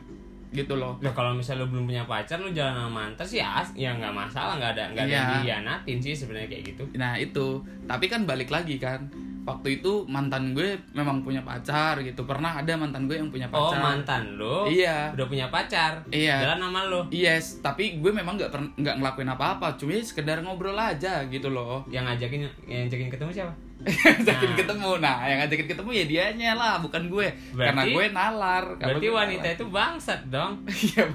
Gitu 0.47 0.77
loh. 0.77 0.95
Nah 1.01 1.11
kalau 1.11 1.33
misalnya 1.33 1.65
lo 1.65 1.73
belum 1.73 1.89
punya 1.89 2.05
pacar 2.05 2.37
lo 2.39 2.53
jalan 2.53 2.71
sama 2.77 2.91
mantan 3.03 3.25
sih 3.25 3.41
ya 3.41 3.59
ya 3.75 3.91
nggak 3.91 4.13
masalah 4.13 4.55
nggak 4.55 4.71
ada 4.77 4.83
nggak 4.95 5.03
ada 5.03 5.11
Iya. 5.11 5.17
yang 5.17 5.31
dihianatin 5.41 5.97
sih 5.99 6.13
sebenarnya 6.13 6.47
kayak 6.53 6.63
gitu. 6.71 6.83
Nah 6.95 7.17
itu. 7.17 7.59
Tapi 7.89 8.05
kan 8.05 8.23
balik 8.23 8.53
lagi 8.53 8.77
kan 8.77 9.09
waktu 9.47 9.79
itu 9.79 10.03
mantan 10.05 10.51
gue 10.51 10.75
memang 10.91 11.23
punya 11.23 11.39
pacar 11.39 11.95
gitu 11.97 12.21
pernah 12.21 12.59
ada 12.59 12.75
mantan 12.75 13.07
gue 13.07 13.15
yang 13.15 13.31
punya 13.31 13.47
oh 13.47 13.71
pacar 13.71 13.79
mantan 13.79 14.35
lo 14.35 14.67
Iya. 14.67 15.15
udah 15.15 15.23
punya 15.25 15.47
pacar 15.47 16.03
Iya. 16.11 16.43
jalan 16.43 16.59
sama 16.61 16.81
lo 16.85 17.07
Yes, 17.07 17.63
tapi 17.63 17.97
gue 17.97 18.11
memang 18.11 18.35
nggak 18.35 18.51
nggak 18.75 18.95
ngelakuin 18.99 19.31
apa-apa, 19.31 19.73
cuma 19.73 19.95
ya 19.95 20.03
sekedar 20.03 20.43
ngobrol 20.43 20.75
aja 20.75 21.23
gitu 21.25 21.47
loh. 21.47 21.87
yang 21.87 22.03
ngajakin 22.03 22.43
yang 22.67 22.83
ngajakin 22.83 23.07
ketemu 23.07 23.31
siapa 23.33 23.53
ngajakin 23.87 24.49
Nah. 24.49 24.57
ketemu, 24.57 24.89
nah 24.99 25.17
yang 25.23 25.39
ngajakin 25.39 25.67
ketemu 25.69 25.89
ya 25.93 26.05
dianya 26.05 26.51
lah, 26.53 26.75
bukan 26.77 27.07
gue. 27.07 27.27
Berarti- 27.53 27.67
Karena 27.69 27.83
gue 27.87 28.05
nalar. 28.11 28.63
Kalau 28.75 28.89
berarti 28.91 29.05
gue 29.05 29.13
wanita 29.15 29.45
nalar. 29.45 29.55
itu 29.55 29.65
bangsat 29.69 30.21
dong 30.27 30.51
Iya. 30.67 31.05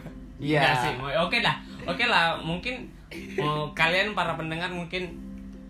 Iya. 0.40 1.20
Oke 1.20 1.38
lah 1.38 1.54
oke 1.82 2.04
lah 2.04 2.34
mungkin 2.38 2.86
oh, 3.36 3.68
kalian 3.72 4.10
para 4.12 4.32
pendengar 4.32 4.70
mungkin 4.70 5.10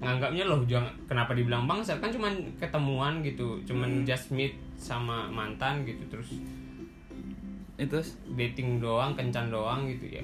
nganggapnya 0.03 0.45
loh 0.45 0.61
jangan 0.65 0.91
kenapa 1.07 1.33
dibilang 1.33 1.65
bangsat 1.65 1.97
kan 1.97 2.11
cuman 2.11 2.31
ketemuan 2.59 3.23
gitu 3.23 3.55
cuman 3.63 3.89
Hmm. 3.89 4.05
just 4.05 4.29
meet 4.31 4.51
sama 4.75 5.31
mantan 5.31 5.83
gitu 5.83 6.03
terus 6.09 6.43
Itu 7.75 7.99
dating 8.35 8.79
doang 8.79 9.15
kencan 9.15 9.49
doang 9.49 9.87
gitu 9.87 10.07
ya 10.11 10.23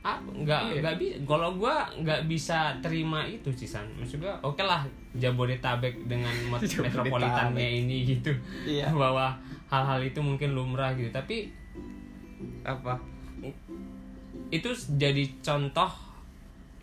ah 0.00 0.22
nggak 0.22 0.62
Iya. 0.70 0.78
nggak 0.78 0.94
bisa 0.96 1.14
kalau 1.26 1.50
gua 1.52 1.82
nggak 1.92 2.30
bisa 2.30 2.78
terima 2.78 3.26
itu 3.26 3.50
sih 3.50 3.66
san 3.66 3.82
maksud 3.96 4.22
gua 4.22 4.38
oke 4.38 4.62
lah 4.62 4.86
Jabodetabek 5.12 6.06
dengan 6.06 6.30
metropolitannya 6.52 7.82
ini 7.82 8.06
gitu 8.06 8.30
Iya. 8.62 8.94
bahwa 9.00 9.34
hal-hal 9.66 9.98
itu 10.00 10.20
mungkin 10.20 10.54
lumrah 10.54 10.94
gitu 10.94 11.10
tapi 11.10 11.50
apa? 12.62 12.94
itu 14.48 14.70
jadi 14.94 15.26
contoh 15.42 15.90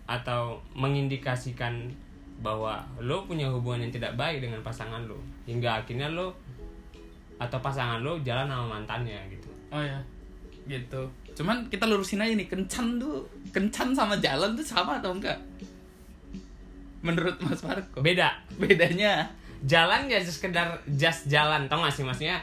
atau 0.04 0.60
mengindikasikan 0.76 1.88
bahwa 2.42 2.82
lo 3.04 3.28
punya 3.28 3.52
hubungan 3.52 3.86
yang 3.86 3.94
tidak 3.94 4.14
baik 4.16 4.42
dengan 4.42 4.64
pasangan 4.64 5.04
lo 5.06 5.20
hingga 5.46 5.84
akhirnya 5.84 6.10
lo 6.10 6.34
atau 7.38 7.60
pasangan 7.60 8.00
lo 8.02 8.18
jalan 8.24 8.48
sama 8.48 8.80
mantannya 8.80 9.20
gitu 9.30 9.54
Oh 9.74 9.82
ya. 9.82 9.98
Gitu. 10.70 11.02
Cuman 11.34 11.66
kita 11.74 11.90
lurusin 11.90 12.22
aja 12.22 12.38
nih, 12.38 12.46
kencan 12.46 13.02
tuh, 13.02 13.26
kencan 13.50 13.90
sama 13.98 14.22
jalan 14.22 14.54
tuh 14.54 14.62
sama 14.62 15.02
atau 15.02 15.18
enggak? 15.18 15.36
Menurut 17.02 17.36
Mas 17.42 17.60
Marco. 17.66 18.00
beda 18.00 18.32
Bedanya 18.62 19.28
jalan 19.64 20.08
ya 20.08 20.20
just 20.20 20.40
sekedar 20.40 20.76
just 21.00 21.32
jalan 21.32 21.72
tau 21.72 21.80
gak 21.80 21.96
sih 21.96 22.04
maksudnya 22.04 22.36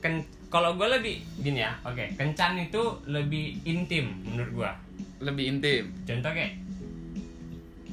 ken 0.00 0.24
kalau 0.48 0.72
gue 0.80 0.88
lebih 0.88 1.20
gini 1.44 1.60
ya 1.60 1.72
oke 1.84 2.16
kencan 2.16 2.56
itu 2.56 2.80
lebih 3.04 3.60
intim 3.68 4.08
menurut 4.24 4.52
gue 4.56 4.70
lebih 5.20 5.52
intim. 5.52 5.92
contoh 6.08 6.32
kayak 6.32 6.56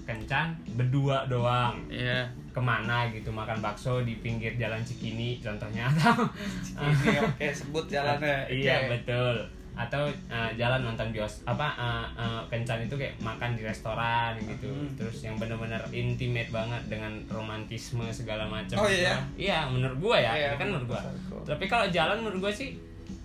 kencan 0.09 0.49
berdua 0.71 1.23
doang 1.25 1.77
Iya. 1.85 2.25
ke 2.49 2.57
mana 2.59 3.05
gitu 3.07 3.29
makan 3.29 3.59
bakso 3.59 4.01
di 4.01 4.17
pinggir 4.17 4.55
jalan 4.55 4.81
Cikini 4.81 5.37
contohnya 5.37 5.85
atau 5.91 6.25
Ini 6.73 7.21
oke 7.21 7.47
sebut 7.47 7.85
jalannya. 7.85 8.49
iya 8.57 8.75
Oke. 8.81 8.97
betul 8.97 9.35
atau 9.71 10.03
uh, 10.27 10.51
jalan 10.53 10.83
nonton 10.83 11.07
bios 11.09 11.39
apa 11.45 11.71
uh, 11.71 12.03
uh, 12.11 12.41
kencan 12.47 12.83
itu 12.83 12.95
kayak 12.95 13.15
makan 13.17 13.53
di 13.53 13.63
restoran 13.63 14.35
gitu 14.37 14.67
Hmm. 14.67 14.91
terus 14.93 15.23
yang 15.23 15.37
bener-bener 15.37 15.79
intimate 15.89 16.49
banget 16.49 16.81
dengan 16.89 17.15
romantisme 17.29 18.03
segala 18.09 18.43
macam 18.43 18.75
Oh, 18.75 18.89
iya? 18.89 19.15
iya 19.37 19.63
menurut 19.65 19.95
gua 20.01 20.17
ya 20.17 20.35
Iya, 20.35 20.49
kan 20.57 20.67
menurut 20.67 20.89
gua 20.89 21.01
tapi 21.45 21.63
kalau 21.65 21.87
jalan 21.87 22.19
menurut 22.19 22.41
gua 22.41 22.51
sih 22.51 22.75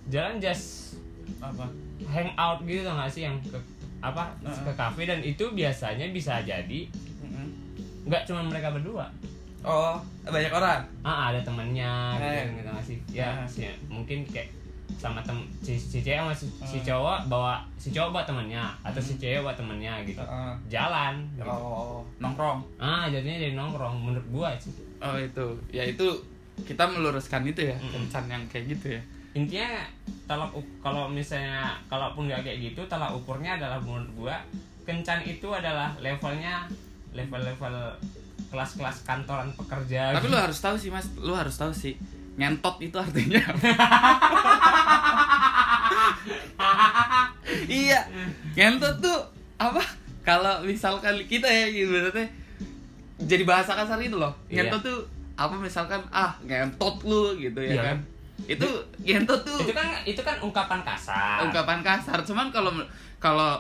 jalan 0.07 0.39
just 0.39 0.95
Apa? 1.41 1.66
hang 2.05 2.30
out 2.37 2.62
gitu 2.62 2.85
gak 2.85 3.09
sih 3.09 3.24
yang 3.24 3.35
ke 3.41 3.59
apa 4.05 4.25
Heeh. 4.39 4.63
ke 4.63 4.73
kafe 4.75 5.03
dan 5.03 5.21
itu 5.21 5.45
biasanya 5.51 6.07
bisa 6.11 6.37
jadi 6.41 6.81
nggak 8.05 8.23
cuma 8.25 8.41
mereka 8.43 8.69
berdua 8.71 9.09
Oh, 9.65 9.97
banyak 10.23 10.53
orang. 10.53 10.85
ah 11.01 11.33
ada 11.33 11.41
temennya 11.41 12.13
gitu, 12.15 12.29
Eh. 12.29 12.45
gitu 12.55 12.69
nggak 12.69 12.85
sih 12.85 12.99
ya 13.11 13.33
Ah. 13.33 13.49
sih, 13.49 13.65
mungkin 13.87 14.21
kayak 14.23 14.53
sama 14.95 15.25
tem 15.25 15.41
si, 15.59 15.73
si 15.75 15.99
cewek 15.99 16.21
sama 16.21 16.31
si, 16.31 16.45
si 16.63 16.77
Hmm. 16.79 16.87
cowok 16.87 17.19
bawa 17.27 17.65
si 17.75 17.89
cowok 17.89 18.13
bawa 18.13 18.25
temennya 18.25 18.61
atau 18.83 19.01
si 19.01 19.17
Hmm. 19.17 19.21
cewek 19.25 19.41
bawa 19.41 19.57
temennya 19.57 20.05
gitu 20.05 20.21
jalan 20.69 21.17
gitu. 21.33 21.49
Oh, 21.49 22.05
nongkrong. 22.21 22.61
ah 22.77 23.09
jadinya 23.09 23.41
jadi 23.41 23.55
nongkrong 23.55 23.97
menurut 23.99 24.27
gua 24.31 24.53
sih 24.55 24.69
Oh 25.01 25.17
itu, 25.17 25.45
ya 25.71 25.81
itu 25.83 26.07
kita 26.61 26.85
meluruskan 26.87 27.41
itu 27.43 27.61
ya, 27.63 27.73
Mm-mm. 27.75 28.05
kencan 28.05 28.25
yang 28.27 28.43
kayak 28.47 28.69
gitu 28.71 28.87
ya. 28.95 29.03
Intinya 29.35 29.82
tolak 30.30 30.55
kalau 30.78 31.11
misalnya 31.11 31.74
kalaupun 31.91 32.30
nggak 32.30 32.47
kayak 32.47 32.59
gitu 32.70 32.80
tolak 32.87 33.11
ukurnya 33.11 33.59
adalah 33.59 33.82
menurut 33.82 34.09
gua 34.14 34.37
kencan 34.87 35.26
itu 35.26 35.51
adalah 35.51 35.91
levelnya 35.99 36.70
level-level 37.11 37.74
kelas-kelas 38.55 39.03
kantoran 39.03 39.51
pekerja 39.59 40.14
Tapi 40.14 40.30
lu 40.30 40.39
harus 40.39 40.59
tahu 40.62 40.78
sih 40.78 40.91
mas, 40.95 41.11
lu 41.18 41.35
harus 41.35 41.59
tahu 41.59 41.74
sih 41.74 41.99
ngentot 42.39 42.78
itu 42.82 42.95
artinya 42.99 43.43
iya, 47.70 48.01
ngentot 48.59 48.99
tuh 48.99 49.20
apa? 49.59 49.82
Kalau 50.24 50.64
misalkan 50.64 51.20
kita 51.28 51.47
ya 51.47 51.68
gitu 51.70 51.93
berarti 51.93 52.26
jadi 53.22 53.45
bahasa 53.47 53.76
kasar 53.76 54.01
itu 54.03 54.16
loh. 54.18 54.35
Iya. 54.49 54.66
Ngentot 54.66 54.82
tuh 54.82 54.99
apa 55.35 55.55
misalkan 55.59 56.01
ah 56.14 56.35
ngentot 56.47 57.03
lu 57.07 57.35
gitu 57.39 57.59
ya 57.61 57.74
Iya 57.74 57.82
kan. 57.82 57.99
Itu 58.45 58.66
ngentot 59.01 59.41
tuh 59.41 59.57
itu 59.62 59.72
kan 59.72 59.89
itu 60.03 60.20
kan 60.20 60.37
ungkapan 60.43 60.80
kasar. 60.82 61.47
Ungkapan 61.47 61.80
kasar. 61.80 62.18
Cuman 62.22 62.51
kalau 62.51 62.74
kalau 63.18 63.57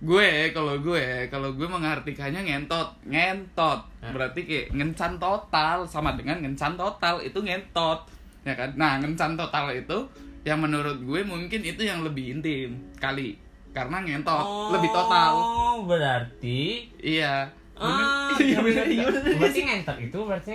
gue 0.00 0.48
kalau 0.52 0.80
gue 0.80 1.28
kalau 1.28 1.52
gue 1.52 1.68
mengartikannya 1.68 2.44
ngentot 2.44 2.88
ngentot. 3.04 3.80
Berarti 4.00 4.40
kayak 4.44 4.66
ngencan 4.72 5.16
total 5.16 5.84
sama 5.84 6.14
dengan 6.14 6.40
ngencan 6.40 6.76
total. 6.76 7.20
Itu 7.20 7.40
ngentot. 7.40 8.04
Ya 8.44 8.56
kan? 8.56 8.72
Nah 8.76 9.00
ngencan 9.00 9.36
total 9.36 9.72
itu 9.72 9.98
yang 10.40 10.56
menurut 10.56 10.96
gue 11.00 11.20
mungkin 11.20 11.60
itu 11.60 11.84
yang 11.84 12.00
lebih 12.00 12.38
intim 12.38 12.76
kali. 12.96 13.36
Karena 13.70 14.00
ngentot. 14.00 14.72
Lebih 14.72 14.90
total. 14.90 15.32
Oh 15.36 15.76
berarti 15.84 16.88
iya. 16.96 17.48
Ah, 17.80 18.28
Bener- 18.36 18.44
iya 18.44 18.58
bener. 18.60 18.84
Iya. 18.84 19.04
Bener. 19.08 19.34
berarti 19.40 19.60
ngentot 19.64 19.96
itu 19.96 20.18
berarti 20.20 20.54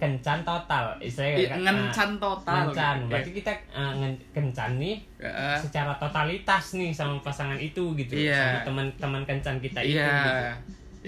kencan 0.00 0.40
total 0.42 0.96
istilahnya 0.98 1.46
kan, 1.46 1.60
ngencan 1.60 2.10
ah, 2.10 2.18
total 2.18 2.56
ngencan 2.64 2.96
gitu. 2.96 3.08
berarti 3.12 3.30
kita 3.36 3.52
ah, 3.70 3.92
ngen- 3.94 4.22
kencan 4.32 4.70
nih 4.80 4.96
Ya, 5.20 5.60
secara 5.60 5.92
totalitas 5.94 6.72
nih 6.72 6.90
sama 6.90 7.20
pasangan 7.20 7.60
itu 7.60 7.92
gitu 7.94 8.16
Iya. 8.16 8.40
sama 8.40 8.58
teman-teman 8.64 9.22
kencan 9.28 9.60
kita 9.60 9.84
itu 9.84 9.94
iya 9.94 10.08
gitu. 10.08 10.32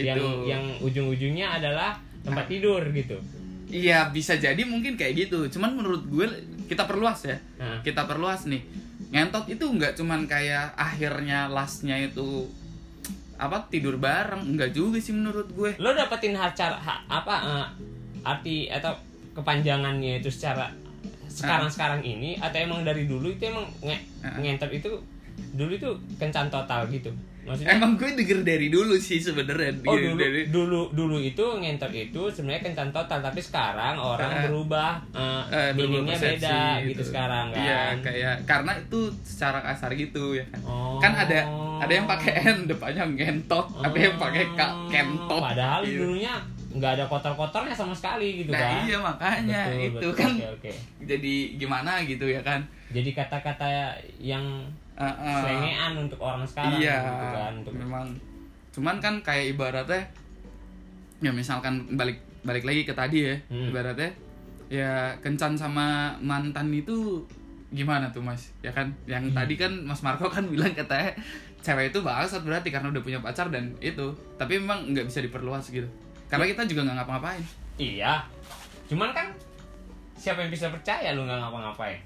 yang 0.05 0.17
itu 0.21 0.29
yang 0.47 0.65
ujung-ujungnya 0.79 1.57
adalah 1.57 1.97
tempat 2.21 2.45
tidur 2.47 2.85
gitu 2.93 3.17
Iya 3.73 4.13
bisa 4.13 4.37
jadi 4.37 4.61
mungkin 4.69 5.01
kayak 5.01 5.17
gitu. 5.17 5.49
Cuman 5.49 5.73
menurut 5.73 6.05
gue 6.05 6.29
kita 6.69 6.85
perluas 6.85 7.25
ya. 7.25 7.41
Nah. 7.57 7.81
Kita 7.81 8.05
perluas 8.05 8.45
nih. 8.45 8.61
Ngentot 9.09 9.49
itu 9.49 9.65
nggak 9.65 9.97
cuman 9.97 10.29
kayak 10.29 10.77
akhirnya 10.77 11.49
lastnya 11.49 11.97
itu 11.97 12.53
apa 13.35 13.65
tidur 13.67 13.97
bareng 13.97 14.45
enggak 14.45 14.71
juga 14.71 15.01
sih 15.01 15.11
menurut 15.11 15.51
gue 15.51 15.75
lo 15.77 15.91
dapetin 15.91 16.31
cara 16.37 16.79
ha- 16.79 17.03
apa 17.11 17.35
eh, 17.43 17.67
arti 18.23 18.67
atau 18.67 18.95
kepanjangannya 19.33 20.19
itu 20.19 20.29
secara 20.29 20.71
sekarang 21.25 21.67
sekarang 21.67 22.01
ini 22.01 22.37
atau 22.37 22.59
emang 22.59 22.83
dari 22.83 23.05
dulu 23.05 23.27
itu 23.27 23.45
emang 23.45 23.65
nge 23.81 23.97
Ah. 24.21 24.39
ngentot 24.39 24.71
itu 24.71 24.87
dulu 25.51 25.73
itu 25.73 25.89
kencan 26.15 26.47
total 26.47 26.85
gitu 26.87 27.09
maksudnya 27.43 27.75
emang 27.75 27.97
gue 27.97 28.15
denger 28.15 28.47
dari 28.47 28.69
dulu 28.69 28.95
sih 28.95 29.19
sebenarnya 29.19 29.83
oh 29.83 29.97
dulu 29.97 30.15
dari 30.15 30.41
dulu 30.47 30.81
dulu 30.93 31.17
itu 31.19 31.43
ngentot 31.43 31.91
itu 31.91 32.23
sebenarnya 32.29 32.63
kencan 32.63 32.91
total 32.91 33.19
tapi 33.19 33.41
sekarang 33.41 33.97
orang 33.97 34.31
Ah. 34.31 34.41
berubah 34.45 34.91
meaningnya 35.73 36.15
persepsi 36.15 36.39
beda 36.39 36.61
gitu. 36.87 37.03
sekarang 37.03 37.47
kan 37.51 37.59
iya 37.59 37.81
kayak 37.99 38.35
karena 38.45 38.73
itu 38.79 39.01
secara 39.21 39.59
kasar 39.61 39.91
gitu 39.93 40.37
ya 40.37 40.45
kan 40.47 40.61
Oh. 40.63 41.01
kan 41.01 41.13
ada 41.17 41.41
ada 41.81 41.93
yang 41.93 42.07
pakai 42.07 42.33
n 42.47 42.59
depannya 42.65 43.03
ngentot 43.09 43.67
ada 43.81 43.99
yang 43.99 44.15
pakai 44.17 44.45
k 44.49 44.61
Oh, 44.61 44.87
kentot 44.87 45.41
padahal 45.43 45.81
Iya. 45.83 45.99
dulunya 45.99 46.35
nggak 46.73 46.93
ada 46.95 47.05
kotor-kotornya 47.05 47.73
sama 47.73 47.93
sekali 47.93 48.41
gitu 48.41 48.51
nah 48.51 48.59
kan 48.59 48.83
iya 48.83 48.99
makanya 48.99 49.61
Betul, 49.67 49.81
itu 49.83 49.97
betul. 49.99 50.13
kan 50.15 50.31
oke 50.33 50.47
oke 50.57 50.73
jadi 51.05 51.35
gimana 51.57 51.93
gitu 52.03 52.25
ya 52.25 52.41
kan 52.41 52.61
jadi 52.89 53.11
kata-kata 53.13 53.69
yang 54.19 54.45
Eh, 54.93 55.05
eh. 55.05 55.37
selengean 55.39 55.93
untuk 55.99 56.21
orang 56.21 56.45
sekarang 56.45 56.77
iya 56.77 56.97
gitu 57.03 57.27
kan 57.31 57.53
untuk 57.57 57.75
memang 57.75 58.07
cuman 58.71 58.97
kan 58.99 59.15
kayak 59.21 59.53
ibaratnya 59.53 60.05
ya 61.19 61.31
misalkan 61.31 61.87
balik 61.91 62.21
balik 62.43 62.63
lagi 62.63 62.83
ke 62.83 62.93
tadi 62.93 63.25
ya 63.25 63.37
Hmm. 63.47 63.71
ibaratnya 63.71 64.11
ya 64.69 64.93
kencan 65.19 65.55
sama 65.55 66.13
mantan 66.19 66.69
itu 66.69 67.25
gimana 67.69 68.09
tuh 68.09 68.21
mas 68.21 68.53
ya 68.61 68.69
kan 68.69 68.93
yang 69.07 69.25
Hmm. 69.25 69.35
tadi 69.35 69.55
kan 69.55 69.73
mas 69.81 70.01
Marco 70.01 70.29
kan 70.29 70.45
bilang 70.53 70.73
katanya 70.73 71.13
cewek 71.61 71.89
itu 71.89 71.99
bangsat 72.01 72.43
berarti 72.43 72.69
karena 72.69 72.91
udah 72.91 73.01
punya 73.01 73.19
pacar 73.19 73.49
dan 73.49 73.73
itu 73.79 74.11
tapi 74.37 74.59
memang 74.59 74.93
nggak 74.93 75.07
bisa 75.07 75.21
diperluas 75.21 75.71
gitu 75.71 75.89
karena 76.33 76.49
kita 76.49 76.65
juga 76.65 76.89
nggak 76.89 76.97
ngapa-ngapain. 77.05 77.45
Iya. 77.77 78.25
Cuman 78.89 79.13
kan 79.13 79.29
siapa 80.17 80.41
yang 80.41 80.49
bisa 80.49 80.73
percaya 80.73 81.13
lu 81.13 81.29
nggak 81.29 81.45
ngapa-ngapain? 81.45 82.01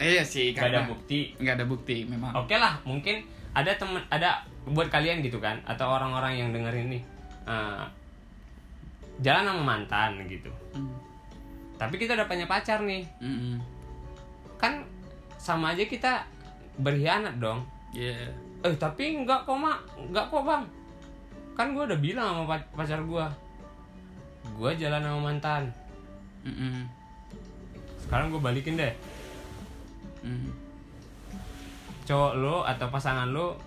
Eh, 0.00 0.16
iya 0.16 0.24
sih 0.24 0.56
nggak 0.56 0.72
ada 0.72 0.88
bukti. 0.88 1.36
nggak 1.36 1.60
ada 1.60 1.66
bukti 1.68 2.08
memang. 2.08 2.32
Oke 2.32 2.56
lah 2.56 2.80
mungkin 2.88 3.20
ada 3.52 3.76
temen 3.76 4.00
ada 4.08 4.40
buat 4.64 4.88
kalian 4.88 5.20
gitu 5.20 5.36
kan 5.44 5.60
atau 5.68 5.92
orang-orang 5.92 6.40
yang 6.40 6.48
dengerin 6.56 6.88
ini 6.88 7.00
eh, 7.44 7.84
jalan 9.20 9.44
sama 9.44 9.62
mantan 9.76 10.24
gitu. 10.24 10.48
Hmm. 10.72 10.92
tapi 11.76 12.00
kita 12.00 12.16
udah 12.16 12.24
punya 12.24 12.48
pacar 12.48 12.80
nih. 12.80 13.04
Mm-mm. 13.20 13.60
kan 14.56 14.80
sama 15.36 15.76
aja 15.76 15.84
kita 15.84 16.24
berkhianat 16.80 17.36
dong. 17.36 17.60
Iya. 17.92 18.32
eh 18.64 18.72
tapi 18.80 19.20
enggak 19.20 19.44
kok 19.44 19.60
mak. 19.60 19.76
Enggak 20.00 20.24
kok 20.32 20.40
bang. 20.40 20.64
Kan 21.52 21.76
gue 21.76 21.84
udah 21.84 22.00
bilang 22.00 22.32
sama 22.32 22.56
pac- 22.56 22.72
pacar 22.72 23.04
gue 23.04 23.26
gue 24.48 24.70
jalan 24.76 25.00
sama 25.00 25.20
mantan 25.24 25.62
Mm-mm. 26.42 26.86
sekarang 27.98 28.28
gue 28.28 28.38
balikin 28.38 28.76
deh 28.76 28.94
Mm. 30.20 30.50
cowok 32.02 32.32
lo 32.36 32.56
atau 32.62 32.86
pasangan 32.88 33.28
lo 33.28 33.58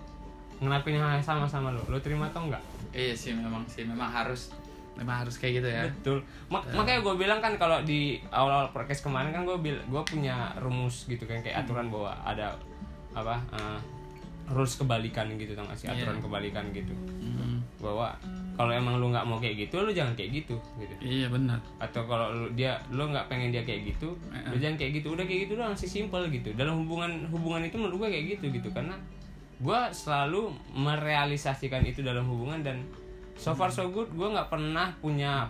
ngelakuin 0.58 0.96
hal 0.96 1.10
yang 1.14 1.24
sama 1.24 1.44
sama 1.44 1.68
lo 1.68 1.80
lo 1.86 1.96
terima 1.98 2.28
atau 2.28 2.44
enggak 2.44 2.60
Iya 2.90 3.12
sih 3.12 3.32
memang 3.32 3.64
sih 3.64 3.80
memang 3.82 4.08
harus 4.08 4.52
memang 4.92 5.24
harus 5.24 5.36
kayak 5.36 5.54
gitu 5.56 5.68
ya. 5.70 5.82
betul 5.86 6.18
Mak- 6.48 6.68
makanya 6.70 7.00
gue 7.00 7.14
bilang 7.16 7.38
kan 7.38 7.56
kalau 7.56 7.80
di 7.80 8.20
awal-awal 8.28 8.68
podcast 8.68 9.00
kemarin 9.00 9.30
kan 9.30 9.42
gue 9.42 9.56
bil 9.56 9.78
gue 9.78 10.02
punya 10.04 10.52
rumus 10.58 11.06
gitu 11.06 11.24
kan 11.24 11.40
kayak 11.40 11.64
aturan 11.64 11.88
bahwa 11.88 12.12
ada 12.20 12.52
apa 13.10 13.40
eh, 13.50 13.78
rules 14.48 14.74
kebalikan 14.74 15.32
gitu 15.34 15.54
tau 15.54 15.64
gak 15.64 15.78
sih 15.78 15.88
aturan 15.88 16.18
Iya. 16.18 16.22
kebalikan 16.22 16.64
gitu 16.70 16.92
Mm. 16.92 17.64
bahwa 17.78 18.12
kalau 18.60 18.68
emang 18.70 18.96
lu 18.96 19.08
nggak 19.08 19.24
mau 19.24 19.36
kayak 19.36 19.56
gitu 19.58 19.80
lu 19.80 19.88
jangan 19.88 20.12
kayak 20.12 20.36
gitu 20.36 20.52
gitu 20.76 20.92
Iya 21.00 21.26
benar. 21.26 21.56
atau 21.78 22.04
kalau 22.04 22.28
lu 22.30 22.46
dia 22.52 22.76
lu 22.88 23.00
nggak 23.02 23.24
pengen 23.26 23.48
dia 23.48 23.64
kayak 23.64 23.88
gitu 23.88 24.12
Eh, 24.28 24.44
lu 24.46 24.56
jangan 24.58 24.76
kayak 24.76 25.00
gitu 25.00 25.08
udah 25.10 25.24
kayak 25.24 25.40
gitu 25.44 25.52
doang 25.54 25.72
sih 25.72 25.88
simple 25.88 26.28
gitu 26.28 26.52
dalam 26.52 26.76
hubungan 26.76 27.24
hubungan 27.26 27.64
itu 27.64 27.74
menurut 27.74 27.96
gue 27.98 28.10
kayak 28.12 28.26
gitu 28.36 28.44
gitu 28.50 28.68
karena 28.68 29.00
gue 29.56 29.80
selalu 29.90 30.52
merealisasikan 30.70 31.80
itu 31.82 32.00
dalam 32.00 32.24
hubungan 32.26 32.60
dan 32.60 32.84
so 33.34 33.52
far 33.52 33.68
so 33.68 33.88
good 33.88 34.08
gue 34.10 34.24
nggak 34.26 34.46
pernah 34.46 34.92
punya 34.98 35.48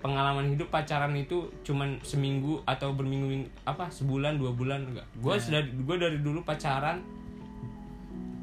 pengalaman 0.00 0.48
hidup 0.48 0.66
pacaran 0.68 1.12
itu 1.12 1.44
cuman 1.60 2.00
seminggu 2.00 2.58
atau 2.64 2.90
berminggu 2.90 3.30
apa 3.62 3.86
sebulan 3.88 4.34
dua 4.34 4.50
bulan 4.50 4.82
enggak 4.84 5.06
gue 5.14 5.30
Ya. 5.30 5.38
sudah 5.38 5.60
gue 5.62 5.96
dari 5.96 6.18
dulu 6.18 6.40
pacaran 6.40 7.04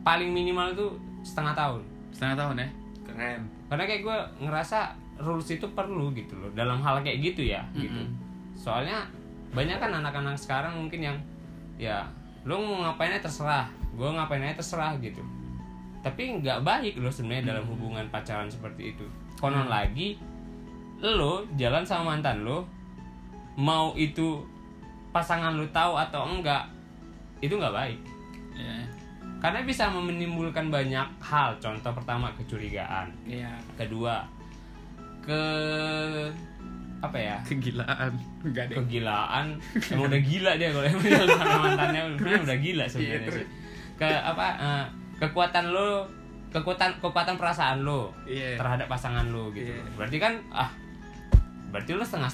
paling 0.02 0.30
minimal 0.30 0.72
tuh 0.72 0.92
setengah 1.22 1.52
tahun 1.54 1.82
Setengah 2.10 2.36
tahun 2.40 2.56
ya. 2.58 2.70
Keren. 3.04 3.42
Karena 3.68 3.84
kayak 3.84 4.02
gue 4.04 4.18
ngerasa 4.48 4.96
rules 5.22 5.50
itu 5.50 5.68
perlu 5.76 6.14
gitu 6.14 6.38
loh 6.38 6.52
dalam 6.54 6.80
hal 6.80 7.02
kayak 7.04 7.20
gitu 7.20 7.48
ya 7.48 7.66
gitu. 7.74 7.94
Mm-mm. 7.94 8.16
soalnya 8.58 9.06
banyak 9.52 9.78
kan 9.80 9.92
anak-anak 9.92 10.36
sekarang 10.38 10.76
mungkin 10.76 11.02
yang 11.02 11.18
ya 11.78 12.04
lo 12.48 12.58
mau 12.60 12.88
ngapainnya 12.88 13.20
terserah 13.20 13.68
gue 13.98 14.06
ngapainnya 14.06 14.54
terserah 14.54 14.94
gitu. 15.02 15.26
Tapi 16.06 16.40
nggak 16.40 16.62
baik 16.62 16.94
lo 17.02 17.10
sebenarnya 17.10 17.58
dalam 17.58 17.66
hubungan 17.66 18.06
pacaran 18.14 18.48
seperti 18.48 18.94
itu. 18.94 19.06
Konon 19.42 19.68
lagi 19.68 20.22
lo 21.02 21.44
jalan 21.58 21.82
sama 21.84 22.16
mantan 22.16 22.46
lo 22.46 22.70
mau 23.58 23.98
itu 23.98 24.46
pasangan 25.10 25.58
lo 25.58 25.66
tahu 25.74 25.98
atau 25.98 26.30
enggak 26.30 26.70
itu 27.42 27.58
nggak 27.58 27.74
baik. 27.74 28.00
Iya. 28.54 28.86
Karena 29.48 29.64
bisa 29.64 29.88
menimbulkan 29.88 30.68
banyak 30.68 31.08
hal 31.22 31.56
contoh 31.58 31.92
pertama 31.94 32.28
kecurigaan 32.34 33.08
Iya. 33.24 33.56
kedua 33.74 34.28
ke 35.22 35.42
apa 36.98 37.16
ya 37.16 37.38
Kegilaan. 37.44 38.12
Enggak 38.42 38.66
deh. 38.68 38.76
kegilaan 38.76 39.56
emang 39.94 40.10
udah 40.10 40.20
gila 40.20 40.52
dia 40.56 40.70
kalau 40.70 40.84
emang 40.84 41.06
mantannya 41.62 42.02
sebenarnya 42.12 42.42
udah 42.44 42.58
gila 42.58 42.86
sebenarnya 42.86 43.22
Iya, 43.22 43.36
sih 43.36 43.46
ke 43.96 44.08
apa 44.10 44.46
eh, 44.58 44.86
kekuatan 45.18 45.66
lo 45.70 46.10
kekuatan 46.50 46.98
kekuatan 46.98 47.36
perasaan 47.36 47.82
lo 47.82 48.12
Iya. 48.26 48.58
terhadap 48.58 48.88
pasangan 48.88 49.30
lo 49.30 49.48
gitu 49.52 49.70
Iya. 49.70 49.84
berarti 49.94 50.18
kan 50.18 50.34
ah 50.50 50.72
berarti 51.68 51.92
lo 51.92 52.02
setengah 52.02 52.32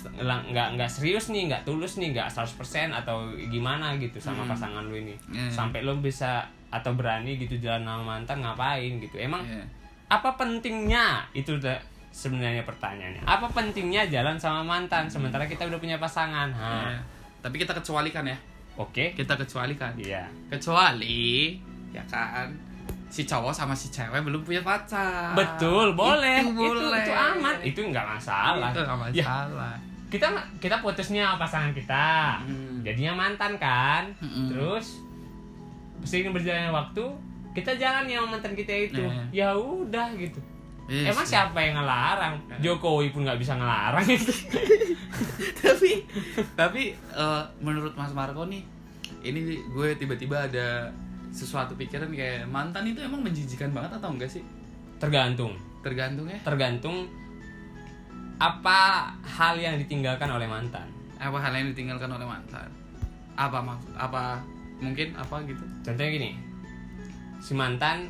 nggak 0.47 0.67
nggak 0.73 0.87
serius 0.87 1.27
nih 1.27 1.49
nggak 1.49 1.65
tulus 1.65 1.97
nih 1.97 2.13
nggak 2.13 2.29
100% 2.29 2.55
atau 2.93 3.17
gimana 3.43 3.97
gitu 3.97 4.15
sama 4.17 4.45
Hmm. 4.45 4.49
pasangan 4.49 4.83
lo 4.83 4.95
ini 4.95 5.17
Iya. 5.27 5.49
sampai 5.51 5.81
lo 5.81 5.99
bisa 5.99 6.47
atau 6.73 6.91
berani 6.91 7.37
gitu 7.37 7.53
jalan 7.59 7.83
sama 7.83 8.01
mantan 8.11 8.37
ngapain 8.39 8.97
gitu 8.97 9.15
emang 9.15 9.41
Iya. 9.43 9.61
apa 10.09 10.33
pentingnya 10.33 11.05
itu 11.31 11.53
udah 11.53 11.77
sebenarnya 12.09 12.61
pertanyaannya 12.61 13.21
apa 13.23 13.45
pentingnya 13.47 14.05
jalan 14.07 14.33
sama 14.35 14.61
mantan 14.61 15.05
sementara 15.05 15.43
kita 15.43 15.63
udah 15.63 15.77
punya 15.77 15.97
pasangan 15.97 16.49
ha 16.49 16.89
Iya. 16.89 16.99
Tapi 17.39 17.55
kita 17.57 17.73
kecualikan 17.73 18.23
ya. 18.23 18.37
oke 18.73 19.11
Kita 19.11 19.35
kecualikan. 19.35 19.91
iya 19.95 20.23
Kecuali 20.47 21.59
ya 21.89 22.01
kan 22.05 22.47
si 23.05 23.21
cowok 23.23 23.51
sama 23.51 23.75
si 23.75 23.89
cewek 23.89 24.23
belum 24.23 24.41
punya 24.41 24.63
pacar. 24.63 25.35
betul 25.35 25.93
boleh 25.93 26.41
Itu 26.41 26.55
itu, 26.55 26.81
boleh. 26.81 26.97
itu 26.99 27.11
aman 27.13 27.55
itu 27.61 27.79
nggak 27.83 28.07
masalah 28.07 28.71
Itu 28.71 28.79
nggak 28.81 28.97
Ya, 29.11 29.21
masalah. 29.27 29.75
kita 30.07 30.27
kita 30.57 30.79
putusnya 30.79 31.35
pasangan 31.35 31.69
kita 31.69 32.39
Hmm. 32.41 32.79
jadinya 32.81 33.13
mantan 33.19 33.53
kan 33.57 34.07
Mm-mm. 34.17 34.49
terus 34.49 35.02
seiring 36.03 36.35
berjalannya 36.35 36.71
waktu 36.71 37.03
kita 37.53 37.77
jalan 37.77 38.09
ya 38.09 38.17
sama 38.21 38.37
mantan 38.37 38.53
kita 38.57 38.73
itu. 38.89 39.03
Iya. 39.03 39.23
ya 39.31 39.49
udah 39.53 40.07
gitu. 40.17 40.41
Iya 40.89 41.15
emang 41.15 41.23
siapa 41.23 41.57
yang 41.63 41.79
ngelarang. 41.79 42.35
Jokowi 42.59 43.15
pun 43.15 43.23
nggak 43.23 43.39
bisa 43.39 43.55
ngelarang. 43.55 44.03
Tapi 45.63 45.91
tapi 46.59 46.83
eh, 46.95 47.43
menurut 47.63 47.95
Mas 47.95 48.11
Marco 48.11 48.43
nih 48.49 48.65
ini 49.23 49.63
gue 49.71 49.95
tiba-tiba 49.95 50.51
ada 50.51 50.91
sesuatu 51.31 51.73
pikiran 51.79 52.11
kayak 52.11 52.45
mantan 52.45 52.85
itu 52.85 52.99
emang 53.01 53.23
menjijikan 53.23 53.71
banget 53.71 53.95
atau 53.97 54.11
enggak 54.11 54.29
sih? 54.29 54.43
Tergantung. 54.99 55.55
Tergantung 55.81 56.27
ya? 56.27 56.39
Tergantung 56.43 57.07
apa 58.37 59.11
hal 59.23 59.55
yang 59.55 59.79
ditinggalkan 59.79 60.27
oleh 60.27 60.45
mantan. 60.45 60.85
Apa 61.15 61.39
hal 61.39 61.55
yang 61.55 61.71
ditinggalkan 61.71 62.11
oleh 62.11 62.27
mantan? 62.27 62.67
Apa 63.39 63.63
maksud 63.63 63.95
apa 63.95 64.43
mungkin 64.83 65.15
apa 65.15 65.39
gitu. 65.47 65.63
Contohnya 65.87 66.11
gini 66.11 66.31
si 67.43 67.51
mantan 67.55 68.07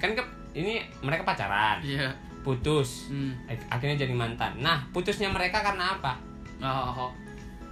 kan 0.00 0.16
ke, 0.16 0.22
ini 0.56 0.80
mereka 1.04 1.28
pacaran 1.28 1.84
iya. 1.84 2.08
putus 2.40 3.12
hmm. 3.12 3.48
Ak- 3.48 3.80
akhirnya 3.80 4.04
jadi 4.08 4.14
mantan. 4.16 4.60
Nah 4.60 4.84
putusnya 4.92 5.28
mereka 5.28 5.60
karena 5.60 5.96
apa? 5.96 6.16
Oh, 6.58 7.12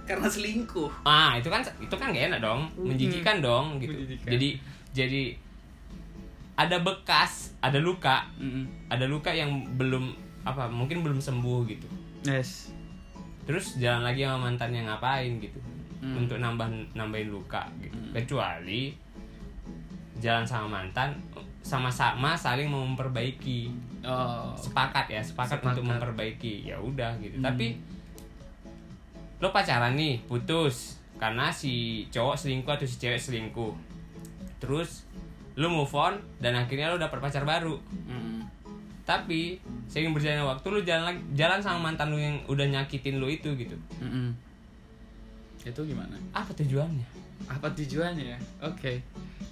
karena 0.07 0.29
selingkuh. 0.29 0.89
Ah 1.05 1.37
itu 1.37 1.49
kan 1.49 1.61
itu 1.81 1.95
kan 1.97 2.13
gak 2.13 2.33
enak 2.33 2.39
dong 2.41 2.69
menjijikan 2.77 3.41
dong 3.41 3.77
gitu. 3.81 3.93
Menjijikan. 3.93 4.29
jadi 4.33 4.49
jadi 4.93 5.23
ada 6.57 6.81
bekas 6.81 7.53
ada 7.61 7.77
luka 7.77 8.25
Mm-mm. 8.41 8.65
ada 8.89 9.05
luka 9.05 9.29
yang 9.29 9.77
belum 9.77 10.09
apa 10.41 10.65
mungkin 10.69 11.05
belum 11.05 11.21
sembuh 11.21 11.59
gitu. 11.69 11.87
Yes. 12.25 12.73
Terus 13.49 13.77
jalan 13.81 14.03
lagi 14.05 14.25
sama 14.25 14.49
mantannya 14.49 14.85
ngapain 14.85 15.41
gitu 15.41 15.76
Hmm. 15.97 16.13
untuk 16.15 16.37
nambah 16.37 16.65
nambahin 16.93 17.27
luka 17.27 17.65
gitu 17.79 17.91
Hmm. 17.91 18.13
kecuali 18.13 18.93
jalan 20.17 20.43
sama 20.43 20.79
mantan 20.79 21.13
sama-sama 21.59 22.31
saling 22.33 22.65
mau 22.65 22.81
memperbaiki 22.81 23.69
oh 24.03 24.53
sepakat 24.55 25.05
ya 25.07 25.19
sepakat, 25.19 25.57
Sepakat. 25.57 25.73
untuk 25.73 25.83
memperbaiki 25.87 26.63
ya 26.63 26.77
udah 26.77 27.17
gitu 27.17 27.37
Hmm. 27.37 27.45
tapi 27.45 27.77
lo 29.37 29.49
pacaran 29.49 29.93
nih 29.93 30.21
putus 30.23 30.97
karena 31.15 31.49
si 31.49 31.73
cowok 32.07 32.35
selingkuh 32.35 32.71
atau 32.71 32.85
si 32.85 32.97
cewek 32.97 33.17
selingkuh 33.17 33.73
terus 34.57 35.05
lo 35.53 35.67
move 35.67 35.89
on 35.91 36.13
dan 36.37 36.53
akhirnya 36.55 36.87
lo 36.87 36.97
dapet 36.97 37.17
pacar 37.17 37.41
baru 37.41 37.77
Mm-mm. 38.07 38.45
tapi 39.03 39.57
seiring 39.87 40.13
berjalannya 40.13 40.45
waktu 40.47 40.67
lo 40.67 40.79
jalan 40.79 41.03
lagi- 41.07 41.25
jalan 41.33 41.57
sama 41.57 41.79
mantan 41.83 42.09
lo 42.09 42.17
yang 42.17 42.37
udah 42.45 42.65
nyakitin 42.67 43.17
lo 43.17 43.25
itu 43.25 43.49
gitu 43.55 43.77
Mm-mm. 43.99 44.33
Itu 45.67 45.81
gimana? 45.83 46.15
Apa 46.31 46.51
tujuannya? 46.53 47.07
Apa 47.47 47.67
tujuannya 47.71 48.37
oke. 48.61 48.93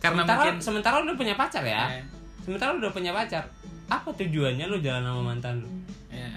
Karena 0.01 0.22
sementara, 0.22 0.41
mungkin 0.41 0.55
sementara 0.59 0.93
lo 0.99 1.03
udah 1.05 1.18
punya 1.18 1.36
pacar 1.36 1.63
ya? 1.63 1.86
Eh, 1.91 2.03
sementara 2.41 2.74
lo 2.74 2.80
udah 2.82 2.93
punya 2.93 3.11
pacar 3.11 3.43
apa 3.86 4.09
tujuannya 4.11 4.66
lo 4.66 4.82
jalan 4.82 5.05
sama 5.05 5.22
mantan 5.24 5.61
lo 5.61 5.70
ya 6.09 6.30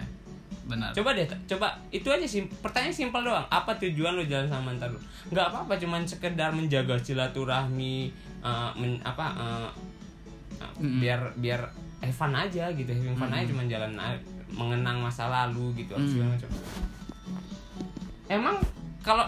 benar. 0.69 0.93
Coba 0.93 1.17
deh 1.17 1.25
coba 1.25 1.69
itu 1.89 2.05
aja 2.07 2.25
sih 2.25 2.45
pertanyaan 2.61 2.93
simpel 2.93 3.25
doang. 3.25 3.49
Apa 3.49 3.73
tujuan 3.81 4.13
lo 4.15 4.25
jalan 4.25 4.45
sama 4.47 4.73
mantan 4.73 4.93
lo 4.93 5.01
nggak 5.29 5.45
apa 5.49 5.59
apa 5.65 5.75
cuman 5.77 6.05
sekedar 6.05 6.53
menjaga 6.53 6.97
silaturahmi 6.97 8.13
eh, 8.45 8.71
men- 8.77 9.01
apa 9.01 9.27
eh, 9.33 9.69
eh, 10.61 10.73
Mm-mm. 10.81 11.01
biar 11.01 11.21
biar 11.37 11.61
have 12.01 12.13
fun 12.13 12.33
aja 12.33 12.69
gitu. 12.71 12.89
Having 12.89 13.17
fun 13.17 13.33
aja 13.33 13.45
cuman 13.49 13.67
jalan 13.67 13.93
mengenang 14.49 15.01
masa 15.01 15.29
lalu 15.29 15.73
gitu 15.77 15.93
Mm. 15.93 16.05
segala 16.05 16.29
macam. 16.37 16.51
Emang 18.29 18.57
kalau 19.01 19.25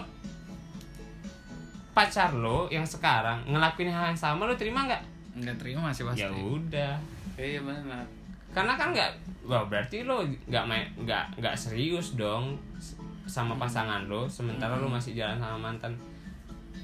pacar 1.91 2.31
lo 2.31 2.71
yang 2.71 2.87
sekarang 2.87 3.43
ngelakuin 3.47 3.91
hal 3.91 4.15
yang 4.15 4.19
sama 4.19 4.47
lo 4.47 4.55
terima 4.55 4.87
nggak? 4.87 5.03
Nggak 5.35 5.55
terima 5.59 5.91
masih 5.91 6.07
pasti. 6.07 6.23
Ya 6.23 6.31
udah. 6.31 6.93
Iya 7.35 7.59
benar. 7.63 8.05
Karena 8.51 8.73
kan 8.75 8.95
nggak 8.95 9.11
wah 9.47 9.63
berarti 9.67 10.03
lo 10.07 10.23
nggak 10.23 10.65
main 10.67 10.87
nggak 11.03 11.39
nggak 11.39 11.55
serius 11.55 12.15
dong 12.15 12.55
sama 13.27 13.55
pasangan 13.55 14.07
lo 14.07 14.27
sementara 14.27 14.75
lo 14.79 14.87
masih 14.87 15.15
jalan 15.15 15.39
sama 15.39 15.57
mantan. 15.59 15.95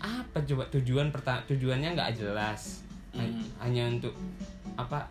Apa 0.04 0.44
coba 0.44 0.68
tujuan 0.70 1.10
perta 1.10 1.40
tujuannya 1.48 1.96
nggak 1.96 2.14
jelas? 2.20 2.84
Hmm. 3.18 3.34
hanya 3.58 3.90
untuk 3.90 4.14
apa 4.78 5.10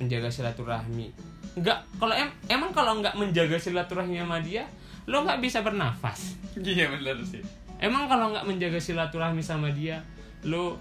menjaga 0.00 0.32
silaturahmi. 0.32 1.12
Nggak 1.58 1.78
kalau 2.00 2.14
em 2.16 2.32
emang 2.48 2.72
kalau 2.72 2.96
nggak 3.02 3.12
menjaga 3.12 3.60
silaturahmi 3.60 4.16
sama 4.16 4.40
dia 4.40 4.64
lo 5.04 5.26
nggak 5.26 5.42
bisa 5.42 5.60
bernafas. 5.60 6.38
Iya 6.56 6.90
benar 6.90 7.20
sih 7.22 7.59
emang 7.80 8.06
kalau 8.06 8.30
nggak 8.30 8.44
menjaga 8.44 8.76
silaturahmi 8.76 9.40
sama 9.40 9.68
dia 9.70 9.98
lo 10.42 10.76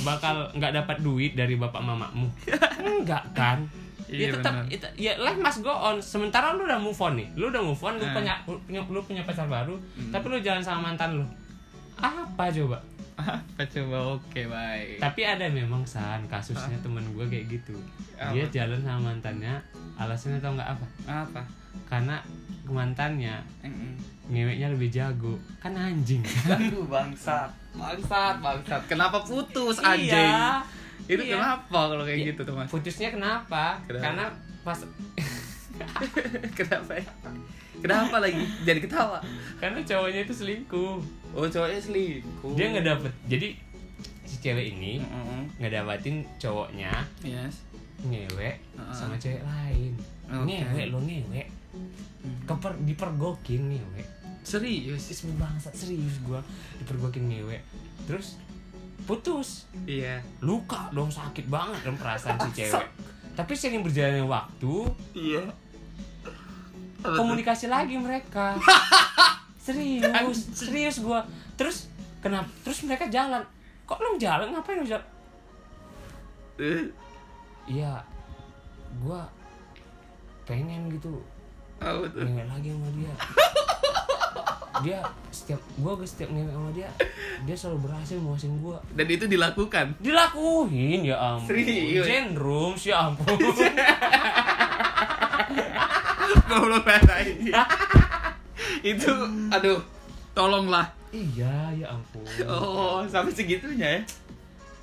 bakal 0.00 0.48
nggak 0.52 0.72
dapat 0.74 0.96
duit 1.00 1.32
dari 1.32 1.52
bapak 1.54 1.80
mamamu? 1.80 2.28
Enggak 2.80 3.24
kan? 3.32 3.60
Iya, 4.06 4.30
ya 4.30 4.32
tetap 4.32 4.52
itu- 4.70 4.94
ya 4.96 5.12
life 5.18 5.36
must 5.36 5.60
go 5.60 5.68
on. 5.68 5.98
Sementara 5.98 6.54
lu 6.54 6.62
udah 6.62 6.78
move 6.78 6.96
on 6.96 7.12
nih. 7.14 7.28
Lu 7.34 7.50
udah 7.50 7.58
move 7.58 7.82
on 7.82 7.96
lu 7.96 8.04
Eh. 8.04 8.14
punya 8.14 8.38
punya 8.40 8.80
lu 8.82 9.00
punya 9.00 9.20
pacar 9.20 9.44
baru 9.46 9.74
Hmm. 9.74 10.08
tapi 10.08 10.30
lu 10.30 10.38
jalan 10.38 10.62
sama 10.62 10.86
mantan 10.86 11.18
lu. 11.18 11.26
Apa 11.96 12.48
coba 12.48 12.78
apa 13.16 13.62
coba 13.64 13.96
oke 14.14 14.40
baik 14.42 14.96
tapi 14.98 15.20
ada 15.22 15.48
memang 15.48 15.82
san 15.82 16.20
kasusnya 16.26 16.76
temen 16.78 17.00
gue 17.10 17.24
kayak 17.24 17.48
gitu 17.50 17.72
dia 18.12 18.44
Apa? 18.44 18.52
jalan 18.52 18.80
sama 18.80 19.00
mantannya 19.10 19.56
alasannya 19.94 20.38
tau 20.38 20.52
nggak 20.52 20.70
apa 20.70 20.86
apa 21.06 21.42
karena 21.84 22.20
mantannya 22.64 23.36
Mm-mm. 23.62 23.96
ngeweknya 24.26 24.68
lebih 24.68 24.88
jago 24.90 25.34
kan 25.58 25.72
anjing 25.72 26.20
Aduh 26.46 26.84
bangsat 26.84 27.48
bangsat 27.72 28.36
bangsat 28.38 28.82
kenapa 28.84 29.22
putus 29.22 29.80
anjing 29.80 30.12
Iya. 30.12 30.60
itu 31.06 31.22
Iya. 31.22 31.36
kenapa 31.36 31.78
kalau 31.88 32.02
kayak 32.02 32.20
Iya. 32.20 32.28
gitu 32.30 32.40
tuh 32.42 32.52
mas 32.52 32.68
putusnya 32.68 33.08
kenapa? 33.08 33.80
Kenapa? 33.84 34.02
karena 34.02 34.24
pas 34.60 34.78
kenapa 36.58 36.92
ya? 36.94 37.04
Kenapa 37.78 38.16
lagi? 38.18 38.42
Jadi 38.62 38.80
ketawa. 38.80 39.18
Karena 39.56 39.80
cowoknya 39.80 40.20
itu 40.22 40.34
selingkuh. 40.34 40.96
Oh 41.32 41.46
cowoknya 41.46 41.80
selingkuh. 41.80 42.52
Dia 42.54 42.66
nggak 42.72 42.86
dapet. 42.86 43.12
Jadi 43.26 43.48
si 44.26 44.36
cewek 44.40 44.74
ini 44.74 44.98
Mm-mm. 44.98 45.48
nggak 45.58 45.72
dapatin 45.72 46.24
cowoknya. 46.36 46.92
Yes. 47.20 47.62
Ngewek 48.02 48.56
Heeh. 48.60 48.92
sama 48.92 49.16
cewek 49.16 49.40
lain. 49.40 49.92
Oke. 50.26 50.44
ngewek 50.44 50.86
lo 50.90 50.98
ngewek. 51.00 51.46
Keper 52.44 52.72
dipergokin 52.82 53.62
ngewek. 53.70 54.06
Serius? 54.42 55.02
Sis 55.02 55.26
bangsat 55.34 55.74
serius 55.74 56.20
gua. 56.22 56.40
Dipergokin 56.78 57.26
ngewek. 57.26 57.62
Terus 58.04 58.38
putus. 59.04 59.64
Iya. 59.86 60.20
Luka 60.42 60.90
dong 60.90 61.08
sakit 61.08 61.46
banget 61.46 61.80
dong 61.82 61.96
perasaan 61.96 62.36
si 62.46 62.50
cewek. 62.64 62.86
Tapi 63.36 63.52
sering 63.52 63.84
berjalannya 63.84 64.24
waktu 64.24 64.74
iya 65.12 65.44
komunikasi 67.14 67.70
lagi 67.70 67.94
mereka. 67.94 68.58
Serius 69.66 70.46
serius 70.54 70.96
gua. 71.02 71.26
Terus 71.58 71.90
kenapa 72.22 72.46
terus 72.62 72.86
mereka 72.86 73.10
jalan. 73.10 73.42
Kok 73.86 73.98
lu 73.98 74.14
jalan? 74.18 74.54
Ngapain 74.54 74.78
lu 74.78 74.86
jalan? 74.86 75.06
Eh, 76.62 76.86
iya. 77.66 77.98
Gua 79.02 79.26
pengen 80.46 80.86
gitu. 80.94 81.18
Ngewek 81.82 82.46
lagi 82.46 82.68
sama 82.70 82.88
dia. 82.94 83.14
Dia 84.84 85.00
setiap 85.32 85.60
gua 85.80 85.96
setiap 86.04 86.28
ngewek 86.28 86.52
sama 86.52 86.68
dia 86.76 86.84
dia 87.48 87.56
selalu 87.56 87.88
berhasil 87.88 88.20
muasin 88.20 88.60
gua. 88.60 88.76
Dan 88.92 89.08
itu 89.08 89.24
dilakukan? 89.24 89.96
Dilakuin 90.04 91.00
ya 91.00 91.16
ampun. 91.16 91.48
Serius? 91.48 92.04
Jen 92.04 92.36
rooms 92.36 92.84
ya 92.84 93.08
ampun 93.08 93.40
goblok 96.56 96.88
banget 96.88 97.36
ini 97.36 97.52
itu 98.80 99.12
aduh 99.52 99.80
tolonglah. 100.36 100.84
Iya 101.12 101.72
ya 101.72 101.86
ampun. 101.92 102.24
Oh 102.44 103.00
sampai 103.08 103.32
segitunya 103.32 104.00
ya? 104.00 104.02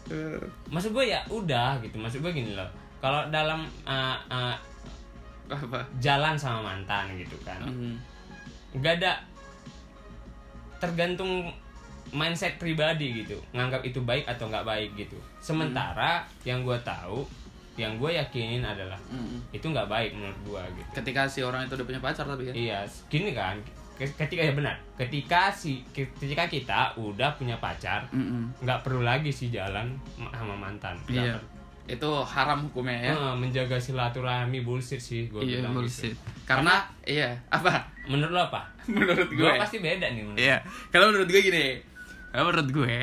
Eh, 0.09 0.41
maksud 0.73 0.91
gue 0.91 1.05
ya 1.13 1.21
udah 1.29 1.77
gitu. 1.85 2.01
Maksud 2.01 2.25
gue 2.25 2.31
gini 2.33 2.57
loh. 2.57 2.67
Kalau 2.97 3.29
dalam 3.29 3.67
uh, 3.85 4.17
uh, 4.31 4.55
apa? 5.51 5.85
jalan 6.01 6.33
sama 6.33 6.73
mantan 6.73 7.13
gitu 7.19 7.37
kan. 7.45 7.61
Mm. 7.61 7.99
nggak 8.73 9.05
ada 9.05 9.21
tergantung 10.81 11.53
mindset 12.09 12.57
pribadi 12.57 13.21
gitu. 13.21 13.37
Nganggap 13.53 13.85
itu 13.85 14.01
baik 14.01 14.25
atau 14.25 14.49
nggak 14.49 14.65
baik 14.65 14.89
gitu. 14.97 15.19
Sementara 15.37 16.25
yang 16.41 16.65
gue 16.65 16.77
tahu 16.81 17.21
yang 17.75 17.95
gue 17.95 18.11
yakinin 18.11 18.61
adalah 18.61 18.99
Mm. 19.05 19.41
itu 19.49 19.65
nggak 19.65 19.85
baik 19.85 20.11
menurut 20.11 20.39
gue 20.43 20.61
gitu. 20.75 20.89
Ketika 20.95 21.25
si 21.25 21.41
orang 21.41 21.63
itu 21.63 21.73
udah 21.73 21.85
punya 21.85 21.99
pacar 21.99 22.23
tapi 22.23 22.43
kan? 22.43 22.53
Iya 22.53 22.79
gini 23.07 23.31
kan 23.31 23.57
ke- 23.93 24.09
ketika 24.15 24.41
ya 24.41 24.51
benar 24.51 24.73
ketika 24.95 25.49
si 25.49 25.85
ketika 25.87 26.45
kita 26.45 26.79
udah 26.95 27.29
punya 27.31 27.57
pacar 27.57 28.09
nggak 28.57 28.79
perlu 28.79 29.01
lagi 29.01 29.29
sih 29.29 29.47
jalan 29.47 29.85
ma- 30.15 30.29
sama 30.31 30.53
mantan 30.55 30.97
iya. 31.07 31.37
itu 31.85 32.09
haram 32.23 32.63
hukumnya 32.63 32.97
ya? 33.03 33.13
Menjaga 33.33 33.75
silaturahmi 33.75 34.61
bullshit 34.61 34.97
sih 34.97 35.27
gue 35.27 35.41
iya 35.41 35.61
bilang 35.61 35.75
bullshit. 35.75 36.09
Gitu. 36.09 36.17
karena 36.43 36.81
iya 37.03 37.37
apa? 37.47 37.85
Menurut 38.03 38.31
lo 38.31 38.41
apa? 38.43 38.65
Menurut 38.89 39.29
gue 39.29 39.45
gue. 39.45 39.57
pasti 39.57 39.77
beda 39.77 40.07
nih 40.07 40.21
menurut 40.21 40.37
Iya, 40.37 40.57
kalau 40.89 41.09
menurut 41.09 41.27
gue 41.27 41.41
gini, 41.41 41.65
kalau 42.29 42.43
menurut 42.45 42.69
gue 42.71 42.97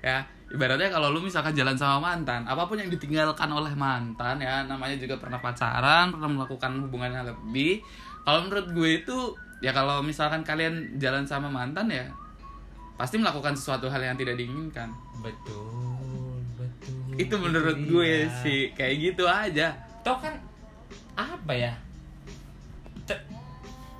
ya 0.00 0.18
ibaratnya 0.52 0.92
kalau 0.92 1.08
lu 1.08 1.20
misalkan 1.20 1.52
jalan 1.52 1.74
sama 1.74 2.12
mantan, 2.12 2.44
apa 2.44 2.68
pun 2.68 2.76
yang 2.76 2.86
ditinggalkan 2.86 3.48
oleh 3.48 3.72
mantan 3.72 4.36
ya, 4.36 4.62
namanya 4.62 4.94
juga 4.94 5.16
pernah 5.16 5.40
pacaran, 5.40 6.12
pernah 6.12 6.28
melakukan 6.28 6.76
hubungan 6.84 7.08
yang 7.10 7.24
lebih. 7.24 7.80
Kalau 8.22 8.44
menurut 8.44 8.68
gue 8.70 8.90
itu 9.00 9.16
ya 9.58 9.72
kalau 9.72 9.98
misalkan 10.00 10.42
kalian 10.42 10.96
jalan 10.96 11.24
sama 11.24 11.48
mantan 11.48 11.88
ya 11.88 12.06
pasti 12.94 13.16
melakukan 13.16 13.56
sesuatu 13.56 13.88
hal 13.88 13.98
yang 13.98 14.14
tidak 14.14 14.36
diinginkan. 14.36 14.92
betul 15.18 16.38
betul 16.54 17.16
Itu 17.16 17.34
menurut 17.36 17.78
gue 17.80 18.26
dia. 18.26 18.40
sih 18.42 18.60
kayak 18.72 18.94
gitu 19.00 19.24
aja. 19.24 19.74
tau 20.02 20.18
kan 20.18 20.34
apa 21.14 21.52
ya 21.52 21.72
Te- 23.02 23.24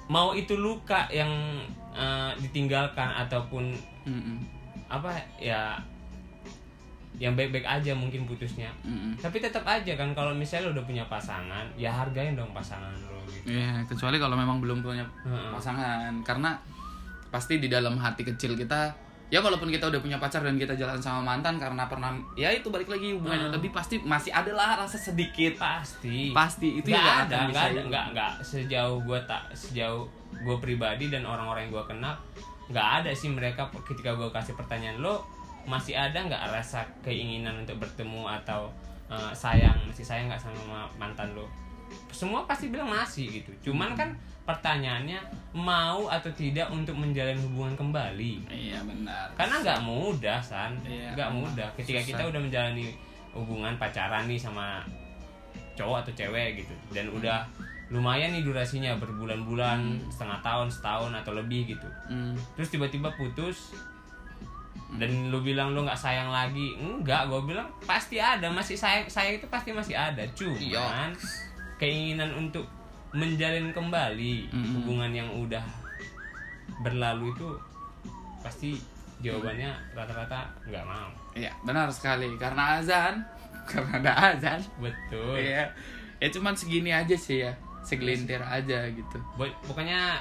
mau 0.06 0.34
itu 0.34 0.54
luka 0.54 1.06
yang 1.08 1.30
eh, 1.94 2.32
ditinggalkan 2.38 3.08
ataupun 3.26 3.74
Mm-mm, 4.04 4.38
apa 4.86 5.14
ya 5.38 5.78
yang 7.22 7.38
baik-baik 7.38 7.62
aja 7.62 7.94
mungkin 7.94 8.26
putusnya. 8.26 8.66
Mm-mm. 8.82 9.14
tapi 9.16 9.38
tetap 9.38 9.62
aja 9.62 9.94
kan 9.94 10.10
kalau 10.10 10.34
misalnya 10.34 10.66
lo 10.66 10.70
udah 10.74 10.82
punya 10.82 11.04
pasangan 11.06 11.62
ya 11.78 11.86
hargain 11.88 12.34
dong 12.34 12.50
pasangan 12.50 12.90
lo 13.06 13.22
gitu. 13.30 13.46
Iya, 13.46 13.86
kecuali 13.86 14.18
kalau 14.18 14.34
memang 14.34 14.58
belum 14.58 14.82
punya 14.82 15.06
pasangan. 15.48 16.10
Karena 16.22 16.58
pasti 17.30 17.56
di 17.56 17.66
dalam 17.66 17.94
hati 17.96 18.22
kecil 18.22 18.52
kita 18.54 18.90
ya 19.30 19.40
walaupun 19.40 19.70
kita 19.70 19.88
udah 19.88 19.96
punya 19.98 20.18
pacar 20.18 20.42
dan 20.42 20.60
kita 20.60 20.74
jalan 20.74 21.00
sama 21.00 21.24
mantan 21.24 21.56
karena 21.56 21.88
pernah 21.88 22.12
ya 22.34 22.52
itu 22.52 22.68
balik 22.68 22.84
lagi 22.86 23.16
hubungan 23.16 23.38
yang 23.38 23.48
Hmm. 23.48 23.56
lebih 23.56 23.72
pasti 23.72 23.96
masih 23.98 24.28
ada 24.28 24.52
lah 24.52 24.76
rasa 24.76 24.98
sedikit. 24.98 25.56
Pasti. 25.56 26.34
Pasti 26.34 26.76
itu 26.76 26.90
nggak 26.90 27.00
ya 27.00 27.24
ada 27.24 27.36
nggak 27.46 27.56
ada 27.56 27.70
hilang. 27.72 27.86
nggak 27.88 28.04
nggak. 28.12 28.32
Sejauh 28.42 28.98
gue 29.00 29.20
tak 29.24 29.46
sejauh 29.54 30.04
gue 30.34 30.56
pribadi 30.58 31.08
dan 31.08 31.22
orang-orang 31.22 31.70
yang 31.70 31.72
gue 31.72 31.84
kenal 31.88 32.12
nggak 32.68 32.88
ada 32.98 33.10
sih 33.12 33.28
mereka 33.28 33.70
ketika 33.84 34.12
gue 34.12 34.28
kasih 34.28 34.52
pertanyaan 34.52 34.98
lo 34.98 35.24
masih 35.64 35.94
ada 35.94 36.18
nggak 36.18 36.50
rasa 36.50 36.82
keinginan 37.00 37.54
untuk 37.58 37.78
bertemu 37.78 38.26
atau 38.32 38.70
eh, 39.06 39.32
sayang? 39.32 39.76
Masih 39.84 40.02
sayang 40.02 40.26
nggak 40.26 40.40
sama 40.40 40.58
ma- 40.64 40.92
mantan 40.98 41.32
lo? 41.32 41.46
Semua 42.08 42.42
pasti 42.42 42.68
bilang 42.68 42.88
masih 42.88 43.28
gitu. 43.30 43.70
Cuman 43.70 43.92
kan 43.92 44.08
pertanyaannya 44.42 45.20
mau 45.52 46.08
atau 46.08 46.32
tidak 46.32 46.66
untuk 46.68 46.96
menjalin 46.96 47.36
hubungan 47.38 47.76
kembali? 47.76 48.48
Iya 48.48 48.80
benar. 48.80 49.28
Karena 49.34 49.60
nggak 49.60 49.80
mudah 49.82 50.40
san. 50.40 50.72
Iya, 50.82 51.12
nggak 51.12 51.28
benar. 51.30 51.40
mudah. 51.44 51.68
Ketika 51.76 52.00
Susah. 52.00 52.08
kita 52.08 52.22
udah 52.26 52.40
menjalani 52.40 52.86
hubungan 53.32 53.76
pacaran 53.76 54.24
nih 54.24 54.36
sama 54.36 54.80
cowok 55.72 56.04
atau 56.04 56.12
cewek 56.14 56.60
gitu 56.60 56.74
dan 56.90 57.08
udah 57.08 57.44
lumayan 57.88 58.28
nih 58.30 58.40
durasinya 58.40 58.92
berbulan-bulan 58.96 59.80
Hmm. 59.80 60.04
setengah 60.08 60.40
tahun 60.40 60.68
setahun 60.68 61.12
atau 61.14 61.32
lebih 61.32 61.64
gitu. 61.66 61.88
Hmm. 62.08 62.36
terus 62.54 62.68
tiba-tiba 62.68 63.08
putus 63.10 63.72
dan 64.92 65.08
lu 65.28 65.40
bilang 65.40 65.72
lu 65.72 65.82
nggak 65.82 65.96
sayang 65.96 66.28
lagi 66.28 66.76
enggak 66.76 67.24
gue 67.24 67.40
bilang 67.46 67.64
pasti 67.82 68.16
ada 68.16 68.44
masih 68.46 68.74
sayang 68.74 69.04
sayang 69.06 69.36
itu 69.36 69.46
pasti 69.46 69.72
masih 69.72 69.92
ada 69.92 70.20
cuman 70.32 71.10
keinginan 71.76 72.28
untuk 72.34 72.68
menjalin 73.10 73.70
kembali 73.70 74.48
Mm-mm. 74.48 74.72
hubungan 74.76 75.10
yang 75.10 75.28
udah 75.30 75.64
berlalu 76.80 77.30
itu 77.30 77.48
pasti 78.38 78.76
jawabannya 79.18 79.70
rata-rata 79.92 80.50
nggak 80.64 80.84
mau 80.84 81.10
Iya, 81.32 81.48
benar 81.62 81.88
sekali. 81.88 82.28
Karena 82.36 82.76
azan, 82.76 83.16
karena 83.70 84.04
ada 84.04 84.12
azan. 84.30 84.60
betul 84.76 85.32
Iya. 85.32 85.64
Ya 86.20 86.28
cuman 86.28 86.52
segini 86.52 86.92
aja 86.92 87.16
sih 87.16 87.40
ya. 87.40 87.56
Segelintir 87.80 88.36
aja 88.38 88.84
gitu. 88.86 89.16
Boy- 89.34 89.56
pokoknya 89.62 90.20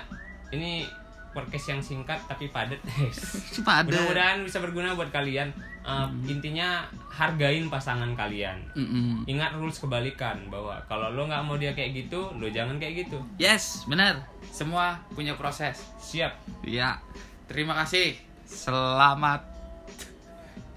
ini 0.50 0.88
podcast 1.32 1.66
yang 1.70 1.82
singkat 1.82 2.20
tapi 2.24 2.48
padat 2.48 2.80
Pada. 3.62 3.84
mudah-mudahan 3.84 4.44
bisa 4.44 4.58
berguna 4.58 4.94
buat 4.94 5.10
kalian 5.10 5.52
Uh, 5.82 6.06
Hmm. 6.06 6.30
intinya 6.30 6.86
hargain 7.10 7.66
pasangan 7.66 8.14
kalian 8.14 8.54
Mm-mm. 8.72 9.26
ingat 9.26 9.50
rules 9.52 9.76
kebalikan 9.76 10.38
bahwa 10.46 10.78
kalau 10.86 11.10
lo 11.10 11.26
nggak 11.26 11.42
mau 11.42 11.58
dia 11.58 11.74
kayak 11.74 11.98
gitu 11.98 12.30
lo 12.32 12.46
jangan 12.46 12.78
kayak 12.78 13.02
gitu 13.02 13.18
Yes, 13.36 13.82
benar. 13.86 14.22
Semua 14.46 15.02
punya 15.10 15.34
proses. 15.34 15.82
siap 15.98 16.38
Ya. 16.62 17.02
Terima 17.50 17.74
kasih. 17.76 18.14
Selamat 18.46 19.42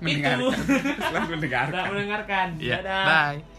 mendengarkan. 0.01 0.57
Selamat 0.97 1.29
mendengarkan. 1.29 1.73
Selamat 1.75 1.93
mendengarkan 1.93 2.47
Ya, 2.57 2.81
dadah 2.81 3.05
bye. 3.37 3.54